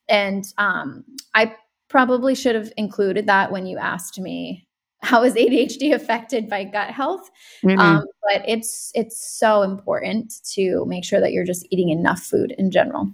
And 0.09 0.44
um, 0.59 1.04
I 1.34 1.54
probably 1.88 2.34
should 2.34 2.54
have 2.54 2.72
included 2.76 3.26
that 3.26 3.50
when 3.50 3.66
you 3.66 3.78
asked 3.78 4.18
me 4.20 4.68
how 5.00 5.22
is 5.22 5.34
ADHD 5.34 5.94
affected 5.94 6.48
by 6.48 6.64
gut 6.64 6.90
health. 6.90 7.30
Mm-hmm. 7.64 7.78
Um, 7.78 8.04
but 8.30 8.42
it's 8.48 8.90
it's 8.94 9.38
so 9.38 9.62
important 9.62 10.32
to 10.54 10.84
make 10.86 11.04
sure 11.04 11.20
that 11.20 11.32
you're 11.32 11.44
just 11.44 11.66
eating 11.70 11.88
enough 11.88 12.20
food 12.20 12.54
in 12.59 12.70
general. 12.70 13.11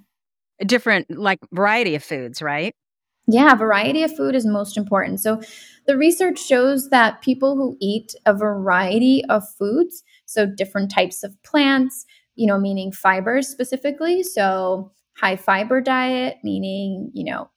Different 0.60 1.10
like 1.10 1.40
variety 1.52 1.94
of 1.94 2.04
foods, 2.04 2.40
right? 2.40 2.74
Yeah, 3.26 3.54
variety 3.54 4.02
of 4.02 4.14
food 4.14 4.34
is 4.34 4.46
most 4.46 4.76
important. 4.76 5.20
So 5.20 5.40
the 5.86 5.96
research 5.96 6.38
shows 6.38 6.90
that 6.90 7.22
people 7.22 7.56
who 7.56 7.76
eat 7.80 8.14
a 8.26 8.34
variety 8.34 9.24
of 9.28 9.42
foods, 9.58 10.02
so 10.26 10.46
different 10.46 10.90
types 10.90 11.22
of 11.22 11.34
plants, 11.42 12.04
you 12.34 12.46
know, 12.46 12.58
meaning 12.58 12.92
fibers 12.92 13.48
specifically. 13.48 14.22
So 14.22 14.92
high 15.16 15.36
fiber 15.36 15.80
diet, 15.80 16.36
meaning, 16.44 17.10
you 17.14 17.24
know, 17.24 17.50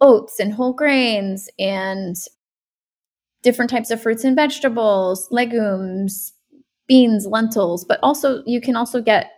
oats 0.00 0.40
and 0.40 0.52
whole 0.52 0.72
grains 0.72 1.48
and 1.58 2.16
different 3.42 3.70
types 3.70 3.90
of 3.90 4.02
fruits 4.02 4.24
and 4.24 4.34
vegetables, 4.34 5.28
legumes, 5.30 6.32
beans, 6.88 7.26
lentils, 7.26 7.84
but 7.84 8.00
also 8.02 8.42
you 8.46 8.60
can 8.60 8.74
also 8.74 9.00
get 9.00 9.30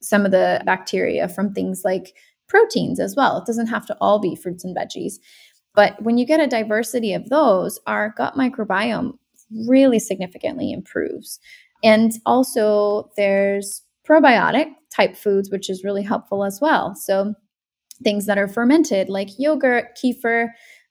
some 0.00 0.24
of 0.24 0.30
the 0.30 0.62
bacteria 0.64 1.28
from 1.28 1.52
things 1.52 1.82
like 1.84 2.14
proteins 2.48 2.98
as 3.00 3.14
well. 3.16 3.38
It 3.38 3.46
doesn't 3.46 3.66
have 3.66 3.86
to 3.86 3.96
all 4.00 4.18
be 4.18 4.34
fruits 4.34 4.64
and 4.64 4.76
veggies. 4.76 5.14
But 5.74 6.02
when 6.02 6.18
you 6.18 6.26
get 6.26 6.40
a 6.40 6.46
diversity 6.46 7.12
of 7.12 7.28
those, 7.28 7.78
our 7.86 8.14
gut 8.16 8.34
microbiome 8.34 9.18
really 9.66 9.98
significantly 9.98 10.72
improves. 10.72 11.38
And 11.84 12.12
also, 12.26 13.10
there's 13.16 13.82
probiotic 14.08 14.72
type 14.90 15.16
foods, 15.16 15.50
which 15.50 15.70
is 15.70 15.84
really 15.84 16.02
helpful 16.02 16.44
as 16.44 16.58
well. 16.60 16.94
So, 16.94 17.34
things 18.02 18.26
that 18.26 18.38
are 18.38 18.48
fermented, 18.48 19.08
like 19.08 19.28
yogurt, 19.38 19.98
kefir, 20.02 20.48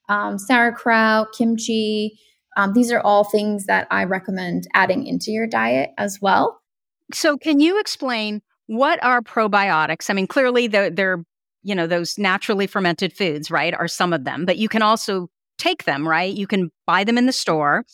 um, 0.08 0.38
sauerkraut, 0.38 1.28
kimchi. 1.36 2.18
Um, 2.56 2.72
these 2.72 2.90
are 2.90 3.00
all 3.00 3.24
things 3.24 3.66
that 3.66 3.86
I 3.90 4.04
recommend 4.04 4.66
adding 4.74 5.06
into 5.06 5.30
your 5.30 5.46
diet 5.46 5.90
as 5.98 6.20
well. 6.20 6.60
So, 7.12 7.36
can 7.36 7.60
you 7.60 7.78
explain 7.78 8.42
what 8.68 9.02
are 9.02 9.20
probiotics? 9.22 10.08
I 10.08 10.12
mean, 10.12 10.26
clearly 10.26 10.68
they're, 10.68 10.90
they're 10.90 11.24
you 11.64 11.74
know 11.74 11.86
those 11.86 12.16
naturally 12.16 12.66
fermented 12.66 13.12
foods, 13.12 13.50
right? 13.50 13.74
Are 13.74 13.88
some 13.88 14.12
of 14.12 14.24
them, 14.24 14.44
but 14.46 14.58
you 14.58 14.68
can 14.68 14.82
also 14.82 15.28
take 15.58 15.84
them, 15.84 16.06
right? 16.06 16.32
You 16.32 16.46
can 16.46 16.70
buy 16.86 17.02
them 17.02 17.18
in 17.18 17.26
the 17.26 17.32
store. 17.32 17.84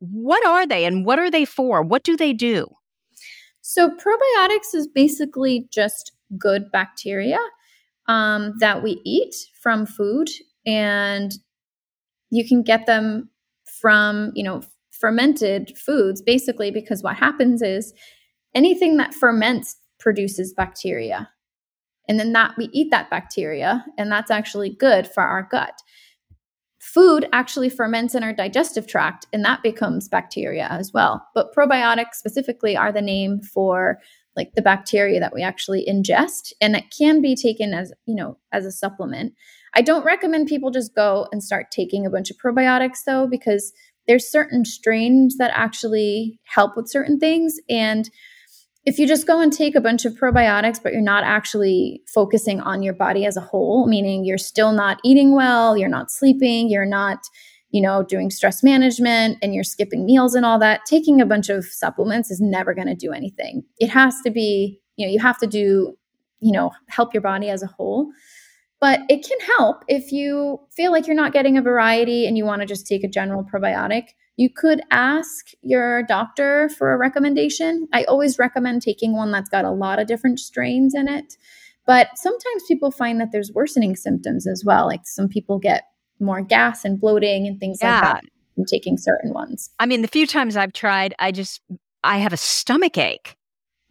What 0.00 0.46
are 0.46 0.66
they 0.66 0.84
and 0.84 1.06
what 1.06 1.18
are 1.18 1.30
they 1.30 1.44
for? 1.44 1.82
What 1.82 2.04
do 2.04 2.16
they 2.16 2.32
do? 2.32 2.68
So, 3.62 3.90
probiotics 3.90 4.74
is 4.74 4.86
basically 4.86 5.66
just 5.70 6.12
good 6.36 6.70
bacteria 6.70 7.38
um, 8.06 8.54
that 8.60 8.82
we 8.82 9.00
eat 9.04 9.34
from 9.60 9.86
food, 9.86 10.28
and 10.66 11.32
you 12.30 12.46
can 12.46 12.62
get 12.62 12.86
them 12.86 13.30
from, 13.80 14.32
you 14.34 14.44
know, 14.44 14.62
fermented 14.90 15.76
foods 15.78 16.20
basically 16.20 16.70
because 16.72 17.02
what 17.02 17.16
happens 17.16 17.62
is 17.62 17.94
anything 18.54 18.96
that 18.96 19.14
ferments 19.14 19.76
produces 19.98 20.52
bacteria. 20.52 21.30
And 22.08 22.18
then 22.18 22.32
that 22.32 22.54
we 22.56 22.70
eat 22.72 22.90
that 22.90 23.10
bacteria, 23.10 23.84
and 23.98 24.10
that's 24.10 24.30
actually 24.30 24.70
good 24.70 25.06
for 25.06 25.22
our 25.22 25.42
gut 25.42 25.82
food 26.80 27.28
actually 27.32 27.68
ferments 27.68 28.14
in 28.14 28.22
our 28.22 28.32
digestive 28.32 28.86
tract 28.86 29.26
and 29.32 29.44
that 29.44 29.62
becomes 29.62 30.08
bacteria 30.08 30.68
as 30.70 30.92
well. 30.92 31.26
But 31.34 31.54
probiotics 31.54 32.14
specifically 32.14 32.76
are 32.76 32.92
the 32.92 33.02
name 33.02 33.40
for 33.42 33.98
like 34.36 34.54
the 34.54 34.62
bacteria 34.62 35.18
that 35.20 35.34
we 35.34 35.42
actually 35.42 35.84
ingest 35.86 36.52
and 36.60 36.76
it 36.76 36.84
can 36.96 37.20
be 37.20 37.34
taken 37.34 37.74
as 37.74 37.92
you 38.06 38.14
know 38.14 38.38
as 38.52 38.64
a 38.64 38.70
supplement 38.70 39.32
i 39.74 39.82
don't 39.82 40.04
recommend 40.04 40.46
people 40.46 40.70
just 40.70 40.94
go 40.94 41.26
and 41.32 41.42
start 41.42 41.72
taking 41.72 42.06
a 42.06 42.10
bunch 42.10 42.30
of 42.30 42.36
probiotics 42.36 43.02
though 43.04 43.26
because 43.26 43.72
there's 44.06 44.30
certain 44.30 44.64
strains 44.64 45.36
that 45.38 45.50
actually 45.54 46.38
help 46.44 46.76
with 46.76 46.88
certain 46.88 47.18
things 47.18 47.56
and 47.68 48.10
if 48.84 48.98
you 48.98 49.06
just 49.06 49.26
go 49.26 49.40
and 49.40 49.52
take 49.52 49.74
a 49.74 49.80
bunch 49.80 50.04
of 50.04 50.14
probiotics 50.14 50.82
but 50.82 50.92
you're 50.92 51.02
not 51.02 51.24
actually 51.24 52.02
focusing 52.12 52.60
on 52.60 52.82
your 52.82 52.94
body 52.94 53.24
as 53.26 53.36
a 53.36 53.40
whole 53.40 53.86
meaning 53.86 54.24
you're 54.24 54.38
still 54.38 54.72
not 54.72 54.98
eating 55.04 55.34
well 55.34 55.76
you're 55.76 55.88
not 55.88 56.10
sleeping 56.10 56.68
you're 56.68 56.86
not 56.86 57.18
you 57.70 57.82
know, 57.82 58.02
doing 58.02 58.30
stress 58.30 58.62
management 58.62 59.38
and 59.42 59.54
you're 59.54 59.64
skipping 59.64 60.06
meals 60.06 60.34
and 60.34 60.46
all 60.46 60.58
that, 60.58 60.80
taking 60.86 61.20
a 61.20 61.26
bunch 61.26 61.48
of 61.48 61.64
supplements 61.66 62.30
is 62.30 62.40
never 62.40 62.74
going 62.74 62.86
to 62.86 62.94
do 62.94 63.12
anything. 63.12 63.62
It 63.78 63.90
has 63.90 64.20
to 64.24 64.30
be, 64.30 64.80
you 64.96 65.06
know, 65.06 65.12
you 65.12 65.20
have 65.20 65.38
to 65.38 65.46
do, 65.46 65.96
you 66.40 66.52
know, 66.52 66.70
help 66.88 67.12
your 67.12 67.20
body 67.20 67.50
as 67.50 67.62
a 67.62 67.66
whole. 67.66 68.10
But 68.80 69.00
it 69.08 69.26
can 69.26 69.38
help 69.56 69.84
if 69.88 70.12
you 70.12 70.60
feel 70.70 70.92
like 70.92 71.06
you're 71.06 71.16
not 71.16 71.32
getting 71.32 71.58
a 71.58 71.62
variety 71.62 72.26
and 72.26 72.36
you 72.36 72.44
want 72.44 72.60
to 72.62 72.66
just 72.66 72.86
take 72.86 73.02
a 73.02 73.08
general 73.08 73.44
probiotic. 73.44 74.10
You 74.36 74.48
could 74.48 74.80
ask 74.92 75.48
your 75.62 76.04
doctor 76.04 76.68
for 76.68 76.92
a 76.92 76.96
recommendation. 76.96 77.88
I 77.92 78.04
always 78.04 78.38
recommend 78.38 78.82
taking 78.82 79.16
one 79.16 79.32
that's 79.32 79.48
got 79.48 79.64
a 79.64 79.70
lot 79.72 79.98
of 79.98 80.06
different 80.06 80.38
strains 80.38 80.94
in 80.94 81.08
it. 81.08 81.34
But 81.86 82.16
sometimes 82.16 82.62
people 82.68 82.90
find 82.92 83.20
that 83.20 83.32
there's 83.32 83.50
worsening 83.52 83.96
symptoms 83.96 84.46
as 84.46 84.62
well. 84.64 84.86
Like 84.86 85.06
some 85.06 85.26
people 85.26 85.58
get 85.58 85.84
more 86.20 86.42
gas 86.42 86.84
and 86.84 87.00
bloating 87.00 87.46
and 87.46 87.58
things 87.58 87.78
yeah. 87.80 87.94
like 87.94 88.02
that 88.02 88.24
from 88.54 88.64
taking 88.66 88.96
certain 88.98 89.32
ones. 89.32 89.70
I 89.78 89.86
mean, 89.86 90.02
the 90.02 90.08
few 90.08 90.26
times 90.26 90.56
I've 90.56 90.72
tried, 90.72 91.14
I 91.18 91.32
just 91.32 91.60
I 92.04 92.18
have 92.18 92.32
a 92.32 92.36
stomach 92.36 92.98
ache. 92.98 93.36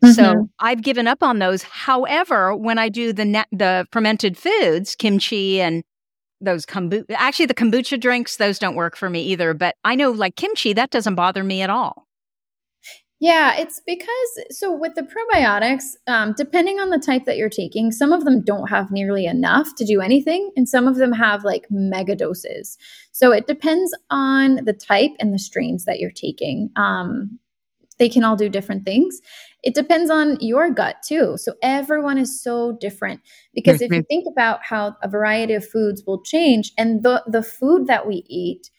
Mm-hmm. 0.04 0.14
So 0.14 0.50
I've 0.60 0.84
given 0.84 1.08
up 1.08 1.24
on 1.24 1.40
those. 1.40 1.64
However, 1.64 2.56
when 2.56 2.78
I 2.78 2.90
do 2.90 3.14
the 3.14 3.46
the 3.52 3.88
fermented 3.92 4.38
foods, 4.38 4.96
kimchi 4.96 5.60
and 5.60 5.84
those 6.40 6.66
kombucha, 6.66 7.06
actually 7.12 7.48
the 7.48 7.56
kombucha 7.56 8.00
drinks, 8.00 8.38
those 8.38 8.60
don't 8.60 8.76
work 8.76 8.96
for 8.96 9.10
me 9.10 9.22
either. 9.24 9.54
But 9.54 9.76
I 9.84 9.96
know 9.96 10.12
like 10.12 10.36
kimchi, 10.36 10.74
that 10.74 10.92
doesn't 10.92 11.16
bother 11.16 11.44
me 11.44 11.62
at 11.62 11.70
all. 11.70 12.08
Yeah, 13.20 13.56
it's 13.58 13.82
because 13.84 14.46
so 14.52 14.72
with 14.72 14.94
the 14.94 15.02
probiotics, 15.02 15.96
um, 16.06 16.36
depending 16.38 16.80
on 16.80 16.92
the 16.92 17.00
type 17.00 17.26
that 17.26 17.38
you're 17.38 17.50
taking, 17.50 17.92
some 17.92 18.14
of 18.14 18.26
them 18.26 18.44
don't 18.44 18.70
have 18.70 18.92
nearly 18.92 19.26
enough 19.26 19.74
to 19.78 19.86
do 19.86 20.02
anything, 20.02 20.52
and 20.56 20.70
some 20.70 20.88
of 20.88 20.98
them 20.98 21.12
have 21.14 21.44
like 21.44 21.66
mega 21.72 22.16
doses. 22.16 22.78
So 23.14 23.32
it 23.32 23.48
depends 23.48 23.96
on 24.12 24.66
the 24.66 24.74
type 24.74 25.12
and 25.20 25.34
the 25.34 25.40
strains 25.40 25.86
that 25.86 26.00
you're 26.00 26.12
taking. 26.12 26.70
Um, 26.76 27.40
they 27.98 28.10
can 28.10 28.24
all 28.24 28.36
do 28.36 28.50
different 28.50 28.86
things. 28.86 29.20
It 29.64 29.74
depends 29.74 30.10
on 30.10 30.38
your 30.40 30.70
gut 30.70 30.98
too. 31.06 31.36
So 31.38 31.54
everyone 31.62 32.18
is 32.18 32.42
so 32.42 32.78
different 32.80 33.22
because 33.54 33.82
if 33.82 33.92
you 33.92 34.00
mm-hmm. 34.00 34.08
think 34.08 34.26
about 34.32 34.60
how 34.64 34.96
a 35.02 35.10
variety 35.10 35.54
of 35.56 35.68
foods 35.68 36.04
will 36.06 36.22
change, 36.22 36.72
and 36.78 37.04
the 37.04 37.24
the 37.28 37.44
food 37.44 37.88
that 37.88 38.08
we 38.08 38.24
eat 38.28 38.70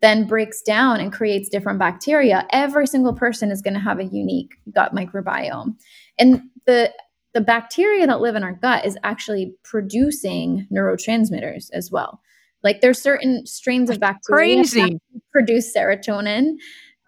then 0.00 0.26
breaks 0.26 0.60
down 0.62 1.00
and 1.00 1.12
creates 1.12 1.48
different 1.48 1.78
bacteria, 1.78 2.44
every 2.50 2.86
single 2.86 3.14
person 3.14 3.52
is 3.52 3.62
going 3.62 3.74
to 3.74 3.80
have 3.80 4.00
a 4.00 4.04
unique 4.04 4.56
gut 4.74 4.92
microbiome. 4.94 5.76
And 6.18 6.42
the 6.66 6.92
the 7.34 7.40
bacteria 7.40 8.06
that 8.06 8.20
live 8.20 8.34
in 8.34 8.42
our 8.42 8.52
gut 8.52 8.84
is 8.84 8.98
actually 9.04 9.54
producing 9.64 10.66
neurotransmitters 10.72 11.70
as 11.72 11.90
well. 11.90 12.20
Like 12.62 12.80
there's 12.80 13.00
certain 13.00 13.46
strains 13.46 13.90
of 13.90 14.00
bacteria 14.00 14.56
Crazy. 14.56 14.80
that 14.80 15.00
produce 15.32 15.74
serotonin 15.74 16.56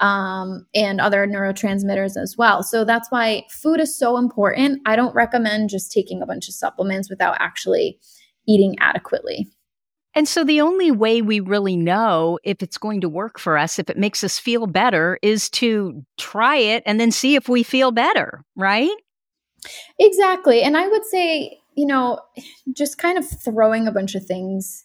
um, 0.05 0.67
and 0.75 1.01
other 1.01 1.27
neurotransmitters 1.27 2.21
as 2.21 2.37
well. 2.37 2.63
So 2.63 2.85
that's 2.85 3.11
why 3.11 3.45
food 3.51 3.81
is 3.81 3.99
so 3.99 4.19
important. 4.19 4.83
I 4.85 4.97
don't 4.97 5.15
recommend 5.15 5.71
just 5.71 5.91
taking 5.91 6.21
a 6.21 6.27
bunch 6.27 6.47
of 6.47 6.53
supplements 6.53 7.09
without 7.09 7.37
actually 7.41 7.99
eating 8.47 8.77
adequately. 8.81 9.49
And 10.15 10.29
so 10.29 10.45
the 10.45 10.61
only 10.61 10.91
way 10.91 11.23
we 11.23 11.41
really 11.41 11.75
know 11.75 12.39
if 12.45 12.63
it's 12.63 12.77
going 12.77 13.01
to 13.01 13.09
work 13.09 13.41
for 13.41 13.57
us, 13.57 13.79
if 13.79 13.89
it 13.89 13.97
makes 13.97 14.23
us 14.23 14.39
feel 14.39 14.67
better, 14.67 15.19
is 15.23 15.49
to 15.51 16.05
try 16.19 16.57
it 16.57 16.83
and 16.85 17.01
then 17.01 17.11
see 17.11 17.35
if 17.35 17.49
we 17.49 17.63
feel 17.63 17.91
better, 17.91 18.45
right? 18.57 18.95
Exactly. 19.99 20.61
And 20.61 20.77
I 20.77 20.87
would 20.87 21.07
say, 21.07 21.59
you 21.77 21.87
know, 21.87 22.21
just 22.75 22.99
kind 22.99 23.17
of 23.17 23.27
throwing 23.27 23.89
a 23.89 23.93
bunch 23.93 24.15
of 24.15 24.27
things 24.27 24.84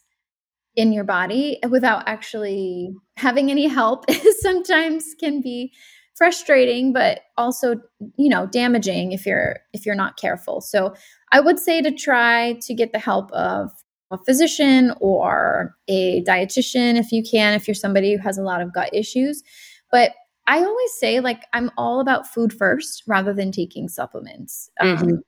in 0.80 0.92
your 0.92 1.04
body 1.04 1.58
without 1.68 2.02
actually 2.06 2.94
having 3.16 3.50
any 3.50 3.66
help 3.66 4.04
sometimes 4.40 5.14
can 5.18 5.40
be 5.40 5.72
frustrating 6.16 6.92
but 6.92 7.20
also 7.36 7.76
you 8.16 8.28
know 8.28 8.46
damaging 8.46 9.12
if 9.12 9.24
you're 9.24 9.58
if 9.72 9.86
you're 9.86 9.94
not 9.94 10.16
careful 10.18 10.60
so 10.60 10.94
i 11.32 11.40
would 11.40 11.58
say 11.58 11.80
to 11.80 11.90
try 11.90 12.54
to 12.60 12.74
get 12.74 12.92
the 12.92 12.98
help 12.98 13.32
of 13.32 13.70
a 14.10 14.18
physician 14.18 14.92
or 15.00 15.76
a 15.88 16.22
dietitian 16.24 16.98
if 16.98 17.12
you 17.12 17.22
can, 17.22 17.54
if 17.54 17.68
you're 17.68 17.74
somebody 17.74 18.14
who 18.14 18.22
has 18.22 18.38
a 18.38 18.42
lot 18.42 18.60
of 18.60 18.72
gut 18.72 18.90
issues. 18.92 19.42
But 19.90 20.12
I 20.46 20.58
always 20.58 20.92
say, 20.98 21.20
like, 21.20 21.44
I'm 21.52 21.70
all 21.76 22.00
about 22.00 22.26
food 22.26 22.52
first 22.52 23.04
rather 23.06 23.32
than 23.32 23.52
taking 23.52 23.88
supplements. 23.88 24.68
Mm-hmm. 24.80 25.04
Um, 25.04 25.22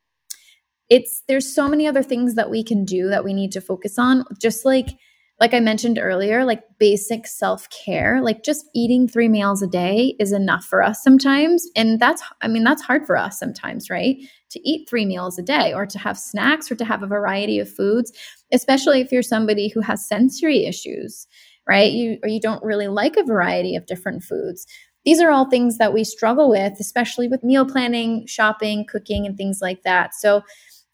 it's 0.88 1.22
there's 1.28 1.52
so 1.52 1.68
many 1.68 1.86
other 1.86 2.02
things 2.02 2.34
that 2.34 2.50
we 2.50 2.62
can 2.62 2.84
do 2.84 3.08
that 3.08 3.24
we 3.24 3.32
need 3.32 3.52
to 3.52 3.60
focus 3.60 3.98
on, 3.98 4.24
just 4.40 4.64
like 4.64 4.88
like 5.42 5.54
I 5.54 5.58
mentioned 5.58 5.98
earlier, 6.00 6.44
like 6.44 6.62
basic 6.78 7.26
self 7.26 7.68
care, 7.68 8.22
like 8.22 8.44
just 8.44 8.64
eating 8.76 9.08
three 9.08 9.28
meals 9.28 9.60
a 9.60 9.66
day 9.66 10.14
is 10.20 10.30
enough 10.30 10.64
for 10.64 10.84
us 10.84 11.02
sometimes. 11.02 11.66
And 11.74 11.98
that's, 11.98 12.22
I 12.42 12.46
mean, 12.46 12.62
that's 12.62 12.80
hard 12.80 13.08
for 13.08 13.16
us 13.16 13.40
sometimes, 13.40 13.90
right? 13.90 14.18
To 14.50 14.60
eat 14.60 14.88
three 14.88 15.04
meals 15.04 15.40
a 15.40 15.42
day 15.42 15.72
or 15.72 15.84
to 15.84 15.98
have 15.98 16.16
snacks 16.16 16.70
or 16.70 16.76
to 16.76 16.84
have 16.84 17.02
a 17.02 17.08
variety 17.08 17.58
of 17.58 17.68
foods, 17.68 18.12
especially 18.52 19.00
if 19.00 19.10
you're 19.10 19.20
somebody 19.20 19.66
who 19.66 19.80
has 19.80 20.06
sensory 20.06 20.64
issues, 20.64 21.26
right? 21.68 21.90
You, 21.90 22.18
or 22.22 22.28
you 22.28 22.40
don't 22.40 22.62
really 22.62 22.86
like 22.86 23.16
a 23.16 23.24
variety 23.24 23.74
of 23.74 23.86
different 23.86 24.22
foods. 24.22 24.64
These 25.04 25.20
are 25.20 25.32
all 25.32 25.50
things 25.50 25.78
that 25.78 25.92
we 25.92 26.04
struggle 26.04 26.50
with, 26.50 26.74
especially 26.78 27.26
with 27.26 27.42
meal 27.42 27.66
planning, 27.66 28.28
shopping, 28.28 28.86
cooking, 28.88 29.26
and 29.26 29.36
things 29.36 29.58
like 29.60 29.82
that. 29.82 30.14
So, 30.14 30.42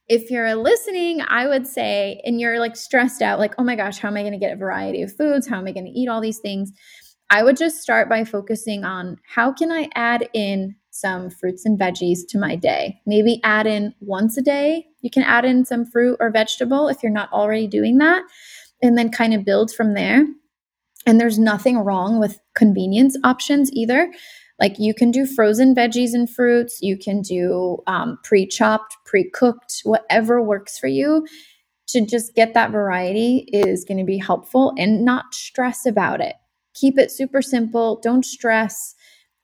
if 0.09 0.31
you're 0.31 0.55
listening, 0.55 1.21
I 1.27 1.47
would 1.47 1.67
say, 1.67 2.21
and 2.25 2.41
you're 2.41 2.59
like 2.61 2.77
stressed 2.77 3.21
out, 3.21 3.39
like, 3.39 3.55
oh 3.59 3.65
my 3.65 3.77
gosh, 3.77 3.99
how 3.99 4.09
am 4.09 4.17
I 4.17 4.23
going 4.23 4.33
to 4.33 4.39
get 4.39 4.53
a 4.53 4.57
variety 4.57 5.03
of 5.03 5.15
foods? 5.15 5.47
How 5.47 5.59
am 5.59 5.67
I 5.67 5.73
going 5.73 5.85
to 5.85 5.99
eat 5.99 6.09
all 6.09 6.21
these 6.21 6.39
things? 6.39 6.73
I 7.31 7.43
would 7.43 7.59
just 7.59 7.83
start 7.83 8.09
by 8.09 8.25
focusing 8.25 8.85
on 8.85 9.19
how 9.27 9.53
can 9.53 9.71
I 9.71 9.91
add 9.95 10.29
in 10.33 10.75
some 10.91 11.29
fruits 11.31 11.67
and 11.67 11.79
veggies 11.79 12.21
to 12.31 12.39
my 12.39 12.57
day? 12.57 13.01
Maybe 13.07 13.41
add 13.45 13.67
in 13.67 13.95
once 14.01 14.39
a 14.39 14.43
day. 14.43 14.87
You 15.03 15.11
can 15.11 15.25
add 15.25 15.45
in 15.45 15.67
some 15.67 15.85
fruit 15.85 16.17
or 16.21 16.31
vegetable 16.31 16.89
if 16.89 17.03
you're 17.03 17.13
not 17.13 17.31
already 17.31 17.67
doing 17.67 17.99
that, 17.99 18.23
and 18.83 18.97
then 18.97 19.11
kind 19.11 19.35
of 19.35 19.45
build 19.45 19.71
from 19.73 19.93
there. 19.93 20.27
And 21.07 21.21
there's 21.21 21.39
nothing 21.39 21.79
wrong 21.79 22.19
with 22.19 22.41
convenience 22.55 23.17
options 23.25 23.71
either. 23.73 24.11
Like 24.59 24.79
you 24.79 24.93
can 24.93 25.11
do 25.11 25.25
frozen 25.25 25.75
veggies 25.75 26.15
and 26.15 26.29
fruits, 26.29 26.79
you 26.83 26.97
can 26.97 27.23
do 27.23 27.79
um, 27.87 28.19
pre 28.25 28.47
chopped, 28.47 28.97
pre 29.05 29.29
cooked, 29.31 29.81
whatever 29.85 30.43
works 30.43 30.79
for 30.79 30.89
you. 30.89 31.27
To 31.89 32.05
just 32.05 32.35
get 32.35 32.53
that 32.53 32.71
variety 32.71 33.49
is 33.51 33.83
going 33.83 33.97
to 33.97 34.05
be 34.05 34.19
helpful 34.19 34.75
and 34.77 35.07
not 35.07 35.33
stress 35.33 35.87
about 35.87 36.21
it. 36.21 36.35
Keep 36.75 36.99
it 36.99 37.11
super 37.11 37.41
simple. 37.41 37.99
Don't 38.03 38.27
stress. 38.27 38.95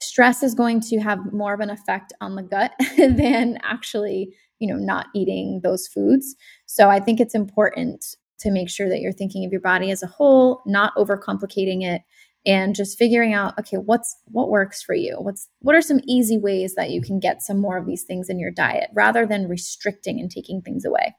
Stress 0.01 0.43
is 0.43 0.55
going 0.55 0.81
to 0.83 0.99
have 0.99 1.33
more 1.33 1.55
of 1.55 1.61
an 1.61 1.71
effect 1.71 2.13
on 2.21 2.35
the 2.35 2.43
gut 2.43 2.73
than 2.99 3.59
actually, 3.63 4.35
you 4.59 4.69
know, 4.69 4.77
not 4.79 5.07
eating 5.15 5.61
those 5.63 5.89
foods. 5.89 6.37
So 6.67 6.91
I 6.91 7.01
think 7.01 7.19
it's 7.19 7.35
important 7.35 8.05
to 8.41 8.51
make 8.51 8.69
sure 8.69 8.91
that 8.91 9.01
you're 9.01 9.13
thinking 9.13 9.47
of 9.47 9.53
your 9.53 9.63
body 9.63 9.91
as 9.91 10.03
a 10.03 10.07
whole, 10.07 10.61
not 10.67 10.95
overcomplicating 10.97 11.83
it, 11.83 12.03
and 12.47 12.75
just 12.75 12.99
figuring 12.99 13.33
out 13.33 13.59
okay 13.59 13.77
what's 13.77 14.17
what 14.27 14.51
works 14.51 14.83
for 14.83 14.95
you? 14.95 15.17
What's 15.19 15.49
what 15.61 15.75
are 15.75 15.83
some 15.83 16.01
easy 16.07 16.39
ways 16.39 16.75
that 16.75 16.91
you 16.91 17.01
can 17.01 17.19
get 17.19 17.43
some 17.43 17.61
more 17.61 17.77
of 17.77 17.87
these 17.87 18.05
things 18.05 18.29
in 18.29 18.39
your 18.39 18.51
diet 18.51 18.91
rather 18.95 19.27
than 19.27 19.49
restricting 19.49 20.21
and 20.21 20.31
taking 20.31 20.61
things 20.61 20.85
away? 20.85 21.15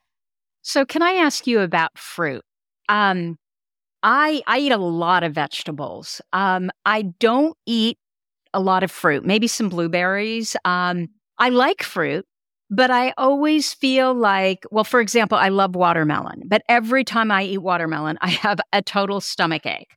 So 0.61 0.85
can 0.85 1.01
i 1.01 1.13
ask 1.13 1.47
you 1.47 1.59
about 1.59 1.97
fruit? 1.97 2.43
Um 2.89 3.37
i 4.03 4.41
i 4.47 4.59
eat 4.59 4.71
a 4.71 4.77
lot 4.77 5.23
of 5.23 5.33
vegetables. 5.33 6.21
Um 6.33 6.71
i 6.85 7.03
don't 7.19 7.57
eat 7.65 7.97
a 8.53 8.59
lot 8.59 8.83
of 8.83 8.91
fruit 8.91 9.25
maybe 9.25 9.47
some 9.47 9.69
blueberries. 9.69 10.55
Um 10.65 11.09
i 11.37 11.49
like 11.49 11.83
fruit 11.83 12.25
but 12.69 12.89
I 12.89 13.13
always 13.17 13.73
feel 13.73 14.13
like, 14.13 14.65
well, 14.71 14.83
for 14.83 14.99
example, 14.99 15.37
I 15.37 15.49
love 15.49 15.75
watermelon, 15.75 16.43
but 16.47 16.63
every 16.67 17.03
time 17.03 17.31
I 17.31 17.43
eat 17.43 17.59
watermelon, 17.59 18.17
I 18.21 18.29
have 18.29 18.59
a 18.73 18.81
total 18.81 19.21
stomach 19.21 19.67
ache. 19.67 19.95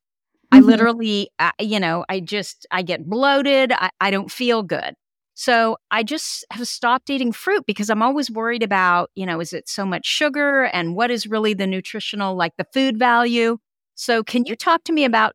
I 0.51 0.59
mm-hmm. 0.59 0.67
literally, 0.67 1.31
uh, 1.39 1.53
you 1.61 1.79
know, 1.81 2.05
I 2.09 2.21
just, 2.21 2.67
I 2.71 2.83
get 2.83 3.09
bloated. 3.09 3.73
I, 3.73 3.91
I 4.01 4.11
don't 4.11 4.31
feel 4.31 4.63
good. 4.63 4.95
So 5.35 5.77
I 5.93 6.03
just 6.03 6.45
have 6.51 6.67
stopped 6.67 7.11
eating 7.11 7.31
fruit 7.31 7.65
because 7.65 7.91
I'm 7.91 8.03
always 8.03 8.29
worried 8.31 8.63
about, 8.63 9.11
you 9.15 9.25
know, 9.25 9.39
is 9.39 9.53
it 9.53 9.69
so 9.69 9.87
much 9.87 10.05
sugar 10.05 10.65
and 10.65 10.97
what 10.97 11.13
is 11.13 11.29
really 11.29 11.55
the 11.55 11.67
nutritional, 11.67 12.35
like 12.35 12.57
the 12.59 12.67
food 12.75 12.99
value? 12.99 13.59
So 13.95 14.25
can 14.25 14.47
you 14.47 14.57
talk 14.57 14.83
to 14.85 14.93
me 14.93 15.05
about 15.05 15.35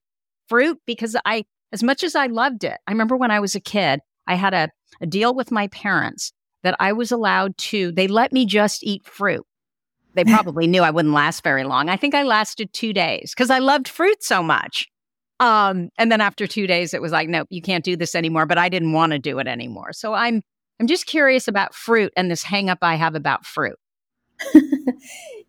fruit? 0.50 0.78
Because 0.86 1.16
I, 1.26 1.46
as 1.72 1.84
much 1.84 2.04
as 2.04 2.16
I 2.16 2.28
loved 2.28 2.66
it, 2.66 2.78
I 2.86 2.92
remember 2.92 3.16
when 3.16 3.32
I 3.32 3.40
was 3.40 3.56
a 3.56 3.62
kid, 3.62 4.02
I 4.28 4.36
had 4.36 4.54
a, 4.54 4.70
a 5.00 5.06
deal 5.06 5.34
with 5.34 5.52
my 5.52 5.68
parents 5.68 6.34
that 6.64 6.76
I 6.80 6.92
was 6.94 7.12
allowed 7.12 7.58
to, 7.58 7.92
they 7.92 8.08
let 8.08 8.34
me 8.34 8.46
just 8.46 8.84
eat 8.84 9.06
fruit. 9.06 9.46
They 10.16 10.24
probably 10.26 10.68
knew 10.68 10.82
I 10.82 10.92
wouldn't 10.92 11.14
last 11.14 11.44
very 11.44 11.64
long. 11.64 11.88
I 11.88 11.96
think 11.96 12.14
I 12.14 12.24
lasted 12.24 12.74
two 12.74 12.94
days 12.94 13.34
because 13.34 13.50
I 13.50 13.60
loved 13.60 13.88
fruit 13.88 14.22
so 14.24 14.44
much. 14.44 14.88
Um, 15.40 15.90
and 15.98 16.12
then 16.12 16.22
after 16.22 16.48
two 16.48 16.68
days, 16.68 16.94
it 16.94 17.02
was 17.02 17.12
like, 17.12 17.28
nope, 17.28 17.48
you 17.50 17.62
can't 17.62 17.84
do 17.84 17.96
this 17.96 18.16
anymore. 18.16 18.46
But 18.46 18.58
I 18.58 18.70
didn't 18.70 18.94
want 18.94 19.12
to 19.14 19.20
do 19.20 19.40
it 19.40 19.48
anymore. 19.48 19.94
So 19.94 20.14
I'm 20.14 20.42
I'm 20.80 20.88
just 20.88 21.06
curious 21.06 21.48
about 21.48 21.76
fruit 21.76 22.12
and 22.18 22.30
this 22.30 22.44
hang 22.44 22.70
up 22.70 22.80
I 22.82 22.96
have 22.96 23.16
about 23.16 23.46
fruit. 23.46 23.78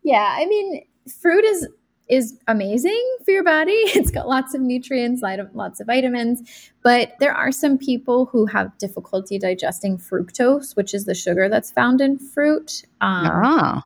yeah, 0.03 0.35
I 0.37 0.45
mean, 0.45 0.85
fruit 1.21 1.43
is 1.43 1.67
is 2.07 2.37
amazing 2.47 3.17
for 3.25 3.31
your 3.31 3.43
body. 3.43 3.71
It's 3.95 4.11
got 4.11 4.27
lots 4.27 4.53
of 4.53 4.61
nutrients, 4.61 5.21
lots 5.21 5.79
of 5.79 5.87
vitamins, 5.87 6.71
but 6.83 7.13
there 7.19 7.33
are 7.33 7.51
some 7.51 7.77
people 7.77 8.27
who 8.27 8.45
have 8.45 8.77
difficulty 8.77 9.39
digesting 9.39 9.97
fructose, 9.97 10.75
which 10.75 10.93
is 10.93 11.05
the 11.05 11.15
sugar 11.15 11.49
that's 11.49 11.71
found 11.71 12.01
in 12.01 12.19
fruit. 12.19 12.83
Um, 13.01 13.29
ah. 13.31 13.83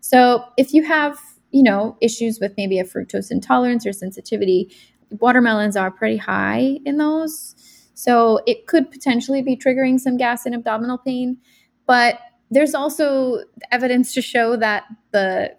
So 0.00 0.44
if 0.58 0.74
you 0.74 0.82
have, 0.84 1.18
you 1.50 1.62
know, 1.62 1.96
issues 2.02 2.40
with 2.40 2.52
maybe 2.56 2.78
a 2.78 2.84
fructose 2.84 3.30
intolerance 3.30 3.86
or 3.86 3.92
sensitivity, 3.92 4.74
watermelons 5.20 5.76
are 5.76 5.90
pretty 5.90 6.16
high 6.16 6.78
in 6.84 6.98
those. 6.98 7.54
So 7.94 8.40
it 8.46 8.66
could 8.66 8.90
potentially 8.90 9.42
be 9.42 9.56
triggering 9.56 10.00
some 10.00 10.16
gas 10.16 10.46
and 10.46 10.54
abdominal 10.54 10.98
pain. 10.98 11.38
But 11.86 12.18
there's 12.50 12.74
also 12.74 13.44
evidence 13.70 14.12
to 14.14 14.22
show 14.22 14.56
that 14.56 14.84
the 15.12 15.56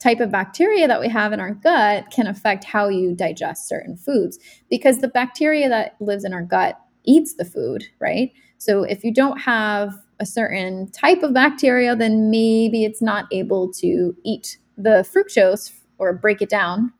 type 0.00 0.20
of 0.20 0.30
bacteria 0.30 0.88
that 0.88 1.00
we 1.00 1.08
have 1.08 1.32
in 1.32 1.40
our 1.40 1.52
gut 1.52 2.10
can 2.10 2.26
affect 2.26 2.64
how 2.64 2.88
you 2.88 3.14
digest 3.14 3.68
certain 3.68 3.96
foods 3.96 4.38
because 4.70 4.98
the 4.98 5.08
bacteria 5.08 5.68
that 5.68 5.94
lives 6.00 6.24
in 6.24 6.32
our 6.32 6.42
gut 6.42 6.80
eats 7.04 7.34
the 7.34 7.44
food, 7.44 7.84
right? 7.98 8.32
So 8.56 8.82
if 8.82 9.04
you 9.04 9.12
don't 9.12 9.38
have 9.38 9.92
a 10.18 10.26
certain 10.26 10.90
type 10.90 11.22
of 11.22 11.34
bacteria, 11.34 11.94
then 11.96 12.30
maybe 12.30 12.84
it's 12.84 13.02
not 13.02 13.26
able 13.32 13.72
to 13.74 14.16
eat 14.24 14.58
the 14.76 15.06
fructose 15.14 15.72
or 15.98 16.14
break 16.14 16.40
it 16.40 16.48
down 16.48 16.92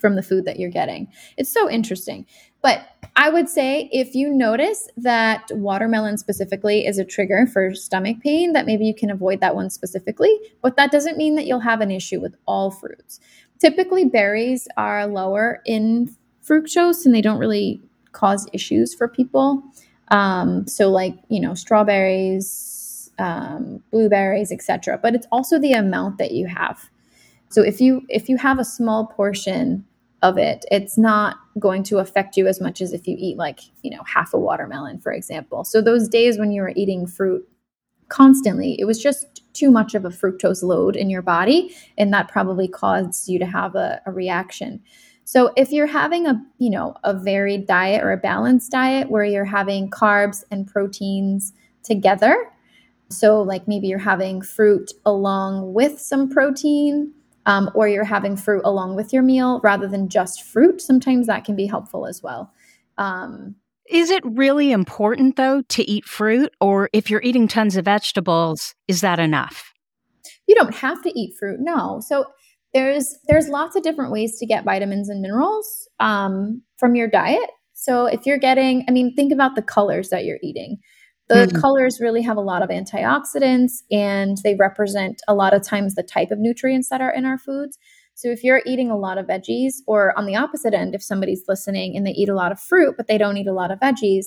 from 0.00 0.16
the 0.16 0.22
food 0.22 0.44
that 0.46 0.58
you're 0.58 0.70
getting. 0.70 1.08
It's 1.36 1.52
so 1.52 1.70
interesting. 1.70 2.26
But 2.62 2.86
I 3.16 3.30
would 3.30 3.48
say 3.48 3.88
if 3.92 4.14
you 4.14 4.32
notice 4.32 4.88
that 4.96 5.50
watermelon 5.52 6.18
specifically 6.18 6.86
is 6.86 6.98
a 6.98 7.04
trigger 7.04 7.46
for 7.46 7.74
stomach 7.74 8.18
pain, 8.20 8.52
that 8.52 8.66
maybe 8.66 8.84
you 8.84 8.94
can 8.94 9.10
avoid 9.10 9.40
that 9.40 9.54
one 9.54 9.70
specifically. 9.70 10.38
But 10.62 10.76
that 10.76 10.90
doesn't 10.90 11.16
mean 11.16 11.34
that 11.36 11.46
you'll 11.46 11.60
have 11.60 11.80
an 11.80 11.90
issue 11.90 12.20
with 12.20 12.36
all 12.46 12.70
fruits. 12.70 13.20
Typically, 13.58 14.04
berries 14.04 14.68
are 14.76 15.06
lower 15.06 15.60
in 15.64 16.14
fructose 16.46 17.04
and 17.04 17.14
they 17.14 17.20
don't 17.20 17.38
really 17.38 17.80
cause 18.12 18.46
issues 18.52 18.94
for 18.94 19.08
people. 19.08 19.62
Um, 20.08 20.66
so, 20.66 20.90
like, 20.90 21.14
you 21.28 21.40
know, 21.40 21.54
strawberries, 21.54 23.10
um, 23.18 23.82
blueberries, 23.90 24.50
etc. 24.50 24.98
But 25.00 25.14
it's 25.14 25.26
also 25.30 25.58
the 25.58 25.72
amount 25.72 26.18
that 26.18 26.32
you 26.32 26.46
have. 26.46 26.90
So 27.50 27.62
if 27.62 27.80
you 27.80 28.02
if 28.08 28.28
you 28.28 28.36
have 28.38 28.58
a 28.58 28.64
small 28.64 29.06
portion 29.06 29.84
of 30.22 30.36
it, 30.36 30.64
it's 30.70 30.98
not 30.98 31.36
going 31.58 31.82
to 31.84 31.98
affect 31.98 32.36
you 32.36 32.46
as 32.46 32.60
much 32.60 32.80
as 32.80 32.92
if 32.92 33.06
you 33.06 33.16
eat 33.18 33.36
like, 33.36 33.60
you 33.82 33.90
know, 33.90 34.02
half 34.04 34.34
a 34.34 34.38
watermelon, 34.38 34.98
for 34.98 35.12
example. 35.12 35.64
So 35.64 35.80
those 35.80 36.08
days 36.08 36.38
when 36.38 36.50
you 36.52 36.62
were 36.62 36.72
eating 36.76 37.06
fruit 37.06 37.46
constantly, 38.08 38.78
it 38.78 38.84
was 38.84 39.02
just 39.02 39.42
too 39.54 39.70
much 39.70 39.94
of 39.94 40.04
a 40.04 40.10
fructose 40.10 40.62
load 40.62 40.96
in 40.96 41.10
your 41.10 41.22
body. 41.22 41.74
And 41.96 42.12
that 42.12 42.28
probably 42.28 42.68
caused 42.68 43.28
you 43.28 43.38
to 43.38 43.46
have 43.46 43.74
a, 43.74 44.00
a 44.06 44.12
reaction. 44.12 44.82
So 45.24 45.52
if 45.56 45.70
you're 45.70 45.86
having 45.86 46.26
a, 46.26 46.42
you 46.58 46.70
know, 46.70 46.96
a 47.04 47.14
varied 47.14 47.66
diet 47.66 48.02
or 48.02 48.12
a 48.12 48.16
balanced 48.16 48.72
diet 48.72 49.10
where 49.10 49.24
you're 49.24 49.44
having 49.44 49.88
carbs 49.88 50.44
and 50.50 50.66
proteins 50.66 51.52
together, 51.82 52.50
so 53.10 53.40
like 53.42 53.66
maybe 53.66 53.88
you're 53.88 53.98
having 53.98 54.42
fruit 54.42 54.92
along 55.06 55.72
with 55.72 56.00
some 56.00 56.28
protein, 56.28 57.12
um, 57.50 57.68
or 57.74 57.88
you're 57.88 58.04
having 58.04 58.36
fruit 58.36 58.62
along 58.64 58.94
with 58.94 59.12
your 59.12 59.24
meal 59.24 59.60
rather 59.64 59.88
than 59.88 60.08
just 60.08 60.44
fruit, 60.44 60.80
sometimes 60.80 61.26
that 61.26 61.44
can 61.44 61.56
be 61.56 61.66
helpful 61.66 62.06
as 62.06 62.22
well. 62.22 62.52
Um, 62.96 63.56
is 63.88 64.08
it 64.10 64.22
really 64.24 64.70
important 64.70 65.34
though 65.34 65.62
to 65.62 65.90
eat 65.90 66.04
fruit, 66.04 66.54
or 66.60 66.88
if 66.92 67.10
you're 67.10 67.22
eating 67.22 67.48
tons 67.48 67.76
of 67.76 67.86
vegetables, 67.86 68.76
is 68.86 69.00
that 69.00 69.18
enough? 69.18 69.72
You 70.46 70.54
don't 70.54 70.74
have 70.76 71.02
to 71.02 71.18
eat 71.18 71.34
fruit, 71.40 71.58
no. 71.58 72.00
So 72.06 72.26
there's 72.72 73.18
there's 73.26 73.48
lots 73.48 73.74
of 73.74 73.82
different 73.82 74.12
ways 74.12 74.38
to 74.38 74.46
get 74.46 74.64
vitamins 74.64 75.08
and 75.08 75.20
minerals 75.20 75.88
um, 75.98 76.62
from 76.76 76.94
your 76.94 77.08
diet. 77.08 77.50
So 77.74 78.06
if 78.06 78.26
you're 78.26 78.38
getting, 78.38 78.84
I 78.88 78.92
mean, 78.92 79.16
think 79.16 79.32
about 79.32 79.56
the 79.56 79.62
colors 79.62 80.10
that 80.10 80.24
you're 80.24 80.38
eating. 80.40 80.78
The 81.30 81.46
mm-hmm. 81.46 81.60
colors 81.60 82.00
really 82.00 82.22
have 82.22 82.36
a 82.36 82.40
lot 82.40 82.60
of 82.60 82.70
antioxidants 82.70 83.84
and 83.88 84.38
they 84.42 84.56
represent 84.56 85.22
a 85.28 85.34
lot 85.34 85.54
of 85.54 85.62
times 85.62 85.94
the 85.94 86.02
type 86.02 86.32
of 86.32 86.40
nutrients 86.40 86.88
that 86.88 87.00
are 87.00 87.14
in 87.14 87.24
our 87.24 87.38
foods. 87.38 87.78
So 88.16 88.30
if 88.30 88.42
you're 88.42 88.62
eating 88.66 88.90
a 88.90 88.98
lot 88.98 89.16
of 89.16 89.26
veggies, 89.26 89.74
or 89.86 90.12
on 90.18 90.26
the 90.26 90.34
opposite 90.34 90.74
end, 90.74 90.92
if 90.92 91.04
somebody's 91.04 91.44
listening 91.46 91.96
and 91.96 92.04
they 92.04 92.10
eat 92.10 92.28
a 92.28 92.34
lot 92.34 92.50
of 92.50 92.58
fruit, 92.58 92.96
but 92.96 93.06
they 93.06 93.16
don't 93.16 93.36
eat 93.36 93.46
a 93.46 93.52
lot 93.52 93.70
of 93.70 93.78
veggies, 93.78 94.26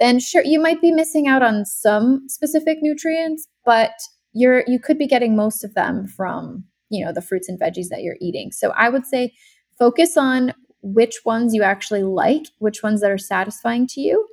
then 0.00 0.18
sure, 0.20 0.42
you 0.42 0.58
might 0.58 0.80
be 0.80 0.90
missing 0.90 1.28
out 1.28 1.42
on 1.42 1.66
some 1.66 2.22
specific 2.28 2.78
nutrients, 2.80 3.46
but 3.66 3.92
you're 4.32 4.64
you 4.66 4.80
could 4.80 4.96
be 4.96 5.06
getting 5.06 5.36
most 5.36 5.64
of 5.64 5.74
them 5.74 6.06
from 6.06 6.64
you 6.88 7.04
know 7.04 7.12
the 7.12 7.20
fruits 7.20 7.50
and 7.50 7.60
veggies 7.60 7.88
that 7.90 8.02
you're 8.02 8.16
eating. 8.22 8.52
So 8.52 8.70
I 8.70 8.88
would 8.88 9.04
say 9.04 9.34
focus 9.78 10.16
on 10.16 10.54
which 10.80 11.20
ones 11.26 11.54
you 11.54 11.62
actually 11.62 12.04
like, 12.04 12.46
which 12.58 12.82
ones 12.82 13.02
that 13.02 13.10
are 13.10 13.18
satisfying 13.18 13.86
to 13.88 14.00
you, 14.00 14.26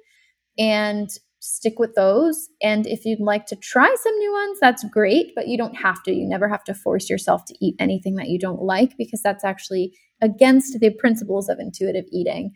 and 0.57 1.09
stick 1.45 1.79
with 1.79 1.95
those. 1.95 2.49
And 2.61 2.87
if 2.87 3.05
you'd 3.05 3.19
like 3.19 3.45
to 3.47 3.55
try 3.55 3.93
some 4.01 4.17
new 4.17 4.33
ones, 4.33 4.57
that's 4.59 4.83
great, 4.85 5.33
but 5.35 5.47
you 5.47 5.57
don't 5.57 5.75
have 5.75 6.01
to. 6.03 6.11
You 6.11 6.27
never 6.27 6.49
have 6.49 6.63
to 6.65 6.73
force 6.73 7.09
yourself 7.09 7.45
to 7.45 7.55
eat 7.65 7.75
anything 7.79 8.15
that 8.15 8.29
you 8.29 8.39
don't 8.39 8.61
like 8.61 8.97
because 8.97 9.21
that's 9.21 9.43
actually 9.43 9.95
against 10.21 10.79
the 10.79 10.91
principles 10.91 11.49
of 11.49 11.59
intuitive 11.59 12.05
eating. 12.11 12.51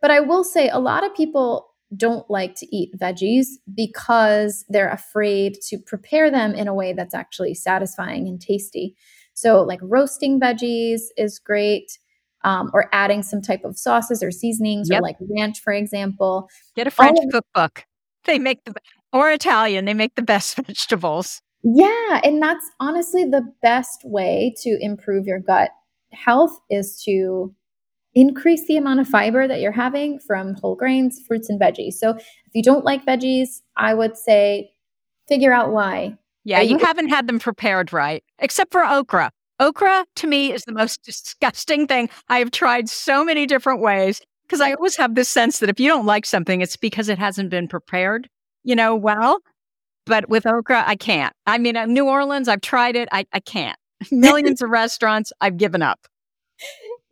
But 0.00 0.10
I 0.10 0.20
will 0.20 0.44
say 0.44 0.68
a 0.68 0.78
lot 0.78 1.04
of 1.04 1.14
people 1.14 1.66
don't 1.96 2.28
like 2.30 2.54
to 2.54 2.76
eat 2.76 2.98
veggies 2.98 3.46
because 3.74 4.64
they're 4.68 4.90
afraid 4.90 5.56
to 5.68 5.78
prepare 5.78 6.30
them 6.30 6.54
in 6.54 6.68
a 6.68 6.74
way 6.74 6.92
that's 6.92 7.14
actually 7.14 7.54
satisfying 7.54 8.28
and 8.28 8.40
tasty. 8.40 8.96
So, 9.34 9.62
like 9.62 9.80
roasting 9.82 10.40
veggies 10.40 11.00
is 11.16 11.38
great. 11.38 11.98
Um, 12.42 12.70
or 12.72 12.88
adding 12.90 13.22
some 13.22 13.42
type 13.42 13.64
of 13.64 13.76
sauces 13.76 14.22
or 14.22 14.30
seasonings 14.30 14.88
yep. 14.88 15.00
or 15.00 15.02
like 15.02 15.16
ranch, 15.36 15.60
for 15.60 15.74
example. 15.74 16.48
Get 16.74 16.86
a 16.86 16.90
French 16.90 17.18
cookbook. 17.30 17.84
They 18.24 18.38
make 18.38 18.64
the 18.64 18.74
or 19.12 19.30
Italian, 19.30 19.84
they 19.84 19.94
make 19.94 20.14
the 20.14 20.22
best 20.22 20.56
vegetables. 20.66 21.40
Yeah, 21.62 22.20
and 22.24 22.40
that's 22.42 22.68
honestly 22.80 23.24
the 23.24 23.44
best 23.62 24.02
way 24.04 24.54
to 24.62 24.78
improve 24.80 25.26
your 25.26 25.40
gut 25.40 25.70
health 26.12 26.58
is 26.70 27.02
to 27.04 27.54
increase 28.14 28.66
the 28.66 28.76
amount 28.76 29.00
of 29.00 29.06
fiber 29.06 29.46
that 29.46 29.60
you're 29.60 29.72
having 29.72 30.18
from 30.18 30.54
whole 30.54 30.74
grains, 30.74 31.20
fruits 31.26 31.50
and 31.50 31.60
veggies. 31.60 31.94
So, 31.94 32.10
if 32.10 32.54
you 32.54 32.62
don't 32.62 32.84
like 32.84 33.04
veggies, 33.04 33.60
I 33.76 33.94
would 33.94 34.16
say 34.16 34.70
figure 35.28 35.52
out 35.52 35.72
why. 35.72 36.16
Yeah, 36.44 36.60
you, 36.60 36.78
you 36.78 36.84
haven't 36.84 37.08
had 37.08 37.26
them 37.26 37.38
prepared 37.38 37.92
right, 37.92 38.24
except 38.38 38.72
for 38.72 38.84
okra. 38.84 39.30
Okra 39.60 40.06
to 40.16 40.26
me 40.26 40.52
is 40.52 40.64
the 40.64 40.72
most 40.72 41.02
disgusting 41.04 41.86
thing. 41.86 42.08
I 42.28 42.38
have 42.38 42.50
tried 42.50 42.88
so 42.88 43.24
many 43.24 43.46
different 43.46 43.80
ways 43.80 44.20
because 44.50 44.60
I 44.60 44.72
always 44.72 44.96
have 44.96 45.14
this 45.14 45.28
sense 45.28 45.60
that 45.60 45.70
if 45.70 45.78
you 45.78 45.88
don't 45.88 46.06
like 46.06 46.26
something, 46.26 46.60
it's 46.60 46.76
because 46.76 47.08
it 47.08 47.18
hasn't 47.18 47.50
been 47.50 47.68
prepared, 47.68 48.28
you 48.64 48.74
know, 48.74 48.96
well. 48.96 49.38
But 50.06 50.28
with 50.28 50.44
okra, 50.44 50.82
I 50.84 50.96
can't. 50.96 51.32
I 51.46 51.56
mean, 51.58 51.76
uh, 51.76 51.86
New 51.86 52.08
Orleans, 52.08 52.48
I've 52.48 52.60
tried 52.60 52.96
it. 52.96 53.08
I, 53.12 53.26
I 53.32 53.38
can't. 53.38 53.78
Millions 54.10 54.60
of 54.60 54.70
restaurants, 54.70 55.32
I've 55.40 55.56
given 55.56 55.82
up. 55.82 56.00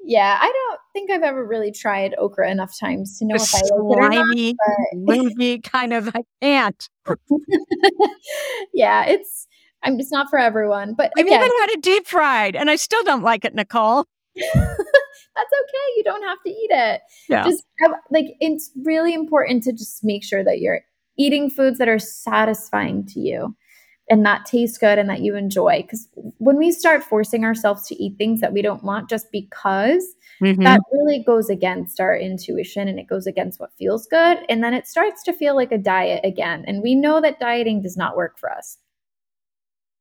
Yeah, 0.02 0.36
I 0.40 0.46
don't 0.46 0.80
think 0.92 1.12
I've 1.12 1.22
ever 1.22 1.46
really 1.46 1.70
tried 1.70 2.14
okra 2.18 2.50
enough 2.50 2.72
times 2.76 3.18
to 3.18 3.24
know 3.24 3.36
the 3.36 3.42
if 3.44 3.54
I 3.54 3.60
like 3.76 4.14
it 4.14 4.56
or 4.56 5.04
not. 5.04 5.16
Movie 5.16 5.60
kind 5.60 5.92
of, 5.92 6.08
I 6.08 6.22
can't. 6.42 6.88
yeah, 8.74 9.04
it's 9.04 9.46
I'm 9.84 10.00
it's 10.00 10.10
not 10.10 10.28
for 10.28 10.40
everyone. 10.40 10.94
But 10.94 11.12
I've 11.16 11.26
again, 11.26 11.40
even 11.40 11.56
had 11.60 11.70
it 11.70 11.82
deep 11.82 12.06
fried, 12.06 12.56
and 12.56 12.68
I 12.68 12.76
still 12.76 13.04
don't 13.04 13.22
like 13.22 13.44
it, 13.44 13.54
Nicole 13.54 14.06
that's 15.38 15.52
okay. 15.62 15.96
You 15.96 16.04
don't 16.04 16.22
have 16.22 16.38
to 16.44 16.50
eat 16.50 16.70
it. 16.70 17.00
Yeah. 17.28 17.44
Just 17.44 17.64
have, 17.80 17.92
like 18.10 18.26
it's 18.40 18.70
really 18.84 19.14
important 19.14 19.62
to 19.64 19.72
just 19.72 20.02
make 20.02 20.24
sure 20.24 20.42
that 20.44 20.58
you're 20.60 20.80
eating 21.16 21.50
foods 21.50 21.78
that 21.78 21.88
are 21.88 21.98
satisfying 21.98 23.06
to 23.06 23.20
you 23.20 23.56
and 24.10 24.24
that 24.24 24.46
taste 24.46 24.80
good 24.80 24.98
and 24.98 25.08
that 25.08 25.20
you 25.20 25.36
enjoy. 25.36 25.82
Because 25.82 26.08
when 26.38 26.56
we 26.56 26.72
start 26.72 27.04
forcing 27.04 27.44
ourselves 27.44 27.86
to 27.88 28.02
eat 28.02 28.16
things 28.16 28.40
that 28.40 28.52
we 28.52 28.62
don't 28.62 28.82
want 28.82 29.10
just 29.10 29.26
because, 29.30 30.04
mm-hmm. 30.42 30.62
that 30.62 30.80
really 30.92 31.22
goes 31.22 31.50
against 31.50 32.00
our 32.00 32.16
intuition 32.16 32.88
and 32.88 32.98
it 32.98 33.06
goes 33.06 33.26
against 33.26 33.60
what 33.60 33.74
feels 33.78 34.06
good. 34.06 34.38
And 34.48 34.64
then 34.64 34.74
it 34.74 34.86
starts 34.86 35.22
to 35.24 35.32
feel 35.32 35.54
like 35.54 35.72
a 35.72 35.78
diet 35.78 36.24
again. 36.24 36.64
And 36.66 36.82
we 36.82 36.94
know 36.94 37.20
that 37.20 37.38
dieting 37.38 37.82
does 37.82 37.96
not 37.96 38.16
work 38.16 38.38
for 38.38 38.50
us. 38.50 38.78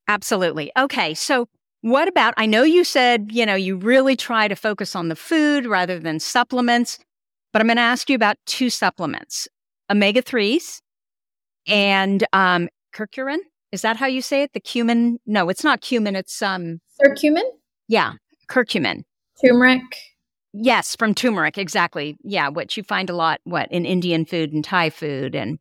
Absolutely. 0.08 0.72
Okay. 0.78 1.14
So 1.14 1.50
what 1.82 2.08
about, 2.08 2.34
I 2.38 2.46
know 2.46 2.64
you 2.64 2.84
said, 2.84 3.30
you 3.32 3.46
know, 3.46 3.56
you 3.56 3.76
really 3.78 4.16
try 4.16 4.48
to 4.48 4.56
focus 4.56 4.96
on 4.96 5.10
the 5.10 5.16
food 5.16 5.66
rather 5.66 6.00
than 6.00 6.20
supplements, 6.20 7.00
but 7.54 7.62
I'm 7.62 7.68
going 7.68 7.78
to 7.78 7.84
ask 7.84 8.10
you 8.10 8.16
about 8.16 8.38
two 8.46 8.70
supplements 8.70 9.48
omega 9.90 10.22
3s 10.22 10.82
and 11.68 12.26
um, 12.34 12.68
curcumin. 12.94 13.38
Is 13.72 13.82
that 13.82 13.98
how 13.98 14.08
you 14.08 14.22
say 14.22 14.44
it? 14.44 14.54
The 14.54 14.60
cumin? 14.60 15.20
No, 15.26 15.50
it's 15.50 15.64
not 15.64 15.82
cumin. 15.82 16.16
It's 16.16 16.42
um 16.42 16.80
curcumin. 17.06 17.44
Yeah, 17.88 18.14
curcumin. 18.50 19.04
Turmeric. 19.44 19.82
Yes, 20.54 20.96
from 20.96 21.14
turmeric, 21.14 21.58
exactly. 21.58 22.18
Yeah, 22.24 22.50
which 22.50 22.78
you 22.78 22.84
find 22.84 23.10
a 23.10 23.16
lot 23.16 23.42
what 23.44 23.72
in 23.72 23.86
Indian 23.86 24.26
food 24.26 24.54
and 24.54 24.64
Thai 24.64 24.90
food 24.90 25.36
and 25.36 25.60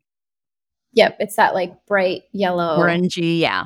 Yep, 0.93 1.17
it's 1.19 1.35
that 1.35 1.53
like 1.53 1.73
bright 1.85 2.23
yellow 2.31 2.79
orangey, 2.79 3.39
yeah. 3.39 3.65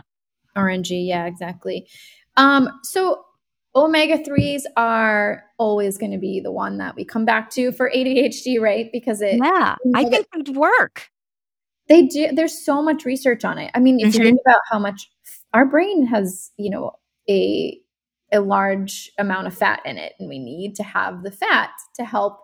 Orangey, 0.58 1.08
yeah, 1.08 1.28
exactly. 1.28 1.88
Um 2.38 2.70
so 2.84 3.24
omega 3.76 4.18
3s 4.18 4.64
are 4.76 5.44
always 5.58 5.98
going 5.98 6.12
to 6.12 6.18
be 6.18 6.42
the 6.42 6.52
one 6.52 6.78
that 6.78 6.96
we 6.96 7.06
come 7.06 7.26
back 7.26 7.50
to 7.52 7.72
for 7.72 7.90
ADHD, 7.90 8.60
right? 8.60 8.90
Because 8.92 9.22
it 9.22 9.40
Yeah, 9.42 9.76
I 9.96 10.04
think 10.04 10.28
it 10.34 10.48
would 10.48 10.56
work. 10.56 11.10
They 11.88 12.06
do 12.06 12.32
there's 12.34 12.64
so 12.66 12.82
much 12.82 13.06
research 13.06 13.44
on 13.44 13.58
it. 13.58 13.72
I 13.74 13.80
mean, 13.80 14.00
if 14.00 14.14
mm-hmm. 14.14 14.22
you 14.22 14.28
think 14.28 14.40
about 14.46 14.60
how 14.70 14.80
much 14.80 15.10
our 15.54 15.66
brain 15.66 16.06
has, 16.08 16.52
you 16.58 16.70
know, 16.70 16.92
a 17.30 17.80
a 18.32 18.40
large 18.40 19.12
amount 19.20 19.48
of 19.48 19.58
fat 19.58 19.82
in 19.86 19.98
it 19.98 20.14
and 20.20 20.30
we 20.30 20.40
need 20.40 20.76
to 20.76 20.84
have 20.84 21.24
the 21.24 21.32
fat 21.32 21.72
to 21.96 22.06
help 22.06 22.40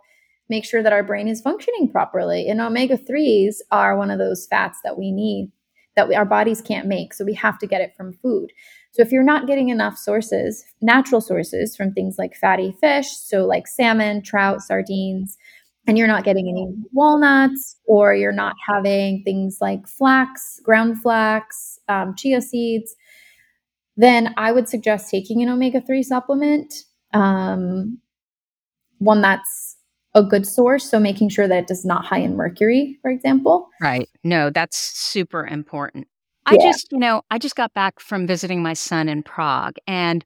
make 0.49 0.65
sure 0.65 0.83
that 0.83 0.93
our 0.93 1.03
brain 1.03 1.27
is 1.27 1.41
functioning 1.41 1.89
properly 1.89 2.47
and 2.49 2.59
omega 2.59 2.97
3s 2.97 3.55
are 3.71 3.97
one 3.97 4.11
of 4.11 4.19
those 4.19 4.47
fats 4.49 4.79
that 4.83 4.97
we 4.97 5.11
need 5.11 5.51
that 5.95 6.07
we, 6.07 6.15
our 6.15 6.25
bodies 6.25 6.61
can't 6.61 6.87
make 6.87 7.13
so 7.13 7.23
we 7.23 7.33
have 7.33 7.57
to 7.57 7.67
get 7.67 7.81
it 7.81 7.95
from 7.95 8.13
food 8.13 8.51
so 8.97 9.03
if 9.03 9.11
you're 9.11 9.23
not 9.23 9.45
getting 9.45 9.69
enough 9.69 9.97
sources 9.97 10.63
natural 10.81 11.21
sources 11.21 11.75
from 11.75 11.91
things 11.93 12.15
like 12.17 12.35
fatty 12.35 12.75
fish 12.81 13.09
so 13.09 13.45
like 13.45 13.67
salmon 13.67 14.21
trout 14.21 14.61
sardines 14.61 15.37
and 15.85 15.97
you're 15.97 16.07
not 16.07 16.25
getting 16.25 16.49
any 16.49 16.67
walnuts 16.91 17.77
or 17.85 18.13
you're 18.13 18.31
not 18.31 18.55
having 18.67 19.21
things 19.23 19.59
like 19.61 19.87
flax 19.87 20.59
ground 20.63 21.01
flax 21.01 21.79
um, 21.87 22.15
chia 22.15 22.41
seeds 22.41 22.95
then 23.97 24.33
I 24.37 24.51
would 24.51 24.69
suggest 24.69 25.09
taking 25.09 25.41
an 25.41 25.49
omega 25.49 25.81
3 25.81 26.03
supplement, 26.03 26.73
um, 27.13 27.97
one 28.99 29.21
that's 29.21 29.75
a 30.13 30.23
good 30.23 30.47
source. 30.47 30.89
So 30.89 30.99
making 30.99 31.29
sure 31.29 31.47
that 31.47 31.57
it 31.57 31.67
does 31.67 31.83
not 31.83 32.05
high 32.05 32.19
in 32.19 32.35
mercury, 32.35 32.99
for 33.01 33.09
example. 33.09 33.69
Right. 33.81 34.07
No, 34.23 34.51
that's 34.51 34.77
super 34.77 35.45
important. 35.45 36.07
I 36.47 36.55
yeah. 36.55 36.71
just, 36.71 36.91
you 36.91 36.97
know, 36.97 37.21
I 37.29 37.37
just 37.37 37.55
got 37.55 37.73
back 37.73 37.99
from 37.99 38.25
visiting 38.25 38.63
my 38.63 38.73
son 38.73 39.09
in 39.09 39.21
Prague 39.21 39.75
and 39.85 40.25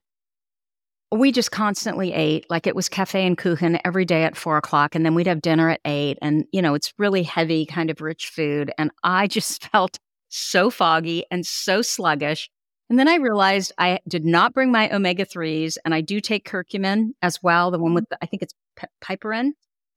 we 1.10 1.30
just 1.30 1.50
constantly 1.50 2.14
ate 2.14 2.48
like 2.48 2.66
it 2.66 2.74
was 2.74 2.88
cafe 2.88 3.26
and 3.26 3.36
kuchen 3.36 3.78
every 3.84 4.06
day 4.06 4.24
at 4.24 4.34
four 4.34 4.56
o'clock 4.56 4.94
and 4.94 5.04
then 5.04 5.14
we'd 5.14 5.26
have 5.26 5.42
dinner 5.42 5.68
at 5.68 5.80
eight 5.84 6.16
and 6.22 6.46
you 6.52 6.62
know 6.62 6.72
it's 6.72 6.94
really 6.96 7.22
heavy 7.22 7.66
kind 7.66 7.90
of 7.90 8.00
rich 8.00 8.28
food 8.28 8.72
and 8.78 8.90
i 9.02 9.26
just 9.26 9.62
felt 9.72 9.98
so 10.30 10.70
foggy 10.70 11.22
and 11.30 11.44
so 11.44 11.82
sluggish 11.82 12.48
and 12.92 12.98
then 12.98 13.08
I 13.08 13.14
realized 13.14 13.72
I 13.78 14.00
did 14.06 14.26
not 14.26 14.52
bring 14.52 14.70
my 14.70 14.94
omega 14.94 15.24
3s, 15.24 15.78
and 15.82 15.94
I 15.94 16.02
do 16.02 16.20
take 16.20 16.46
curcumin 16.46 17.12
as 17.22 17.42
well, 17.42 17.70
the 17.70 17.78
one 17.78 17.88
mm-hmm. 17.88 17.94
with, 17.94 18.08
the, 18.10 18.18
I 18.20 18.26
think 18.26 18.42
it's 18.42 18.52
p- 18.76 18.86
piperine. 19.02 19.52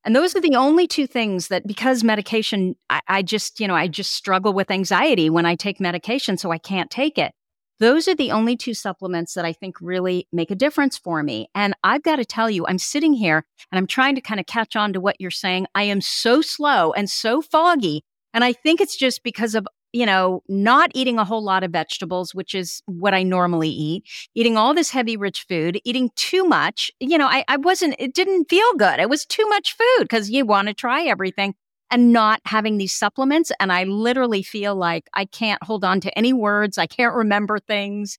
And 0.05 0.15
those 0.15 0.35
are 0.35 0.41
the 0.41 0.55
only 0.55 0.87
two 0.87 1.07
things 1.07 1.47
that, 1.47 1.65
because 1.65 2.03
medication, 2.03 2.75
I, 2.89 3.01
I 3.07 3.21
just, 3.23 3.59
you 3.59 3.67
know, 3.67 3.75
I 3.75 3.87
just 3.87 4.13
struggle 4.13 4.53
with 4.53 4.69
anxiety 4.69 5.31
when 5.31 5.45
I 5.47 5.55
take 5.55 5.79
medication, 5.79 6.37
so 6.37 6.51
I 6.51 6.59
can't 6.59 6.91
take 6.91 7.17
it. 7.17 7.33
Those 7.79 8.07
are 8.07 8.15
the 8.15 8.31
only 8.31 8.55
two 8.55 8.73
supplements 8.73 9.33
that 9.33 9.43
I 9.43 9.51
think 9.51 9.75
really 9.81 10.27
make 10.31 10.51
a 10.51 10.55
difference 10.55 10.97
for 10.97 11.23
me. 11.23 11.49
And 11.53 11.73
I've 11.83 12.03
got 12.03 12.17
to 12.17 12.25
tell 12.25 12.49
you, 12.49 12.65
I'm 12.67 12.77
sitting 12.77 13.13
here 13.13 13.45
and 13.71 13.77
I'm 13.77 13.87
trying 13.87 14.15
to 14.15 14.21
kind 14.21 14.39
of 14.39 14.45
catch 14.45 14.75
on 14.75 14.93
to 14.93 15.01
what 15.01 15.19
you're 15.19 15.31
saying. 15.31 15.67
I 15.75 15.83
am 15.83 15.99
so 15.99 16.41
slow 16.41 16.93
and 16.93 17.09
so 17.09 17.41
foggy. 17.41 18.05
And 18.33 18.43
I 18.43 18.53
think 18.53 18.79
it's 18.79 18.95
just 18.95 19.23
because 19.23 19.55
of 19.55 19.67
you 19.95 20.05
know, 20.05 20.43
not 20.49 20.91
eating 20.93 21.17
a 21.17 21.23
whole 21.23 21.41
lot 21.41 21.63
of 21.63 21.71
vegetables, 21.71 22.35
which 22.35 22.53
is 22.53 22.83
what 22.85 23.13
I 23.13 23.23
normally 23.23 23.69
eat, 23.69 24.03
eating 24.35 24.57
all 24.57 24.73
this 24.73 24.89
heavy, 24.89 25.15
rich 25.15 25.45
food, 25.47 25.79
eating 25.85 26.09
too 26.17 26.43
much. 26.43 26.91
You 26.99 27.17
know, 27.17 27.27
I, 27.27 27.45
I 27.47 27.55
wasn't, 27.55 27.95
it 27.97 28.13
didn't 28.13 28.49
feel 28.49 28.73
good. 28.73 28.99
It 28.99 29.09
was 29.09 29.25
too 29.25 29.47
much 29.47 29.73
food 29.77 30.03
because 30.03 30.29
you 30.29 30.45
want 30.45 30.67
to 30.67 30.73
try 30.73 31.03
everything 31.03 31.55
and 31.89 32.11
not 32.11 32.41
having 32.43 32.77
these 32.77 32.91
supplements. 32.91 33.53
And 33.57 33.71
I 33.71 33.85
literally 33.85 34.43
feel 34.43 34.75
like 34.75 35.07
I 35.13 35.23
can't 35.23 35.63
hold 35.63 35.85
on 35.85 36.01
to 36.01 36.17
any 36.17 36.33
words. 36.33 36.77
I 36.77 36.87
can't 36.87 37.15
remember 37.15 37.57
things. 37.59 38.17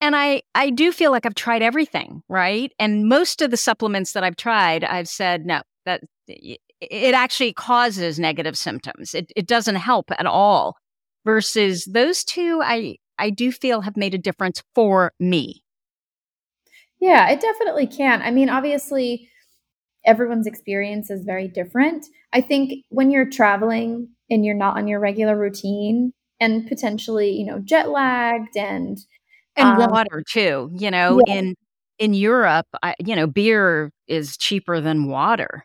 And 0.00 0.16
I, 0.16 0.42
I 0.56 0.70
do 0.70 0.90
feel 0.90 1.12
like 1.12 1.24
I've 1.24 1.36
tried 1.36 1.62
everything, 1.62 2.22
right? 2.28 2.72
And 2.80 3.08
most 3.08 3.42
of 3.42 3.52
the 3.52 3.56
supplements 3.56 4.14
that 4.14 4.24
I've 4.24 4.34
tried, 4.34 4.82
I've 4.82 5.08
said, 5.08 5.46
no, 5.46 5.62
that 5.86 6.02
it 6.26 7.14
actually 7.14 7.52
causes 7.52 8.18
negative 8.18 8.58
symptoms. 8.58 9.14
It, 9.14 9.30
it 9.36 9.46
doesn't 9.46 9.76
help 9.76 10.10
at 10.10 10.26
all 10.26 10.78
versus 11.24 11.84
those 11.84 12.24
two 12.24 12.60
I 12.62 12.96
I 13.18 13.30
do 13.30 13.52
feel 13.52 13.82
have 13.82 13.96
made 13.96 14.14
a 14.14 14.18
difference 14.18 14.62
for 14.74 15.12
me. 15.20 15.62
Yeah, 17.00 17.28
it 17.30 17.40
definitely 17.40 17.86
can. 17.86 18.22
I 18.22 18.30
mean, 18.30 18.48
obviously 18.48 19.28
everyone's 20.04 20.46
experience 20.46 21.10
is 21.10 21.24
very 21.24 21.48
different. 21.48 22.06
I 22.32 22.40
think 22.40 22.84
when 22.88 23.10
you're 23.10 23.28
traveling 23.28 24.08
and 24.30 24.44
you're 24.44 24.56
not 24.56 24.76
on 24.76 24.88
your 24.88 25.00
regular 25.00 25.38
routine 25.38 26.12
and 26.40 26.66
potentially, 26.66 27.32
you 27.32 27.46
know, 27.46 27.60
jet 27.60 27.90
lagged 27.90 28.56
and 28.56 28.98
and 29.56 29.82
um, 29.82 29.90
water 29.90 30.22
too, 30.28 30.70
you 30.74 30.90
know, 30.90 31.20
yeah. 31.26 31.34
in 31.34 31.54
in 31.98 32.14
Europe, 32.14 32.66
I, 32.82 32.94
you 33.04 33.14
know, 33.14 33.26
beer 33.26 33.92
is 34.08 34.36
cheaper 34.36 34.80
than 34.80 35.08
water. 35.08 35.64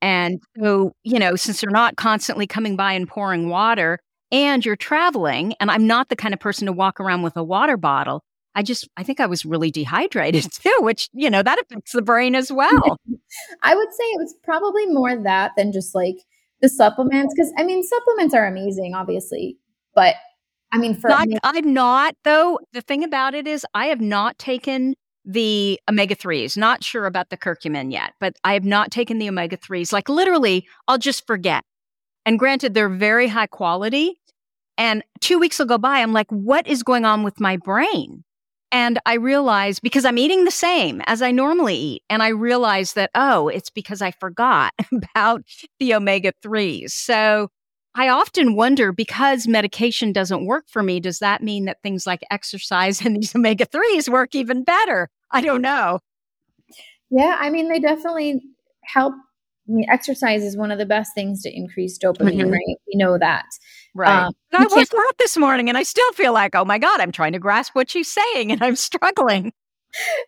And 0.00 0.40
so, 0.60 0.92
you 1.02 1.18
know, 1.18 1.34
since 1.34 1.60
they're 1.60 1.70
not 1.70 1.96
constantly 1.96 2.46
coming 2.46 2.76
by 2.76 2.92
and 2.92 3.08
pouring 3.08 3.48
water, 3.48 3.98
and 4.30 4.64
you're 4.64 4.76
traveling 4.76 5.54
and 5.60 5.70
i'm 5.70 5.86
not 5.86 6.08
the 6.08 6.16
kind 6.16 6.34
of 6.34 6.40
person 6.40 6.66
to 6.66 6.72
walk 6.72 7.00
around 7.00 7.22
with 7.22 7.36
a 7.36 7.44
water 7.44 7.76
bottle 7.76 8.22
i 8.54 8.62
just 8.62 8.88
i 8.96 9.02
think 9.02 9.20
i 9.20 9.26
was 9.26 9.44
really 9.44 9.70
dehydrated 9.70 10.50
too 10.52 10.76
which 10.80 11.08
you 11.12 11.30
know 11.30 11.42
that 11.42 11.60
affects 11.60 11.92
the 11.92 12.02
brain 12.02 12.34
as 12.34 12.52
well. 12.52 12.98
I 13.62 13.74
would 13.74 13.92
say 13.92 14.04
it 14.04 14.18
was 14.18 14.34
probably 14.42 14.86
more 14.86 15.22
that 15.22 15.52
than 15.56 15.72
just 15.72 15.94
like 15.94 16.16
the 16.60 16.68
supplements 16.68 17.34
because 17.34 17.52
i 17.56 17.62
mean 17.62 17.82
supplements 17.82 18.34
are 18.34 18.46
amazing 18.46 18.94
obviously 18.94 19.58
but 19.94 20.14
i 20.72 20.78
mean 20.78 20.94
for 20.94 21.08
not, 21.08 21.28
me- 21.28 21.38
i'm 21.42 21.72
not 21.72 22.14
though. 22.24 22.58
The 22.72 22.82
thing 22.82 23.04
about 23.04 23.34
it 23.34 23.46
is 23.46 23.64
i 23.74 23.86
have 23.86 24.00
not 24.00 24.38
taken 24.38 24.94
the 25.24 25.78
omega 25.88 26.16
3s 26.16 26.56
not 26.56 26.82
sure 26.82 27.06
about 27.06 27.28
the 27.28 27.36
curcumin 27.36 27.92
yet 27.92 28.14
but 28.18 28.34
i 28.44 28.54
have 28.54 28.64
not 28.64 28.90
taken 28.90 29.18
the 29.18 29.28
omega 29.28 29.56
3s 29.56 29.92
like 29.92 30.08
literally 30.08 30.66
i'll 30.88 30.98
just 30.98 31.26
forget 31.26 31.62
and 32.28 32.38
granted, 32.38 32.74
they're 32.74 32.90
very 32.90 33.26
high 33.26 33.46
quality. 33.46 34.20
And 34.76 35.02
two 35.20 35.38
weeks 35.38 35.58
will 35.58 35.64
go 35.64 35.78
by. 35.78 36.00
I'm 36.00 36.12
like, 36.12 36.30
what 36.30 36.66
is 36.66 36.82
going 36.82 37.06
on 37.06 37.22
with 37.22 37.40
my 37.40 37.56
brain? 37.56 38.22
And 38.70 38.98
I 39.06 39.14
realize 39.14 39.80
because 39.80 40.04
I'm 40.04 40.18
eating 40.18 40.44
the 40.44 40.50
same 40.50 41.00
as 41.06 41.22
I 41.22 41.30
normally 41.30 41.74
eat. 41.74 42.02
And 42.10 42.22
I 42.22 42.28
realize 42.28 42.92
that, 42.92 43.10
oh, 43.14 43.48
it's 43.48 43.70
because 43.70 44.02
I 44.02 44.10
forgot 44.10 44.74
about 44.92 45.42
the 45.78 45.94
omega 45.94 46.34
3s. 46.44 46.90
So 46.90 47.48
I 47.94 48.10
often 48.10 48.54
wonder 48.54 48.92
because 48.92 49.48
medication 49.48 50.12
doesn't 50.12 50.44
work 50.44 50.66
for 50.68 50.82
me, 50.82 51.00
does 51.00 51.20
that 51.20 51.42
mean 51.42 51.64
that 51.64 51.78
things 51.82 52.06
like 52.06 52.20
exercise 52.30 53.00
and 53.06 53.16
these 53.16 53.34
omega 53.34 53.64
3s 53.64 54.06
work 54.10 54.34
even 54.34 54.64
better? 54.64 55.08
I 55.30 55.40
don't 55.40 55.62
know. 55.62 56.00
Yeah, 57.08 57.38
I 57.40 57.48
mean, 57.48 57.70
they 57.70 57.80
definitely 57.80 58.42
help 58.84 59.14
I 59.68 59.72
mean, 59.72 59.86
exercise 59.90 60.42
is 60.42 60.56
one 60.56 60.70
of 60.70 60.78
the 60.78 60.86
best 60.86 61.14
things 61.14 61.42
to 61.42 61.54
increase 61.54 61.98
dopamine, 61.98 62.40
mm-hmm. 62.40 62.50
right? 62.50 62.76
We 62.86 62.94
know 62.94 63.18
that. 63.18 63.46
Right. 63.94 64.26
Um, 64.26 64.32
I 64.52 64.66
was 64.66 64.88
out 64.92 65.18
this 65.18 65.36
morning 65.36 65.68
and 65.68 65.76
I 65.76 65.82
still 65.82 66.10
feel 66.12 66.32
like, 66.32 66.54
oh 66.54 66.64
my 66.64 66.78
God, 66.78 67.00
I'm 67.00 67.12
trying 67.12 67.32
to 67.32 67.38
grasp 67.38 67.74
what 67.74 67.90
she's 67.90 68.10
saying 68.10 68.52
and 68.52 68.62
I'm 68.62 68.76
struggling. 68.76 69.52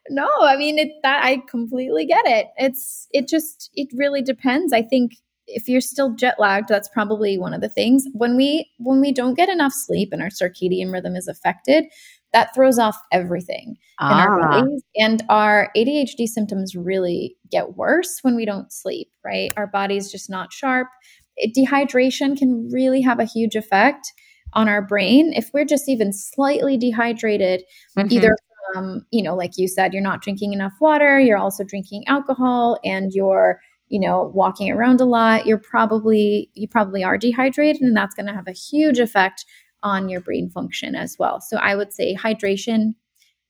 No, 0.08 0.26
I 0.40 0.56
mean 0.56 0.78
it 0.78 0.88
that 1.02 1.22
I 1.22 1.42
completely 1.48 2.06
get 2.06 2.26
it. 2.26 2.46
It's 2.56 3.06
it 3.12 3.28
just 3.28 3.70
it 3.74 3.88
really 3.94 4.22
depends. 4.22 4.72
I 4.72 4.80
think 4.80 5.12
if 5.46 5.68
you're 5.68 5.82
still 5.82 6.14
jet 6.14 6.36
lagged, 6.38 6.68
that's 6.68 6.88
probably 6.88 7.38
one 7.38 7.52
of 7.52 7.60
the 7.60 7.68
things. 7.68 8.06
When 8.12 8.36
we 8.36 8.70
when 8.78 9.00
we 9.02 9.12
don't 9.12 9.34
get 9.34 9.50
enough 9.50 9.72
sleep 9.72 10.12
and 10.12 10.22
our 10.22 10.28
circadian 10.28 10.90
rhythm 10.90 11.14
is 11.14 11.28
affected, 11.28 11.84
that 12.32 12.54
throws 12.54 12.78
off 12.78 12.96
everything 13.12 13.76
ah. 13.98 14.12
in 14.12 14.28
our 14.28 14.40
ah. 14.40 14.60
bodies. 14.60 14.82
And 14.96 15.22
our 15.28 15.70
ADHD 15.76 16.26
symptoms 16.26 16.74
really 16.74 17.36
get 17.50 17.76
worse 17.76 18.18
when 18.22 18.36
we 18.36 18.44
don't 18.44 18.72
sleep, 18.72 19.08
right? 19.24 19.52
Our 19.56 19.66
body's 19.66 20.10
just 20.10 20.30
not 20.30 20.52
sharp. 20.52 20.88
It, 21.36 21.54
dehydration 21.56 22.36
can 22.36 22.68
really 22.72 23.00
have 23.00 23.20
a 23.20 23.24
huge 23.24 23.56
effect 23.56 24.12
on 24.52 24.68
our 24.68 24.82
brain. 24.82 25.32
If 25.34 25.50
we're 25.52 25.64
just 25.64 25.88
even 25.88 26.12
slightly 26.12 26.76
dehydrated, 26.76 27.62
mm-hmm. 27.96 28.12
either 28.12 28.36
from, 28.72 29.06
you 29.10 29.22
know, 29.22 29.34
like 29.34 29.52
you 29.56 29.68
said, 29.68 29.92
you're 29.92 30.02
not 30.02 30.22
drinking 30.22 30.52
enough 30.52 30.74
water, 30.80 31.18
you're 31.18 31.38
also 31.38 31.64
drinking 31.64 32.04
alcohol, 32.06 32.78
and 32.84 33.12
you're 33.12 33.60
you 33.90 33.98
know 33.98 34.30
walking 34.34 34.70
around 34.70 35.00
a 35.00 35.04
lot 35.04 35.46
you're 35.46 35.58
probably 35.58 36.48
you 36.54 36.68
probably 36.68 37.02
are 37.02 37.18
dehydrated 37.18 37.82
and 37.82 37.96
that's 37.96 38.14
going 38.14 38.26
to 38.26 38.32
have 38.32 38.46
a 38.46 38.52
huge 38.52 39.00
effect 39.00 39.44
on 39.82 40.08
your 40.08 40.20
brain 40.20 40.50
function 40.50 40.94
as 40.94 41.16
well. 41.18 41.40
So 41.40 41.56
I 41.56 41.74
would 41.74 41.92
say 41.92 42.14
hydration 42.14 42.94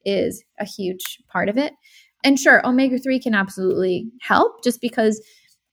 is 0.05 0.43
a 0.59 0.64
huge 0.64 1.18
part 1.28 1.49
of 1.49 1.57
it. 1.57 1.72
And 2.22 2.39
sure, 2.39 2.66
omega 2.66 2.99
3 2.99 3.20
can 3.20 3.35
absolutely 3.35 4.11
help 4.20 4.62
just 4.62 4.81
because 4.81 5.20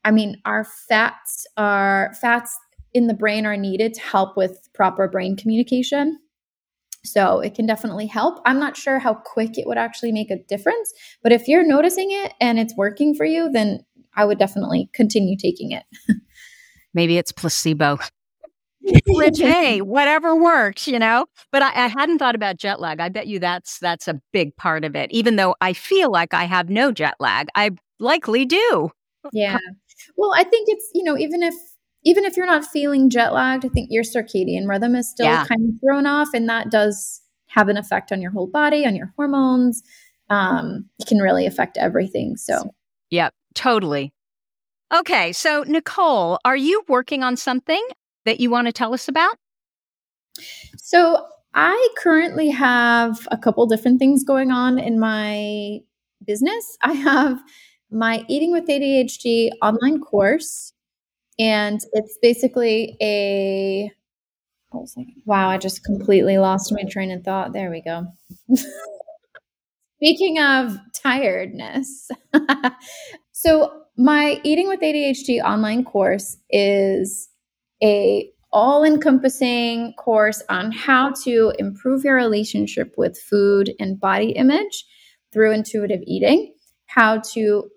I 0.05 0.11
mean, 0.11 0.41
our 0.45 0.63
fats 0.63 1.45
are 1.57 2.13
fats 2.21 2.57
in 2.93 3.07
the 3.07 3.13
brain 3.13 3.45
are 3.45 3.57
needed 3.57 3.93
to 3.95 4.01
help 4.01 4.37
with 4.37 4.69
proper 4.73 5.07
brain 5.09 5.35
communication. 5.35 6.17
So 7.03 7.39
it 7.39 7.55
can 7.55 7.65
definitely 7.65 8.07
help. 8.07 8.39
I'm 8.45 8.59
not 8.59 8.77
sure 8.77 8.99
how 8.99 9.13
quick 9.13 9.57
it 9.57 9.67
would 9.67 9.77
actually 9.77 10.13
make 10.13 10.31
a 10.31 10.41
difference, 10.43 10.93
but 11.23 11.31
if 11.31 11.47
you're 11.47 11.65
noticing 11.65 12.07
it 12.11 12.33
and 12.39 12.57
it's 12.57 12.75
working 12.75 13.15
for 13.15 13.25
you, 13.25 13.51
then 13.51 13.79
I 14.15 14.25
would 14.25 14.39
definitely 14.39 14.89
continue 14.93 15.37
taking 15.37 15.71
it. 15.71 15.83
Maybe 16.93 17.17
it's 17.17 17.31
placebo. 17.31 17.99
Which 19.07 19.37
hey, 19.39 19.81
whatever 19.81 20.35
works, 20.35 20.87
you 20.87 20.99
know. 20.99 21.25
But 21.51 21.61
I, 21.61 21.85
I, 21.85 21.87
hadn't 21.87 22.19
thought 22.19 22.35
about 22.35 22.57
jet 22.57 22.79
lag. 22.79 22.99
I 22.99 23.09
bet 23.09 23.27
you 23.27 23.39
that's 23.39 23.79
that's 23.79 24.07
a 24.07 24.19
big 24.31 24.55
part 24.55 24.83
of 24.83 24.95
it. 24.95 25.11
Even 25.11 25.35
though 25.35 25.55
I 25.61 25.73
feel 25.73 26.11
like 26.11 26.33
I 26.33 26.45
have 26.45 26.69
no 26.69 26.91
jet 26.91 27.15
lag, 27.19 27.47
I 27.55 27.71
likely 27.99 28.45
do. 28.45 28.91
Yeah. 29.33 29.57
Well, 30.15 30.33
I 30.35 30.43
think 30.43 30.67
it's 30.69 30.89
you 30.93 31.03
know 31.03 31.17
even 31.17 31.43
if 31.43 31.55
even 32.03 32.23
if 32.23 32.37
you're 32.37 32.45
not 32.45 32.65
feeling 32.65 33.09
jet 33.09 33.33
lagged, 33.33 33.65
I 33.65 33.69
think 33.69 33.89
your 33.91 34.03
circadian 34.03 34.67
rhythm 34.67 34.95
is 34.95 35.09
still 35.09 35.25
yeah. 35.25 35.45
kind 35.45 35.61
of 35.69 35.75
thrown 35.81 36.05
off, 36.05 36.29
and 36.33 36.47
that 36.49 36.69
does 36.71 37.21
have 37.47 37.69
an 37.69 37.77
effect 37.77 38.11
on 38.11 38.21
your 38.21 38.31
whole 38.31 38.47
body, 38.47 38.85
on 38.85 38.95
your 38.95 39.13
hormones. 39.15 39.83
Um, 40.29 40.85
it 40.99 41.07
can 41.07 41.19
really 41.19 41.45
affect 41.45 41.77
everything. 41.77 42.37
So, 42.37 42.73
yep, 43.09 43.33
totally. 43.55 44.13
Okay, 44.93 45.33
so 45.33 45.63
Nicole, 45.67 46.39
are 46.45 46.55
you 46.55 46.83
working 46.87 47.23
on 47.23 47.35
something 47.35 47.85
that 48.27 48.39
you 48.39 48.51
want 48.51 48.67
to 48.67 48.73
tell 48.73 48.93
us 48.93 49.07
about? 49.07 49.37
So, 50.77 51.25
I 51.53 51.89
currently 51.97 52.49
have 52.49 53.27
a 53.31 53.37
couple 53.37 53.65
different 53.65 53.97
things 53.97 54.23
going 54.23 54.51
on 54.51 54.77
in 54.77 54.99
my 54.99 55.79
business. 56.23 56.77
I 56.83 56.93
have 56.93 57.41
my 57.89 58.23
Eating 58.27 58.51
with 58.51 58.67
ADHD 58.67 59.49
online 59.61 59.99
course, 59.99 60.73
and 61.39 61.79
it's 61.93 62.19
basically 62.21 62.95
a 63.01 63.91
wow, 65.25 65.49
I 65.49 65.57
just 65.57 65.83
completely 65.83 66.37
lost 66.37 66.71
my 66.71 66.83
train 66.83 67.09
of 67.09 67.23
thought. 67.23 67.53
There 67.53 67.71
we 67.71 67.81
go. 67.81 68.05
Speaking 69.97 70.37
of 70.39 70.77
tiredness, 70.93 72.11
so 73.31 73.81
my 73.97 74.39
Eating 74.43 74.67
with 74.67 74.81
ADHD 74.81 75.41
online 75.41 75.83
course 75.83 76.37
is 76.51 77.29
a 77.83 78.29
all-encompassing 78.51 79.93
course 79.97 80.41
on 80.49 80.71
how 80.71 81.11
to 81.23 81.53
improve 81.59 82.03
your 82.03 82.15
relationship 82.15 82.93
with 82.97 83.19
food 83.19 83.73
and 83.79 83.99
body 83.99 84.31
image 84.31 84.85
through 85.33 85.51
intuitive 85.51 86.01
eating, 86.07 86.53
how 86.85 87.19
to 87.19 87.69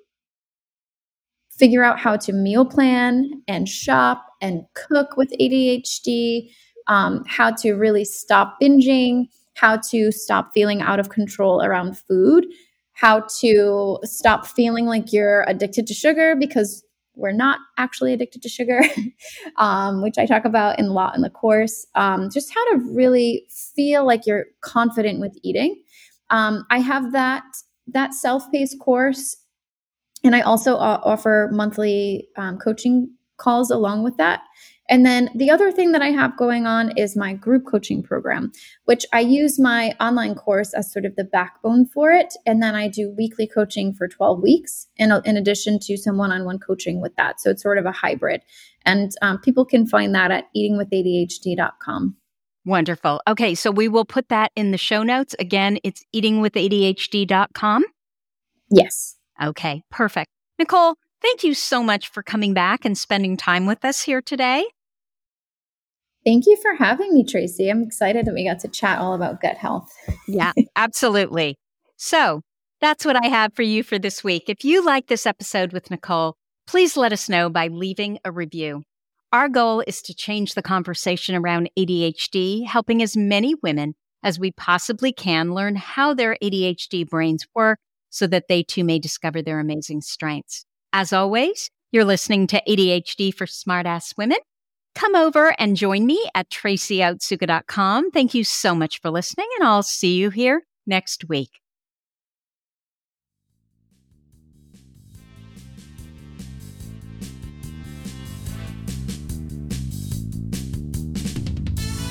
figure 1.51 1.85
out 1.85 1.99
how 1.99 2.17
to 2.17 2.33
meal 2.33 2.65
plan 2.65 3.31
and 3.47 3.69
shop 3.69 4.25
and 4.41 4.63
cook 4.75 5.17
with 5.17 5.31
ADHD, 5.39 6.51
um, 6.87 7.25
how 7.27 7.51
to 7.51 7.75
really 7.75 8.05
stop 8.05 8.57
binging, 8.63 9.27
how 9.57 9.77
to 9.91 10.11
stop 10.11 10.53
feeling 10.55 10.81
out 10.81 10.99
of 10.99 11.11
control 11.11 11.63
around 11.63 11.99
food, 11.99 12.47
how 12.93 13.25
to 13.41 13.99
stop 14.05 14.47
feeling 14.47 14.87
like 14.87 15.13
you're 15.13 15.45
addicted 15.49 15.87
to 15.87 15.95
sugar 15.95 16.35
because 16.35 16.83
we're 17.15 17.33
not 17.33 17.59
actually 17.77 18.13
addicted 18.13 18.43
to 18.43 18.49
sugar, 18.49 18.81
um, 19.57 20.03
which 20.03 20.19
I 20.19 20.27
talk 20.27 20.45
about 20.45 20.79
in 20.79 20.87
a 20.87 20.93
lot 20.93 21.15
in 21.17 21.23
the 21.23 21.31
course. 21.31 21.87
Um, 21.95 22.31
just 22.33 22.53
how 22.55 22.73
to 22.73 22.79
really 22.79 23.47
feel 23.75 24.07
like 24.07 24.27
you're 24.27 24.47
confident 24.61 25.21
with 25.21 25.37
eating. 25.43 25.83
Um, 26.31 26.65
I 26.71 26.79
have 26.79 27.13
that 27.13 27.45
that 27.89 28.15
self-paced 28.15 28.79
course, 28.79 29.37
and 30.23 30.37
I 30.37 30.43
also 30.43 30.77
uh, 30.77 31.01
offer 31.03 31.51
monthly 31.53 32.29
um, 32.37 32.59
coaching 32.59 33.11
calls 33.37 33.71
along 33.71 34.05
with 34.05 34.17
that. 34.19 34.43
And 34.91 35.07
then 35.07 35.31
the 35.37 35.51
other 35.51 35.71
thing 35.71 35.93
that 35.93 36.03
I 36.03 36.09
have 36.09 36.37
going 36.37 36.67
on 36.67 36.91
is 36.99 37.17
my 37.17 37.33
group 37.33 37.65
coaching 37.65 38.03
program, 38.03 38.51
which 38.87 39.07
I 39.13 39.21
use 39.21 39.59
my 39.59 39.95
online 40.01 40.35
course 40.35 40.75
as 40.75 40.93
sort 40.93 41.05
of 41.05 41.15
the 41.15 41.23
backbone 41.23 41.87
for 41.87 42.11
it. 42.11 42.35
And 42.45 42.61
then 42.61 42.75
I 42.75 42.89
do 42.89 43.15
weekly 43.17 43.47
coaching 43.47 43.95
for 43.95 44.09
12 44.09 44.43
weeks, 44.43 44.89
in, 44.97 45.13
in 45.25 45.37
addition 45.37 45.79
to 45.83 45.97
some 45.97 46.19
one 46.19 46.33
on 46.33 46.45
one 46.45 46.59
coaching 46.59 47.01
with 47.01 47.15
that. 47.15 47.41
So 47.41 47.51
it's 47.51 47.63
sort 47.63 47.79
of 47.79 47.87
a 47.87 47.93
hybrid. 47.93 48.43
And 48.85 49.13
um, 49.23 49.39
people 49.39 49.65
can 49.65 49.87
find 49.87 50.13
that 50.17 50.33
at 50.33 50.47
eatingwithadhd.com. 50.57 52.17
Wonderful. 52.67 53.23
Okay, 53.29 53.55
so 53.55 53.71
we 53.71 53.87
will 53.87 54.05
put 54.05 54.29
that 54.29 54.51
in 54.57 54.73
the 54.73 54.79
show 54.79 55.05
notes. 55.05 55.37
Again, 55.39 55.79
it's 55.85 56.05
eatingwithadhd.com. 56.15 57.85
Yes. 58.71 59.17
Okay, 59.43 59.83
perfect. 59.91 60.31
Nicole, 60.59 60.97
thank 61.23 61.45
you 61.45 61.55
so 61.55 61.83
much 61.83 62.09
for 62.09 62.25
coming 62.25 62.55
back 62.55 62.85
and 62.85 62.99
spending 62.99 63.37
time 63.37 63.67
with 63.67 63.85
us 63.85 64.03
here 64.03 64.21
today. 64.21 64.67
Thank 66.25 66.47
you 66.47 66.57
for 66.61 66.75
having 66.75 67.15
me, 67.15 67.25
Tracy. 67.25 67.71
I'm 67.71 67.83
excited 67.83 68.27
that 68.27 68.35
we 68.35 68.45
got 68.45 68.61
to 68.61 68.69
chat 68.69 68.99
all 68.99 69.15
about 69.15 69.41
gut 69.41 69.57
health. 69.57 69.91
yeah, 70.29 70.53
absolutely. 70.77 71.57
So 71.97 72.43
that's 72.81 73.05
what 73.05 73.17
I 73.17 73.29
have 73.29 73.55
for 73.55 73.63
you 73.63 73.83
for 73.83 73.99
this 73.99 74.23
week. 74.23 74.45
If 74.49 74.65
you 74.65 74.85
like 74.85 75.07
this 75.07 75.27
episode 75.27 75.73
with 75.73 75.91
Nicole, 75.91 76.37
please 76.67 76.97
let 76.97 77.13
us 77.13 77.29
know 77.29 77.49
by 77.49 77.69
leaving 77.69 78.19
a 78.25 78.33
review. 78.33 78.83
Our 79.33 79.49
goal 79.49 79.83
is 79.87 80.03
to 80.03 80.15
change 80.15 80.55
the 80.55 80.63
conversation 80.63 81.35
around 81.35 81.71
ADHD, 81.79 82.67
helping 82.67 83.03
as 83.03 83.17
many 83.17 83.55
women 83.63 83.95
as 84.23 84.39
we 84.39 84.51
possibly 84.53 85.13
can 85.13 85.55
learn 85.55 85.77
how 85.77 86.15
their 86.15 86.37
ADHD 86.43 87.09
brains 87.09 87.47
work 87.55 87.79
so 88.11 88.27
that 88.27 88.49
they 88.49 88.63
too 88.63 88.85
may 88.85 88.99
discover 88.99 89.41
their 89.41 89.61
amazing 89.61 90.01
strengths. 90.01 90.65
As 90.93 91.13
always, 91.13 91.71
you're 91.93 92.05
listening 92.05 92.47
to 92.49 92.63
ADHD 92.69 93.33
for 93.33 93.47
Smartass 93.47 94.17
Women. 94.19 94.39
Come 94.95 95.15
over 95.15 95.55
and 95.59 95.77
join 95.77 96.05
me 96.07 96.23
at 96.35 96.51
tracyotsuka.com. 96.51 98.11
Thank 98.11 98.35
you 98.35 98.45
so 98.45 98.75
much 98.75 99.01
for 99.01 99.11
listening, 99.11 99.47
and 99.59 99.67
I'll 99.67 99.83
see 99.83 100.17
you 100.17 100.31
here 100.31 100.63
next 100.87 101.29
week. 101.29 101.51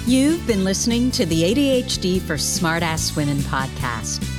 You've 0.09 0.47
been 0.47 0.63
listening 0.63 1.11
to 1.11 1.25
the 1.27 1.43
ADHD 1.43 2.19
for 2.19 2.33
Smartass 2.33 3.15
Women 3.15 3.37
podcast. 3.37 4.38